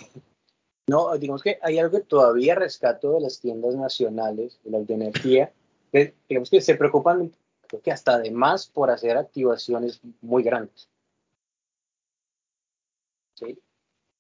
[0.88, 4.94] No, digamos que hay algo que todavía rescato de las tiendas nacionales, de las de
[4.94, 5.54] energía,
[5.92, 7.32] que digamos que se preocupan,
[7.68, 10.90] creo que hasta de más por hacer activaciones muy grandes.
[13.36, 13.60] ¿Sí?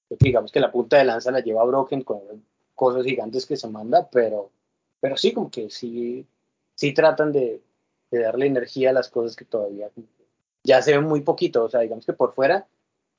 [0.09, 2.21] Digamos que la punta de lanza la lleva Broken con
[2.75, 4.51] cosas gigantes que se manda, pero,
[4.99, 6.25] pero sí, como que sí,
[6.75, 7.61] sí tratan de,
[8.11, 9.89] de darle energía a las cosas que todavía
[10.63, 12.67] ya se ven muy poquito, o sea, digamos que por fuera,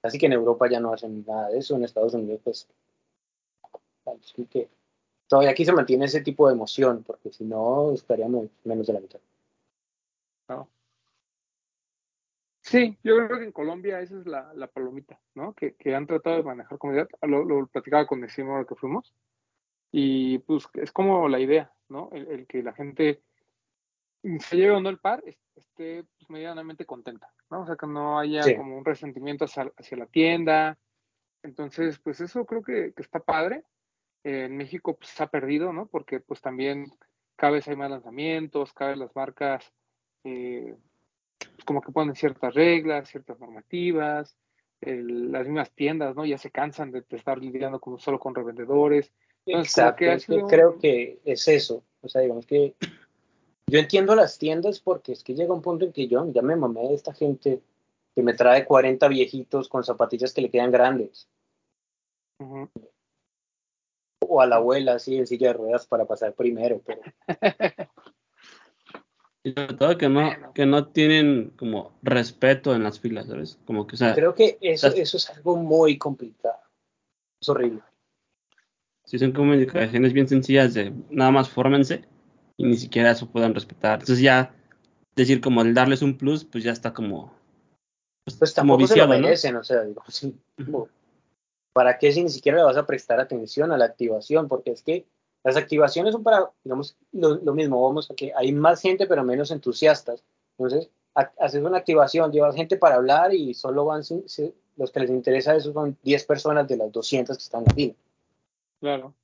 [0.02, 2.68] así que en Europa ya no hacen nada de eso, en Estados Unidos pues
[4.06, 4.68] Así que
[5.26, 9.00] todavía aquí se mantiene ese tipo de emoción, porque si no estaríamos menos de la
[9.00, 9.20] mitad.
[12.62, 15.54] Sí, yo creo que en Colombia esa es la, la palomita, ¿no?
[15.54, 17.08] Que, que han tratado de manejar comunidad.
[17.22, 19.14] Lo, lo platicaba con Decimo ahora que fuimos.
[19.92, 22.08] Y pues es como la idea, ¿no?
[22.12, 23.22] El, el que la gente
[24.40, 27.62] se lleve o no el par, es- esté pues, medianamente contenta, ¿no?
[27.62, 28.56] O sea, que no haya Sí.
[28.56, 30.76] como un resentimiento hacia, hacia la tienda.
[31.44, 33.62] Entonces, pues eso creo que, que está padre.
[34.24, 35.86] Eh, en México pues se ha perdido, ¿no?
[35.86, 36.86] Porque pues también
[37.36, 39.72] cada vez hay más lanzamientos, cada vez las marcas
[40.26, 40.74] eh,
[41.38, 44.36] pues, como que ponen ciertas reglas, ciertas normativas,
[44.80, 46.24] el- las mismas tiendas, ¿no?
[46.26, 49.12] Ya se cansan de, de estar lidiando con, solo con revendedores.
[49.46, 51.84] Entonces, Exacto, que sido- creo que es eso.
[52.02, 52.74] O sea, digamos que
[53.68, 56.56] yo entiendo las tiendas porque es que llega un punto en que yo ya me
[56.56, 57.62] mamé de esta gente
[58.14, 61.28] que me trae 40 viejitos con zapatillas que le quedan grandes.
[64.28, 66.80] O a la abuela así en silla de ruedas para pasar primero.
[66.84, 67.00] Pero
[69.46, 73.60] Y sobre todo que no, que no tienen como respeto en las filas, ¿sabes?
[73.64, 76.58] Como que, o sea, creo que eso, eso es algo muy complicado.
[77.40, 77.80] Es horrible.
[79.04, 82.04] si son comunicaciones bien sencillas de nada más fórmense
[82.56, 84.00] y ni siquiera eso puedan respetar.
[84.00, 84.52] Entonces ya
[85.14, 87.32] decir como el darles un plus, pues ya está como,
[88.24, 89.26] pues, Pues como tampoco se lo viciado, ¿no?
[89.28, 90.88] merecen, o sea, digo, sí, como,
[91.72, 94.48] ¿para qué si ni siquiera le vas a prestar atención a la activación?
[94.48, 95.06] Porque es que
[95.46, 99.22] las activaciones son para, digamos, lo, lo mismo, vamos a que hay más gente pero
[99.22, 100.24] menos entusiastas.
[100.58, 104.02] Entonces, ha- haces una activación, llevas gente para hablar y solo van,
[104.76, 107.74] los que les interesa eso son 10 personas de las 200 que están en la
[107.74, 107.94] fila.
[108.80, 109.14] Claro.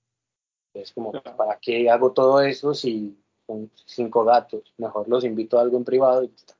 [0.74, 1.36] Es como, Claro.
[1.36, 4.72] ¿para qué hago todo eso si son cinco gatos?
[4.78, 6.54] Mejor los invito a algo en privado y está.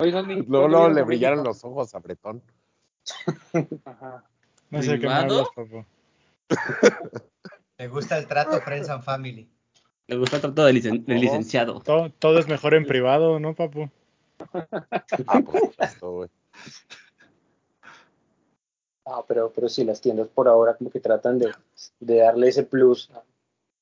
[0.00, 2.42] Luego, ¿cuándo luego le brillaron los ojos a Bretón.
[3.84, 4.24] Ajá.
[4.70, 5.50] No sé qué me ¿Privado?
[7.78, 9.48] Le gusta el trato Friends and Family.
[10.06, 11.80] Le gusta el trato del, licen- del licenciado.
[11.80, 13.88] Todo, todo es mejor en privado, ¿no, papu?
[15.26, 16.30] Ah, por supuesto, güey.
[19.06, 21.52] Ah, pero, pero sí, las tiendas por ahora como que tratan de,
[22.00, 23.22] de darle ese plus a,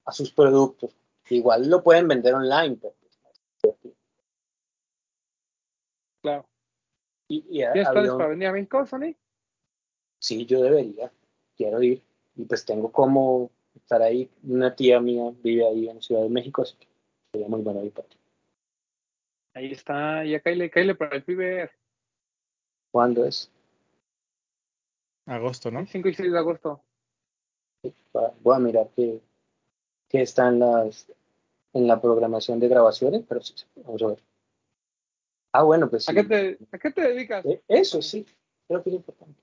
[0.05, 0.95] a sus productos.
[1.29, 2.95] Igual lo pueden vender online, pero
[3.61, 3.95] pues,
[6.23, 6.47] Claro.
[7.29, 9.15] y, y ¿Tienes planes para venir a México, Sony?
[10.21, 11.13] sí, yo debería,
[11.57, 12.03] quiero ir.
[12.39, 14.31] Y pues tengo como estar ahí.
[14.45, 16.87] Una tía mía vive ahí en Ciudad de México, así que
[17.33, 18.17] sería muy bueno ir para ti.
[19.55, 21.71] Ahí está, ya caile, caile para el Fiber.
[22.93, 23.51] ¿Cuándo es?
[25.27, 25.85] Agosto, ¿no?
[25.85, 26.81] 5 y 6 de agosto.
[28.41, 29.21] Voy a mirar qué,
[30.09, 31.07] qué está en, las,
[31.73, 34.23] en la programación de grabaciones, pero sí, vamos a ver.
[35.53, 36.13] Ah, bueno, pues sí.
[36.13, 37.45] ¿A qué te, a qué te dedicas?
[37.45, 38.25] Eh, Eso sí,
[38.69, 39.41] creo que es importante.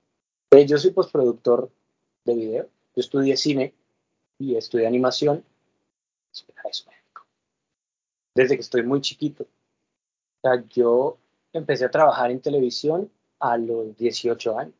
[0.50, 1.70] Eh, yo soy postproductor
[2.24, 2.68] de video.
[2.96, 3.74] Yo estudié cine
[4.38, 5.44] y estudié animación.
[8.34, 9.44] Desde que estoy muy chiquito.
[9.44, 11.18] O sea, yo
[11.52, 14.74] empecé a trabajar en televisión a los 18 años.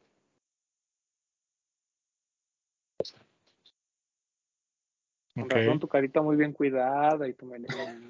[5.34, 8.00] Con razón, tu carita muy bien cuidada y tu melena.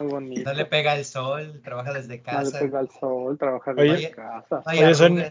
[0.00, 0.50] Muy bonito.
[0.50, 2.58] No le pega el sol, trabaja desde No le casa.
[2.58, 3.92] pega el sol, trabaja Oye.
[3.92, 4.62] desde casa.
[4.66, 5.22] Oye, son-.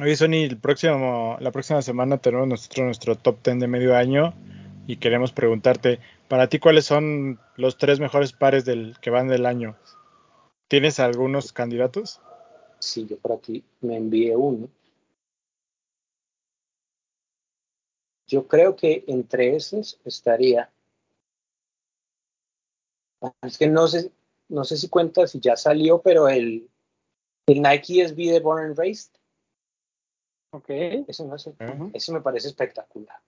[0.00, 4.34] Oye, Sony, el próximo, la próxima semana tenemos nosotros nuestro top 10 de medio año
[4.88, 9.46] y queremos preguntarte, para ti, ¿cuáles son los tres mejores pares del que van del
[9.46, 9.76] año?
[10.66, 12.20] ¿Tienes algunos candidatos?
[12.80, 14.68] Sí, yo por aquí me envié uno.
[18.26, 20.72] Yo creo que entre esos estaría.
[23.22, 24.10] Ah, Es que no sé,
[24.48, 26.68] no sé si cuenta si ya salió, pero el,
[27.46, 29.12] el Nike SB de Born and Raised,
[30.54, 30.70] Ok.
[31.08, 31.90] ese no sé, Ujú.
[31.92, 33.20] ese me parece espectacular.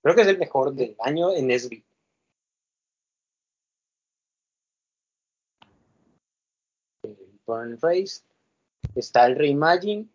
[0.00, 1.84] Creo que es el mejor del año en SB.
[7.46, 8.24] And Raised,
[8.94, 10.08] está el Reimagine,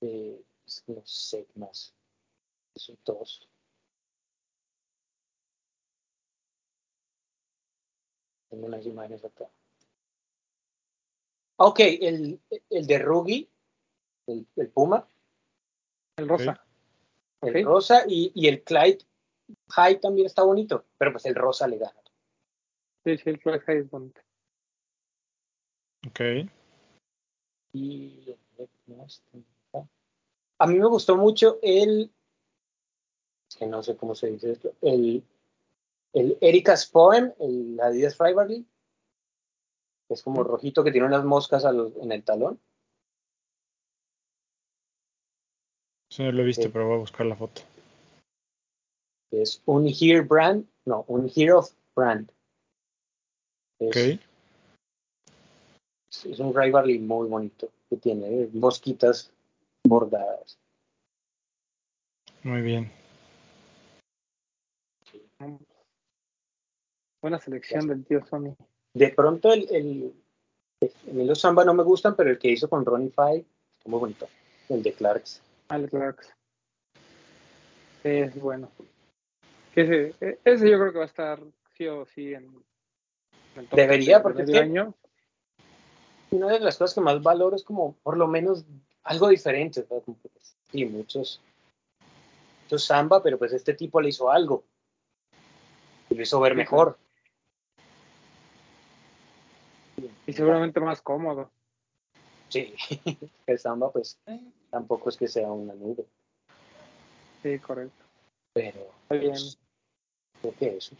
[0.00, 0.42] eh,
[0.86, 1.92] no sé más.
[2.76, 3.48] Son todos.
[8.48, 9.50] Tengo unas imágenes acá.
[11.56, 13.48] Ok, el, el de Rugi,
[14.26, 15.08] el, el Puma,
[16.16, 16.64] El rosa.
[17.42, 18.98] el rosa y, y el Clyde
[19.70, 22.00] High también está bonito, pero pues el rosa le gana.
[23.04, 24.20] Sí, sí, el Flash High es bonito.
[26.08, 26.20] Ok.
[27.72, 28.36] Y
[30.58, 32.10] a mí me gustó mucho el,
[33.50, 35.22] es que no sé cómo se dice esto, el,
[36.12, 38.66] el Erika's Poem, el Adidas Friberly,
[40.06, 42.60] que es como rojito que tiene unas moscas en el talón.
[46.10, 46.68] Eso no lo he visto, Sí.
[46.72, 47.62] pero voy a buscar la foto.
[49.32, 51.62] es un Here Brand, no, un Hero
[51.94, 52.30] Brand.
[53.78, 54.20] Es, Ok.
[56.24, 59.30] es un Rivalry muy bonito, que tiene eh, mosquitas
[59.84, 60.58] bordadas.
[62.44, 62.90] Muy bien.
[67.20, 68.54] Buena selección del tío Sony.
[68.96, 70.14] De pronto el, el,
[70.82, 73.44] a mí los Samba no me gustan, pero el que hizo con Ronnie Five
[73.76, 74.26] está muy bonito,
[74.70, 75.42] el de Clarks.
[75.68, 76.32] Al Clarks.
[78.02, 78.70] Es bueno.
[79.74, 81.38] Ese, e- ese yo creo que va a estar
[81.76, 84.94] sí o sí en, en el Debería, de porque es que- año.
[86.30, 88.64] Una de las cosas que más valoro es como por lo menos
[89.04, 90.04] algo diferente, ¿verdad?
[90.06, 91.42] Pues, sí, muchos,
[92.62, 94.64] muchos Samba, pero pues este tipo le hizo algo.
[96.08, 96.96] Y lo hizo ver mejor.
[100.26, 101.50] Y seguramente más cómodo.
[102.48, 102.74] Sí,
[103.46, 104.18] el samba pues
[104.70, 106.04] tampoco es que sea una nube,
[107.42, 108.04] Sí, correcto.
[108.52, 109.30] pero bien.
[109.32, 109.58] pues,
[110.40, 110.96] creo que eso.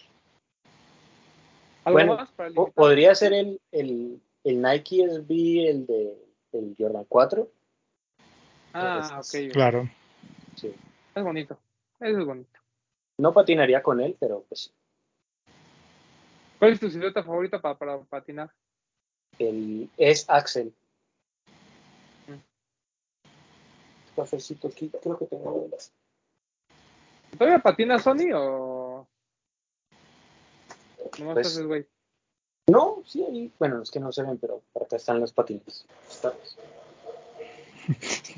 [1.84, 2.84] ¿Algo Bueno, más para el Po- invitado?
[2.86, 6.16] Podría ser el, el, el Nike SB, el de
[6.52, 7.48] el Jordan 4.
[8.72, 9.52] Ah, ok.
[9.52, 9.88] Claro.
[10.56, 10.74] Sí.
[11.14, 11.58] Es bonito.
[12.00, 12.60] Eso es bonito.
[13.18, 14.72] No patinaría con él, pero pues
[16.58, 18.50] ¿Cuál es tu silueta favorita para, para patinar?
[19.38, 20.72] El es Axel.
[22.28, 24.16] Mm.
[24.16, 25.68] Cafecito aquí, creo que tengo.
[27.38, 29.06] ¿Todavía patina Sony o.?
[31.18, 31.86] No Pues- haces, güey.
[32.68, 35.86] No, sí, ahí, bueno, es que no se ven, pero por acá están los patines.
[36.10, 36.34] Está-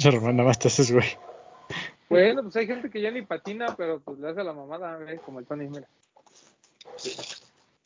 [0.05, 1.07] Hermano, nada más te haces, güey.
[2.11, 5.19] Bueno, pues hay gente que ya ni patina, pero pues le hace la mamada, güey,
[5.19, 5.89] como el Tony, mira.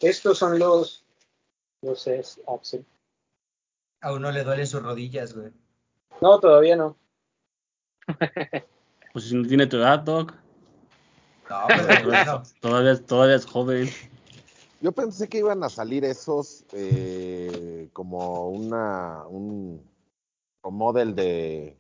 [0.01, 1.05] Estos son los
[1.83, 2.85] No sé, es Axel.
[4.03, 5.53] A uno le duelen sus rodillas, güey.
[6.21, 6.97] No, todavía no.
[9.13, 10.33] Pues si no tiene tu edad, Doc.
[11.51, 12.43] No, pero bueno.
[12.61, 13.91] Todavía, todavía es joven.
[14.81, 19.87] Yo pensé que iban a salir esos eh, como una un
[20.63, 21.77] model de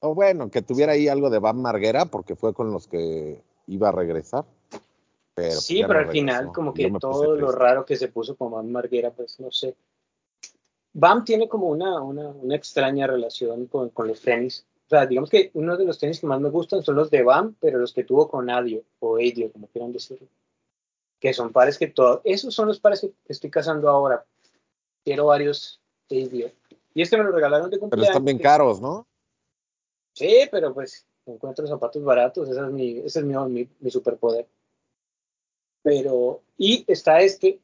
[0.00, 3.88] o bueno, que tuviera ahí algo de Van Marguera porque fue con los que iba
[3.88, 4.44] a regresar.
[5.34, 8.08] Pero pues sí, ya pero no al final, como que todo lo raro que se
[8.08, 9.76] puso con Bam Marguera, pues no sé.
[10.98, 14.66] Bam tiene como una, una, una extraña relación con, con los tenis.
[14.86, 17.22] O sea, digamos que uno de los tenis que más me gustan son los de
[17.22, 20.26] Bam, pero los que tuvo con Adio o Adio, como quieran decirlo.
[21.20, 22.20] Que son pares que todos.
[22.24, 24.24] Esos son los pares que estoy cazando ahora.
[25.04, 25.80] Quiero varios
[26.10, 26.50] Adio.
[26.94, 28.08] Y este me lo regalaron de Pero cumpleaños.
[28.08, 29.06] están bien caros, ¿no?
[30.14, 34.48] Sí, pero pues encuentro zapatos baratos, ese es mi, ese es mi, mi, mi superpoder.
[35.82, 37.60] Pero, y está este,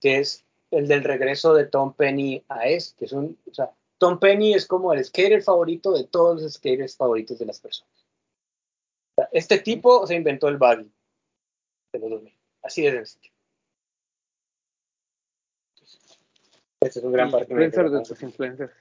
[0.00, 0.44] que es
[0.76, 4.54] el del regreso de Tom Penny a este, que es un, o sea, Tom Penny
[4.54, 7.92] es como el skater favorito de todos los skaters favoritos de las personas.
[9.16, 10.90] O sea, este tipo se inventó el baggy
[11.92, 13.32] de los 2000, así de sencillo.
[16.80, 18.72] Este es un gran par que me Influencers de tus influencers.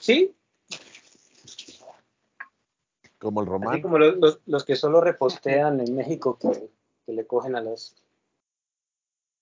[0.00, 0.34] Sí,
[3.18, 3.82] Como el Así Román.
[3.82, 6.70] como los, los, los que solo repostean en México que,
[7.04, 7.96] que le cogen a los...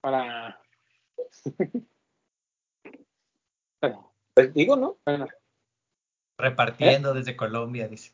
[0.01, 0.61] Para.
[4.35, 4.99] Pues digo, ¿no?
[5.07, 5.27] Bueno,
[6.39, 8.13] Repartiendo desde Colombia, dice.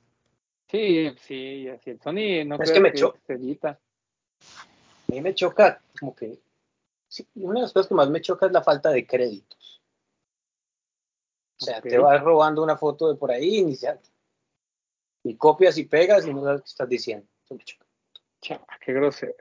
[0.68, 1.90] sí, sí, así.
[1.90, 3.70] El Sony no Es creo que me cho- se edita.
[3.70, 6.38] A mí me choca como que...
[7.08, 9.82] sí, una de las cosas que más me choca es la falta de créditos.
[11.60, 13.98] O sea, te vas robando una foto de por ahí y ni, se-
[15.24, 17.26] ni copias y pegas y no sabes qué estás diciendo.
[17.44, 17.86] Eso me choca.
[18.40, 19.34] Chava, qué grosero.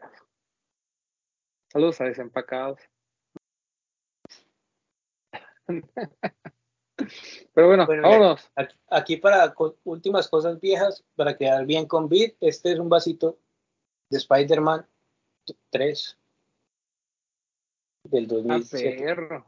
[1.71, 2.79] Saludos a desempacados.
[7.53, 8.51] Pero bueno, Bueno, vámonos.
[8.55, 12.89] Aquí, aquí para co- últimas cosas viejas, para quedar bien con Beat, este es un
[12.89, 13.37] vasito
[14.09, 14.85] de Spider-Man
[15.69, 16.17] 3
[18.03, 19.03] del A 2007.
[19.03, 19.45] perro.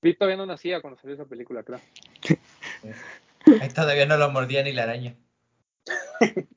[0.00, 1.80] Vi todavía no nacía cuando salió esa película, creo.
[3.60, 5.16] Ahí todavía no lo mordía ni la araña.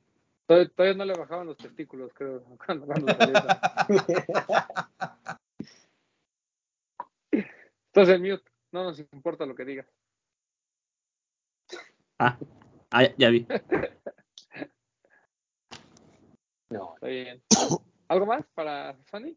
[0.48, 3.62] Todavía, todavía no le bajaban los testículos, creo, cuando, cuando salió esa.
[7.32, 9.88] Entonces, el mute, no nos importa lo que digas.
[12.20, 12.38] Ah,
[12.92, 13.48] ah, ya, ya vi.
[16.70, 17.44] No, Está bien.
[18.08, 19.36] ¿Algo más para Sony?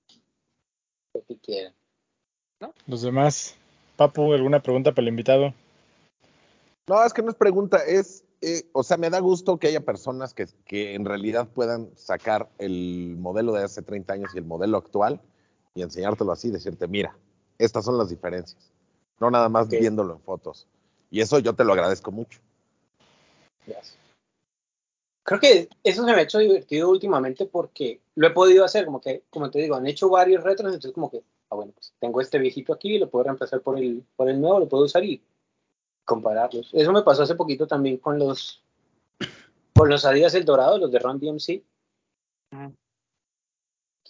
[1.14, 1.74] lo que quieran.
[2.86, 3.56] Los demás.
[3.96, 5.54] Papu, ¿alguna pregunta para el invitado?
[6.86, 9.80] No, es que no es pregunta, es, eh, o sea, me da gusto que haya
[9.80, 14.44] personas que, que en realidad puedan sacar el modelo de hace 30 años y el
[14.44, 15.20] modelo actual
[15.74, 17.16] y enseñártelo así, decirte, mira,
[17.58, 18.70] estas son las diferencias.
[19.20, 20.66] No nada más viéndolo en fotos.
[21.10, 22.40] Y eso yo te lo agradezco mucho.
[23.66, 23.98] Gracias.
[25.22, 29.00] Creo que eso se me ha hecho divertido últimamente porque lo he podido hacer, como
[29.00, 32.20] que, como te digo, han hecho varios retros, entonces como que, ah, bueno, pues tengo
[32.20, 35.22] este viejito aquí, lo puedo reemplazar por el, por el nuevo, lo puedo usar y
[36.04, 36.68] compararlos.
[36.74, 38.62] Eso me pasó hace poquito también con los,
[39.74, 41.62] con los Adidas El Dorado, los de Ron DMC,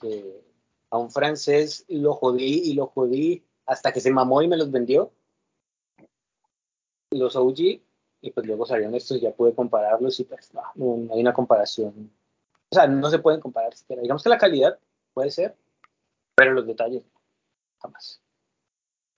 [0.01, 0.45] que
[0.91, 4.71] a un francés lo jodí y lo jodí hasta que se mamó y me los
[4.71, 5.13] vendió.
[7.11, 7.59] Los OG,
[8.21, 11.33] y pues luego salieron estos y ya pude compararlos y pues no, no hay una
[11.33, 12.11] comparación.
[12.71, 14.03] O sea, no se pueden comparar siquiera.
[14.03, 14.79] Digamos que la calidad
[15.13, 15.57] puede ser,
[16.35, 17.05] pero los detalles
[17.81, 18.21] jamás.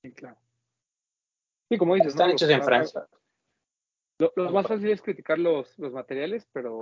[0.02, 0.36] Sí, claro.
[1.68, 2.32] Sí, como dices, Están ¿no?
[2.35, 3.06] hechos en Francia.
[4.18, 6.81] Lo, lo más fácil es criticar los, los materiales, pero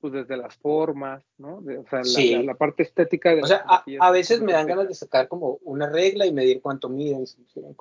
[0.00, 1.60] pues desde las formas, ¿no?
[1.60, 2.32] De- o sea, la, Sí.
[2.32, 5.58] la- la parte estética de O sea, a, veces me dan ganas de sacar como
[5.62, 7.26] una regla y medir cuánto miden.
[7.26, 7.76] si quieren.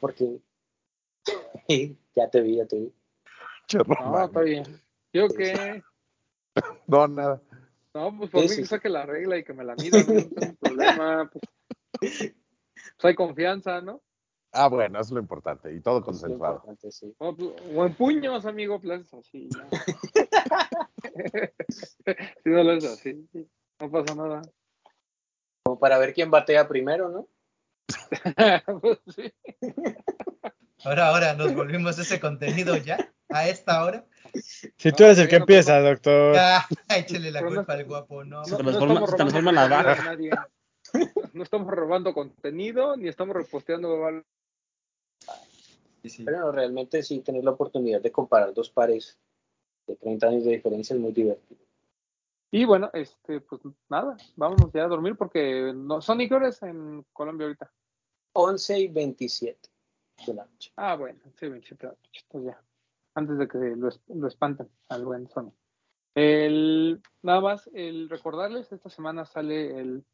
[0.00, 0.38] Porque
[2.14, 2.92] ya te vi, ya te vi.
[4.00, 4.64] No, está bien.
[5.12, 5.82] Yo que,
[6.86, 7.40] No, nada.
[7.94, 8.66] no, pues por Sí, mí que sí.
[8.66, 11.30] saque la regla y que me la midan, no tengo problema.
[11.30, 11.42] Pues,
[12.74, 14.02] pues hay confianza, ¿no?
[14.52, 15.72] Ah, bueno, eso es lo importante.
[15.72, 16.56] Y todo consensuado.
[16.56, 17.14] importante, sí.
[17.18, 17.34] O,
[17.74, 19.48] o en puños, amigo, pues así.
[19.48, 19.66] ya.
[22.44, 23.28] si no lo es así,
[23.80, 24.42] no pasa nada.
[25.64, 27.28] Como para ver quién batea primero, ¿no?
[28.80, 29.32] Pues sí.
[30.84, 34.04] Ahora, ahora, nos volvimos ese contenido ya, a esta hora.
[34.34, 36.34] Si tú eres el que empieza, doctor.
[36.34, 36.66] Ya,
[36.96, 38.44] échale la Pero no- culpa al guapo, no.
[38.44, 40.30] Se No, no transforma- estamos se transforma en la nadie.
[41.32, 44.24] No estamos robando contenido, ni estamos reposteando algo.
[46.04, 46.24] Sí.
[46.24, 49.18] Pero no, realmente sí, tener la oportunidad de comparar dos pares
[49.86, 51.60] de 30 años de diferencia es muy divertido.
[52.50, 57.46] Y bueno, este, pues nada, vámonos ya a dormir porque no, son horas en Colombia
[57.46, 57.72] ahorita.
[58.34, 59.70] 11 y 27
[60.26, 60.72] de la noche.
[60.76, 62.62] Ah, bueno, sí, 27 de la noche, pues ya.
[63.14, 65.52] Antes de que lo, lo espanten al buen Sony.
[66.14, 70.04] El, nada más, el recordarles, esta semana sale el,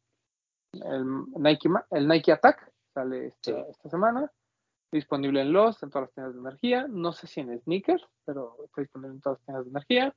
[0.73, 1.05] el
[1.35, 3.65] Nike, el Nike Attack, sale esta, Sí.
[3.69, 4.31] esta semana,
[4.91, 8.55] disponible en los, en todas las tiendas de energía, no sé si en sneakers, pero
[8.65, 10.15] está disponible en todas las tiendas de energía.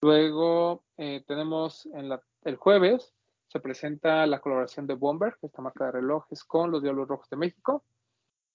[0.00, 3.14] Luego eh, tenemos en la, el jueves,
[3.48, 7.36] se presenta la colaboración de Bomber, esta marca de relojes, con los Diablos Rojos de
[7.36, 7.84] México.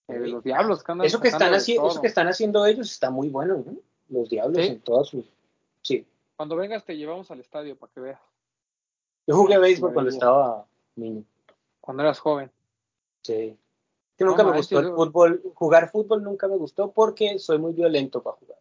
[0.07, 2.01] Eh, los Diablos que andan Eso que, están haciendo, eso todo.
[2.01, 3.77] que están haciendo ellos está muy bueno, ¿no?
[4.09, 4.71] Los diablos Sí.
[4.71, 5.31] en todas sus.
[5.83, 6.05] Sí.
[6.35, 8.21] Cuando vengas te llevamos al estadio para que veas,
[9.27, 11.23] Yo jugué béisbol cuando estaba niño.
[11.79, 12.51] cuando eras joven.
[13.21, 13.55] Sí.
[14.19, 15.41] Que nunca No me gustó el fútbol.
[15.55, 18.59] Jugar fútbol nunca me gustó porque soy muy violento para jugar.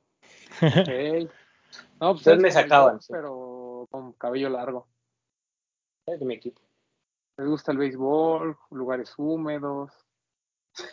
[1.29, 1.31] Ok.
[2.01, 3.13] No, pues Entonces me sacaban, sí.
[3.13, 4.87] Pero con cabello largo.
[6.07, 6.63] De mi equipo.
[7.37, 9.91] Les gusta el béisbol, lugares húmedos,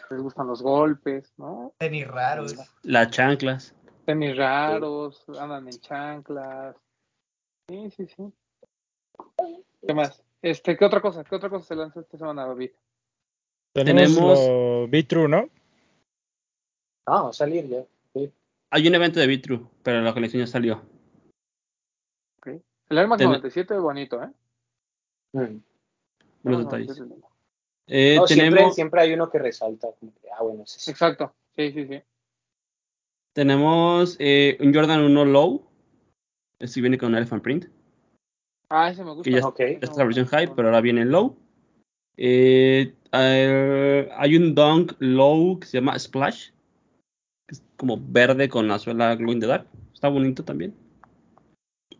[0.09, 1.73] les gustan los golpes, ¿no?
[1.77, 2.55] Tenis raros.
[2.81, 3.75] Las chanclas.
[4.05, 6.75] Tenis raros, andan en chanclas.
[7.67, 8.33] Sí, sí, sí.
[9.87, 10.23] ¿Qué más?
[10.41, 11.23] Este, ¿qué otra cosa?
[11.23, 12.71] ¿Qué otra cosa se lanzó esta semana, David?
[13.75, 15.49] Tenemos, Tenemos- lo Be-True, ¿no?
[17.05, 17.83] Ah, va a salir ya.
[18.13, 18.31] Sí.
[18.71, 20.81] Hay un evento de Vitru, pero la colección ya salió.
[22.87, 24.29] El Air Max Ten- 97 es bonito, ¿eh?
[25.33, 25.39] Mm.
[25.39, 25.59] Air
[26.43, 26.87] Max detalles.
[26.87, 27.27] 97 es lindo.
[27.87, 29.87] Eh, No, siempre, tenemos, siempre hay uno que resalta.
[30.37, 30.91] ah, bueno, sí.
[30.91, 31.33] Exacto.
[31.55, 32.01] Sí, sí, sí.
[33.33, 35.65] tenemos eh, un Jordan 1 Low.
[36.59, 37.65] Este viene con un Elephant Print.
[38.69, 39.23] Ah, ese me gusta.
[39.23, 39.59] Que ya Ok.
[39.61, 41.35] Esta es la versión high, pero ahora viene en low.
[42.17, 46.49] Eh, eh, hay un Dunk Low que se llama Splash.
[47.47, 49.67] Que es como verde con la suela Glow in the Dark.
[49.93, 50.73] Está bonito también.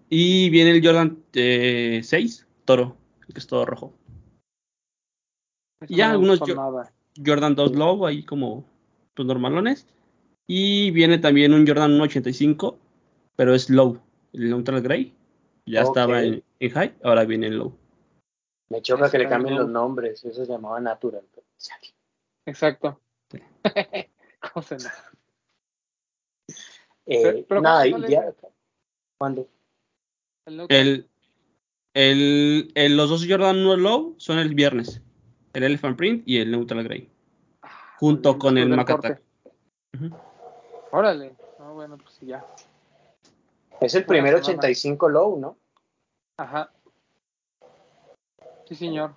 [0.09, 2.95] Y viene el Jordan eh, 6 Toro,
[3.27, 3.93] que es todo rojo.
[5.81, 6.93] Ese ya no algunos nada.
[7.23, 8.65] Jordan 2 Low, ahí como
[9.13, 9.87] pues, normalones.
[10.47, 12.77] Y viene también un Jordan 185,
[13.35, 13.99] pero es low.
[14.33, 15.13] El Neutral Gray.
[15.65, 17.75] Ya estaba en, en high, ahora viene en low.
[18.69, 20.23] Me choca que le cambien los nombres.
[20.25, 21.23] Eso se llamaba Natural.
[21.33, 21.45] pero-
[22.47, 22.99] Exacto.
[23.31, 23.39] Sí.
[24.53, 24.93] ¿Cómo se llama?
[27.07, 28.33] Eh, Pero- nada, ¿cuándo ya.
[29.17, 29.47] ¿Cuándo?
[30.69, 31.09] El.
[31.93, 35.01] El, el, los dos Jordan 1 Low son el viernes.
[35.53, 37.09] El Elephant Print y el Neutral Gray.
[37.61, 39.21] Ah, junto con el Mac.
[40.91, 41.35] Órale.
[41.57, 42.45] No, bueno, pues ya.
[43.79, 44.59] Es el primer semana.
[44.59, 45.57] 85 low, ¿no?
[46.37, 46.71] Ajá.
[48.65, 49.15] Sí, señor.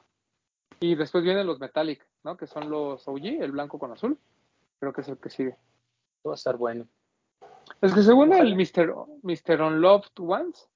[0.80, 2.36] Y después vienen los Metallic, ¿no?
[2.36, 4.18] Que son los OG, el blanco con azul.
[4.78, 5.56] Creo que es el que sigue.
[6.26, 6.86] Va a estar bueno.
[7.80, 8.54] Es que según el.
[8.54, 8.94] Mr.
[9.22, 9.62] Mr.
[9.62, 10.68] Unloved Ones,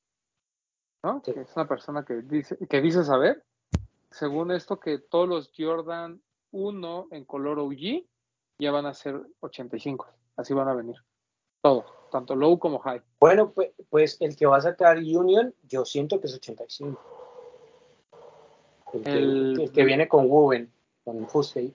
[1.03, 1.23] ¿no?
[1.25, 1.33] Sí.
[1.33, 3.45] Que es una persona que dice, que dice saber,
[4.11, 6.21] según esto, que todos los Jordan
[6.53, 8.05] 1 en color OG
[8.59, 10.07] ya van a ser 85.
[10.37, 10.97] Así van a venir.
[11.61, 13.03] Todos, tanto low como high.
[13.21, 17.22] Bueno, pues, pues el que va a sacar Union, yo siento que es 85.
[18.93, 20.71] El que, El- el que viene con Woven,
[21.05, 21.73] con Fusey.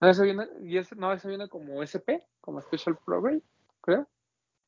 [0.00, 3.40] No, ese viene, y ese, no, ese viene como SP, como Special Program,
[3.80, 4.06] creo.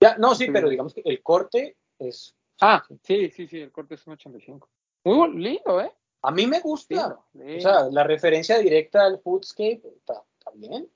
[0.01, 0.51] Ya, no, sí, Sí.
[0.53, 2.35] pero digamos que el corte es.
[2.61, 4.69] Ah, sí, sí, sí, el corte es un 85.
[5.05, 5.91] Muy lindo, ¿eh?
[6.23, 7.19] A mí me gusta.
[7.35, 10.89] Lindo, O sea, la referencia directa al Foodscape está, está bien.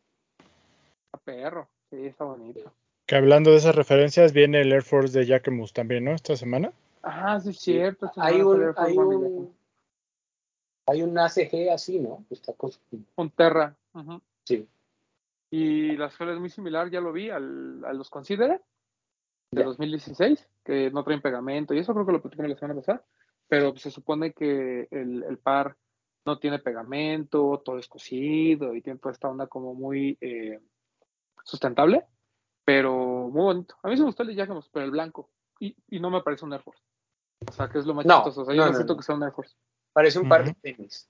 [1.07, 1.69] está perro.
[1.91, 2.73] Sí, está bonito.
[3.07, 6.13] Que hablando de esas referencias, viene el Air Force de Jacquemus también, ¿no?
[6.13, 6.73] Esta semana.
[7.03, 8.11] Ah, sí, es cierto.
[8.17, 9.53] Hay un, hay un.
[10.91, 12.25] Hay un ACG así, ¿no?
[12.31, 13.77] Está con- Terra.
[14.45, 14.69] Sí.
[15.51, 18.61] Y la suela es muy similar, ya lo vi, al, a los Consider
[19.53, 19.65] de Ya.
[19.67, 23.05] 2016, que no traen pegamento, y eso creo que lo platicamos la semana pasada,
[23.49, 25.77] pero se supone que el, el par
[26.25, 30.61] no tiene pegamento, todo es cosido y tiene toda esta onda como muy eh,
[31.45, 32.07] sustentable,
[32.65, 33.75] pero muy bonito.
[33.83, 36.45] A mí se me gustó el de pero el blanco, y, y no me parece
[36.45, 36.83] un Air Force.
[37.49, 38.43] O sea, que es lo más No, chistoso.
[38.43, 38.97] O sea, yo no, no, no, siento no.
[38.99, 39.57] que sea un Air Force.
[39.93, 40.51] Parece un par Ujú.
[40.51, 41.09] de tenis.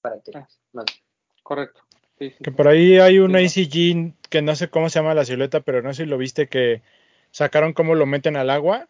[0.00, 0.60] Para tenis.
[0.72, 0.98] más bien.
[1.42, 1.82] Correcto.
[2.18, 5.14] Sí, sí, Que por ahí hay un Sí, ACG que no sé cómo se llama
[5.14, 6.82] la silueta, pero no sé si lo viste que
[7.30, 8.88] sacaron cómo lo meten al agua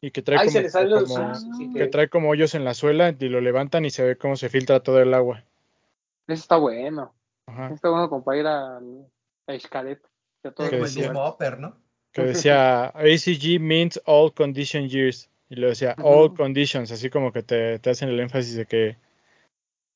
[0.00, 1.46] y que trae como, los.
[1.58, 4.36] sí, que trae como hoyos en la suela y lo levantan y se ve cómo
[4.36, 5.44] se filtra todo el agua.
[6.26, 7.14] Ese está bueno.
[7.46, 7.72] Ajá.
[7.72, 8.80] Está bueno como para ir a
[9.58, 10.00] Xcaret.
[10.42, 11.12] el decía.
[12.12, 16.36] Que decía ACG means all condition years y lo decía all Ujú.
[16.36, 18.96] conditions, así como que te, te hacen el énfasis de que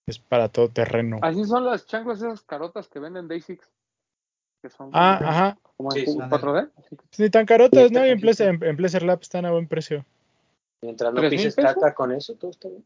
[0.07, 1.19] es para todo terreno.
[1.23, 3.61] Así son las chanclas esas carotas que venden Day6.
[4.63, 5.59] Que son Ah, como, ajá.
[5.77, 6.19] como Sí, en sí.
[6.19, 6.71] 4D.
[6.77, 8.05] así que- Ni tan carotas, ¿no?
[8.07, 10.05] Y en Pleasure, en, en Pleasure Lab están a buen precio.
[10.83, 12.85] Mientras no ¿Tres mil pises caca con eso, todo está bien.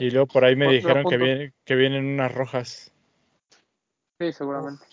[0.00, 2.92] Y luego por ahí me dijeron que, viene- que vienen unas rojas.
[4.20, 4.84] Sí, seguramente.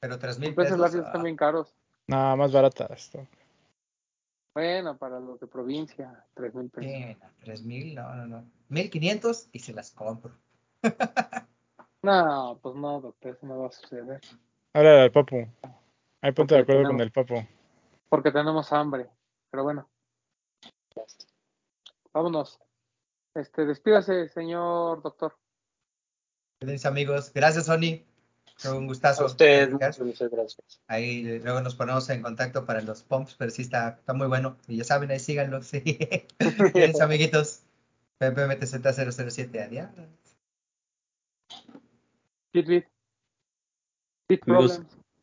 [0.00, 0.80] Pero tres mil Los precios pesos.
[0.80, 1.74] lápices ah, están bien caros.
[2.08, 2.90] Nada más baratas.
[2.90, 3.26] esto.
[4.54, 7.18] Bueno, para los de provincia, tres mil pesos.
[7.40, 8.50] tres mil, no, no, no.
[8.68, 10.32] Mil quinientos y se las compro.
[12.02, 14.20] No, pues no, doctor, eso no va a suceder.
[14.74, 15.48] Háblale al papu.
[16.20, 17.48] Ahí ponte de acuerdo tenemos- con el papu.
[18.10, 19.08] Porque tenemos hambre.
[19.50, 19.88] Pero bueno,
[22.12, 22.60] vámonos.
[23.34, 25.34] Este, despídase, señor doctor.
[26.60, 28.04] Mis amigos, gracias, Sony.
[28.56, 29.24] Fue un gustazo.
[29.24, 30.04] A ustedes, platicar.
[30.04, 30.80] muchas, gracias.
[30.86, 34.56] Ahí luego nos ponemos en contacto para los pumps, pero sí está, está muy bueno.
[34.68, 35.60] Y ya saben, ahí síganlo.
[35.62, 35.98] Sí.
[36.72, 37.62] Bien, amiguitos.
[38.20, 39.66] PPMTZ007.
[39.66, 39.88] Adiós.
[44.46, 44.80] Amigos.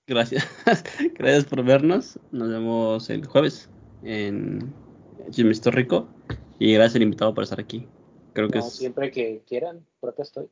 [0.08, 0.46] Gracias.
[1.16, 2.20] Gracias por vernos.
[2.32, 3.70] Nos vemos el jueves
[4.04, 4.74] en
[5.32, 6.08] Jimmy Rico.
[6.60, 7.88] Y gracias al invitado por estar aquí.
[8.34, 10.48] Creo que No, es siempre que quieran, por acá estoy.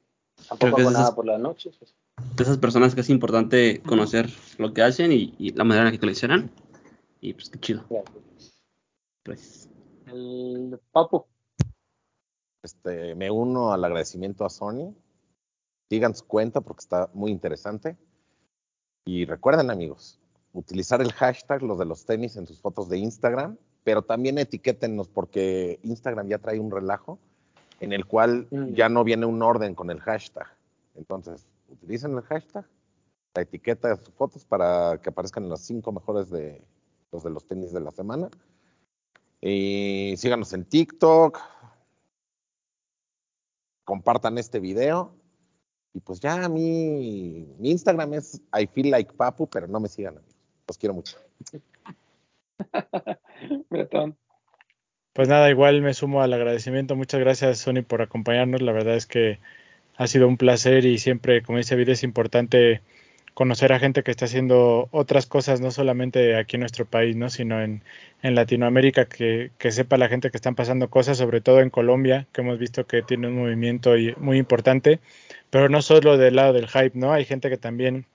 [0.47, 1.75] Tampoco que hago es nada por las noches.
[1.77, 1.93] pues.
[2.35, 5.85] De esas personas que es importante conocer lo que hacen y, y la manera en
[5.87, 6.51] la que coleccionan.
[7.21, 7.85] Y pues qué chido.
[7.89, 8.63] Gracias.
[9.25, 9.69] Gracias.
[10.07, 11.25] El papu.
[12.63, 14.93] Este, me uno al agradecimiento a Sony.
[15.89, 17.97] Sigan su cuenta porque está muy interesante.
[19.05, 20.19] Y recuerden, amigos,
[20.53, 25.07] utilizar el hashtag los de los tenis en sus fotos de Instagram, pero también etiquétennos
[25.07, 27.19] porque Instagram ya trae un relajo
[27.79, 28.73] en el cual Mm.
[28.73, 30.47] ya no viene un orden con el hashtag.
[30.95, 32.65] Entonces, utilicen el hashtag,
[33.35, 36.61] la etiqueta de sus fotos para que aparezcan en las cinco mejores de
[37.11, 38.29] los de los tenis de la semana.
[39.41, 41.39] Y síganos en TikTok,
[43.83, 45.15] compartan este video.
[45.93, 49.87] Y pues ya a mí, mi Instagram es I feel like papu, pero no me
[49.87, 50.35] sigan, amigos.
[50.67, 51.17] Los quiero mucho.
[53.69, 54.15] Bretón.
[55.13, 56.95] Pues nada, igual me sumo al agradecimiento.
[56.95, 58.61] Muchas gracias, Sony, por acompañarnos.
[58.61, 59.39] La verdad es que
[59.99, 62.81] ha sido un placer y siempre, como dice Vida, es importante
[63.33, 67.29] conocer a gente que está haciendo otras cosas, no solamente aquí en nuestro país, ¿no?
[67.29, 67.83] sino en,
[68.23, 72.27] en Latinoamérica, que, que sepa la gente que están pasando cosas, sobre todo en Colombia,
[72.31, 75.01] que hemos visto que tiene un movimiento muy importante,
[75.49, 77.11] pero no solo del lado del hype, ¿no?
[77.11, 78.05] Hay gente que también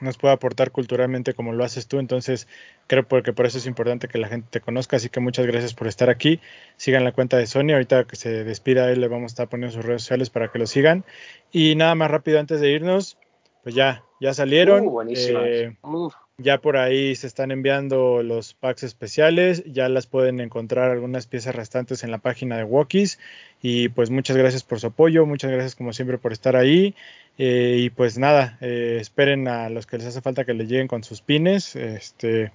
[0.00, 2.48] nos puede aportar culturalmente como lo haces tú, entonces
[2.86, 5.74] creo porque por eso es importante que la gente te conozca, así que muchas gracias
[5.74, 6.40] por estar aquí,
[6.76, 9.74] sigan la cuenta de Sony, ahorita que se despida él le vamos a estar poniendo
[9.74, 11.04] sus redes sociales para que lo sigan,
[11.52, 13.18] y nada más rápido antes de irnos,
[13.62, 18.82] pues ya, ya salieron, Uh, eh, Uf, ya por ahí se están enviando los packs
[18.82, 23.20] especiales, ya las pueden encontrar algunas piezas restantes en la página de Walkies
[23.62, 26.96] y pues muchas gracias por su apoyo, muchas gracias como siempre por estar ahí
[27.38, 30.88] eh, y pues nada, eh, esperen a los que les hace falta que les lleguen
[30.88, 32.52] con sus pines, este,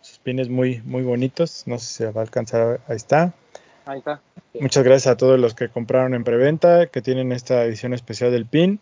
[0.00, 3.34] sus pines muy muy bonitos, no sé si se va a alcanzar, ahí está.
[3.86, 4.20] ahí está.
[4.60, 8.46] Muchas gracias a todos los que compraron en preventa, que tienen esta edición especial del
[8.46, 8.80] PIN.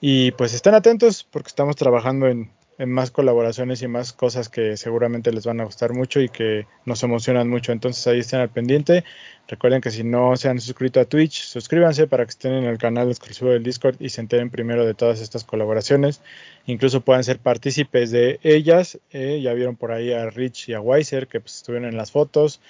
[0.00, 2.50] Y pues estén atentos porque estamos trabajando en
[2.86, 7.02] más colaboraciones y más cosas que seguramente les van a gustar mucho y que nos
[7.02, 7.72] emocionan mucho.
[7.72, 9.04] Entonces ahí estén al pendiente.
[9.48, 12.78] Recuerden que si no se han suscrito a Twitch, suscríbanse para que estén en el
[12.78, 16.22] canal exclusivo del Discord y se enteren primero de todas estas colaboraciones.
[16.66, 18.98] Incluso puedan ser partícipes de ellas.
[19.10, 22.12] Eh, ya vieron por ahí a Rich y a Weiser que pues, estuvieron en las
[22.12, 22.60] fotos.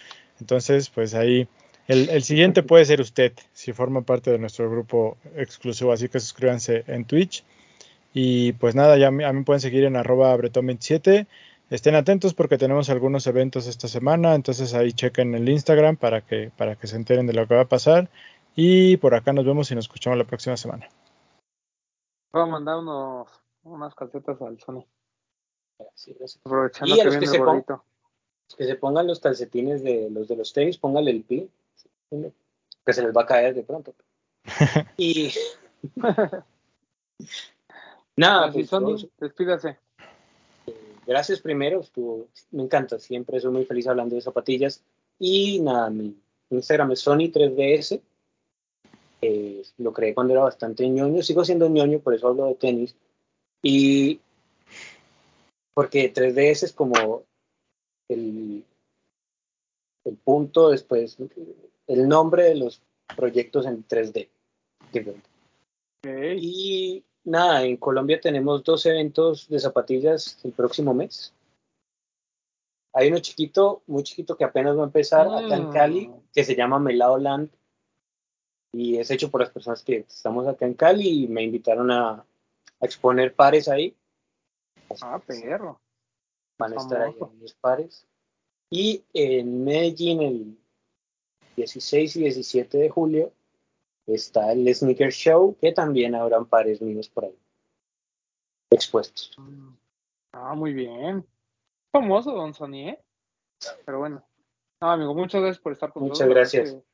[0.41, 1.49] Entonces, pues ahí
[1.87, 6.21] el, el siguiente puede ser usted, si forma parte de nuestro grupo exclusivo, así que
[6.21, 7.45] suscríbanse en Twitch.
[8.13, 11.27] Y pues nada, ya me- a mí pueden seguir en arroba bretón27.
[11.71, 16.51] Estén atentos porque tenemos algunos eventos esta semana, entonces ahí chequen el Instagram para que,
[16.57, 18.11] para que se enteren de lo que va a pasar.
[18.57, 20.89] Y por acá nos vemos y nos escuchamos la próxima semana.
[22.33, 23.29] Voy a mandar unos,
[23.63, 24.85] unas calcetas al Sony.
[25.95, 26.17] Sí.
[26.45, 27.85] Aprovechando Y a que los que viene se el pon- gordito.
[28.59, 31.49] Que se pongan los calcetines de los de los tenis, póngale el pin.
[32.85, 33.95] Que se les va a caer de pronto.
[34.97, 35.33] y.
[38.21, 39.79] Nada, Así, pues, Sony, yo- despídase.
[41.07, 44.83] gracias primero, estuvo, me encanta, siempre soy muy feliz hablando de zapatillas.
[45.19, 46.15] Y nada, mi
[46.51, 48.01] Instagram es Sony3DS.
[49.23, 52.95] Eh, lo creé cuando era bastante ñoño, sigo siendo ñoño, por eso hablo de tenis.
[53.63, 54.21] Y
[55.73, 57.25] porque 3DS es como
[58.09, 58.63] el,
[60.05, 61.17] el punto después,
[61.87, 62.83] el nombre de los
[63.17, 64.29] proyectos en 3D.
[64.91, 66.07] Ok.
[66.39, 71.35] Y nada, en Colombia tenemos dos eventos de zapatillas el próximo mes.
[72.93, 75.73] Hay uno chiquito, muy chiquito que apenas va a empezar acá en Mm.
[75.73, 77.51] Cali, que se llama Melao Land.
[78.73, 82.11] Y es hecho por las personas que estamos acá en Cali y me invitaron a,
[82.11, 83.97] a exponer pares ahí.
[85.03, 85.81] Ah, perro.
[86.59, 88.07] Van a estar ahí los pares.
[88.71, 90.59] Y en Medellín, el
[91.57, 93.33] 16 y 17 de julio
[94.15, 97.39] está el Sneaker Show, que también habrán pares míos por ahí
[98.71, 99.37] expuestos.
[100.33, 101.27] Ah, muy bien.
[101.93, 103.01] Famoso, don Sony, ¿eh?
[103.85, 104.25] Pero bueno.
[104.81, 106.53] No, amigo, muchas gracias por estar con Muchas nosotros.
[106.53, 106.85] Verdad gracias.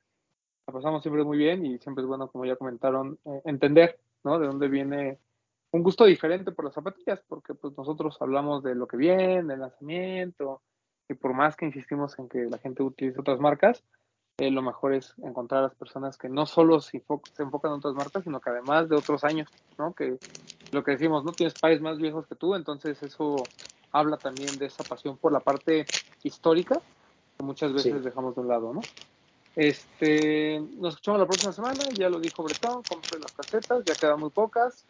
[0.66, 4.38] La pasamos siempre muy bien y siempre es bueno, como ya comentaron, eh, entender, ¿no?
[4.38, 5.18] De dónde viene
[5.70, 9.60] un gusto diferente por las zapatillas, porque pues nosotros hablamos de lo que viene, del
[9.60, 10.62] lanzamiento,
[11.08, 13.84] y por más que insistimos en que la gente utilice otras marcas,
[14.38, 17.72] eh, lo mejor es encontrar a las personas que no solo se, enfo- se enfocan
[17.72, 19.48] en otras marcas, sino que además de otros años,
[19.78, 19.94] ¿no?
[19.94, 20.18] Que
[20.72, 23.44] lo que decimos, no tienes pares más viejos que tú, entonces eso
[23.92, 25.86] habla también de esa pasión por la parte
[26.22, 26.78] histórica
[27.38, 28.00] que muchas veces Sí.
[28.00, 28.82] dejamos de un lado, ¿no?
[29.54, 34.20] Este, nos escuchamos la próxima semana, ya lo dijo Bretón, compre las casetas, ya quedan
[34.20, 34.84] muy pocas.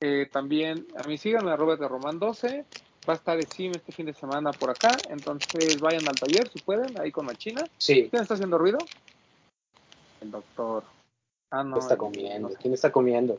[0.00, 2.66] Eh, también a mí síganme, arroba de Román 12.
[3.08, 6.48] Va a estar el sim este fin de semana por acá, entonces vayan al taller
[6.48, 7.64] si pueden, ahí con Machina.
[7.78, 8.78] Sí, ¿Quién está haciendo ruido?
[10.20, 10.84] El doctor.
[11.50, 11.74] Ah, no.
[11.74, 12.48] ¿qué está el- comiendo?
[12.48, 12.60] no sé.
[12.60, 13.38] ¿Quién está comiendo?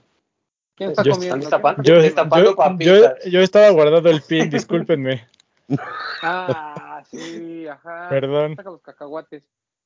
[0.76, 1.36] ¿Quién está Yo- comiendo?
[1.36, 5.28] Están destapando, Yo, destapando yo, yo, yo estaba guardando el pin, discúlpenme.
[6.24, 8.10] Ah, sí, ajá.
[8.10, 8.56] Perdón.
[8.58, 9.44] Saca los cacahuates.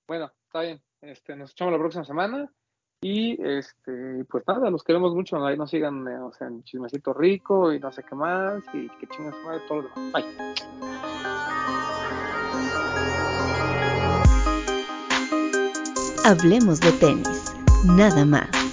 [0.07, 0.81] Bueno, está bien.
[1.01, 2.51] Este, nos escuchamos la próxima semana.
[3.07, 5.37] Y este, pues nada, los queremos mucho.
[5.45, 8.63] Ahí nos sigan eh, o sea, en Chismecito Rico y no sé qué más.
[8.73, 10.11] Y que chingas madre todo lo demás.
[10.11, 10.25] Bye.
[16.25, 17.53] Hablemos de tenis,
[17.83, 18.64] nada más.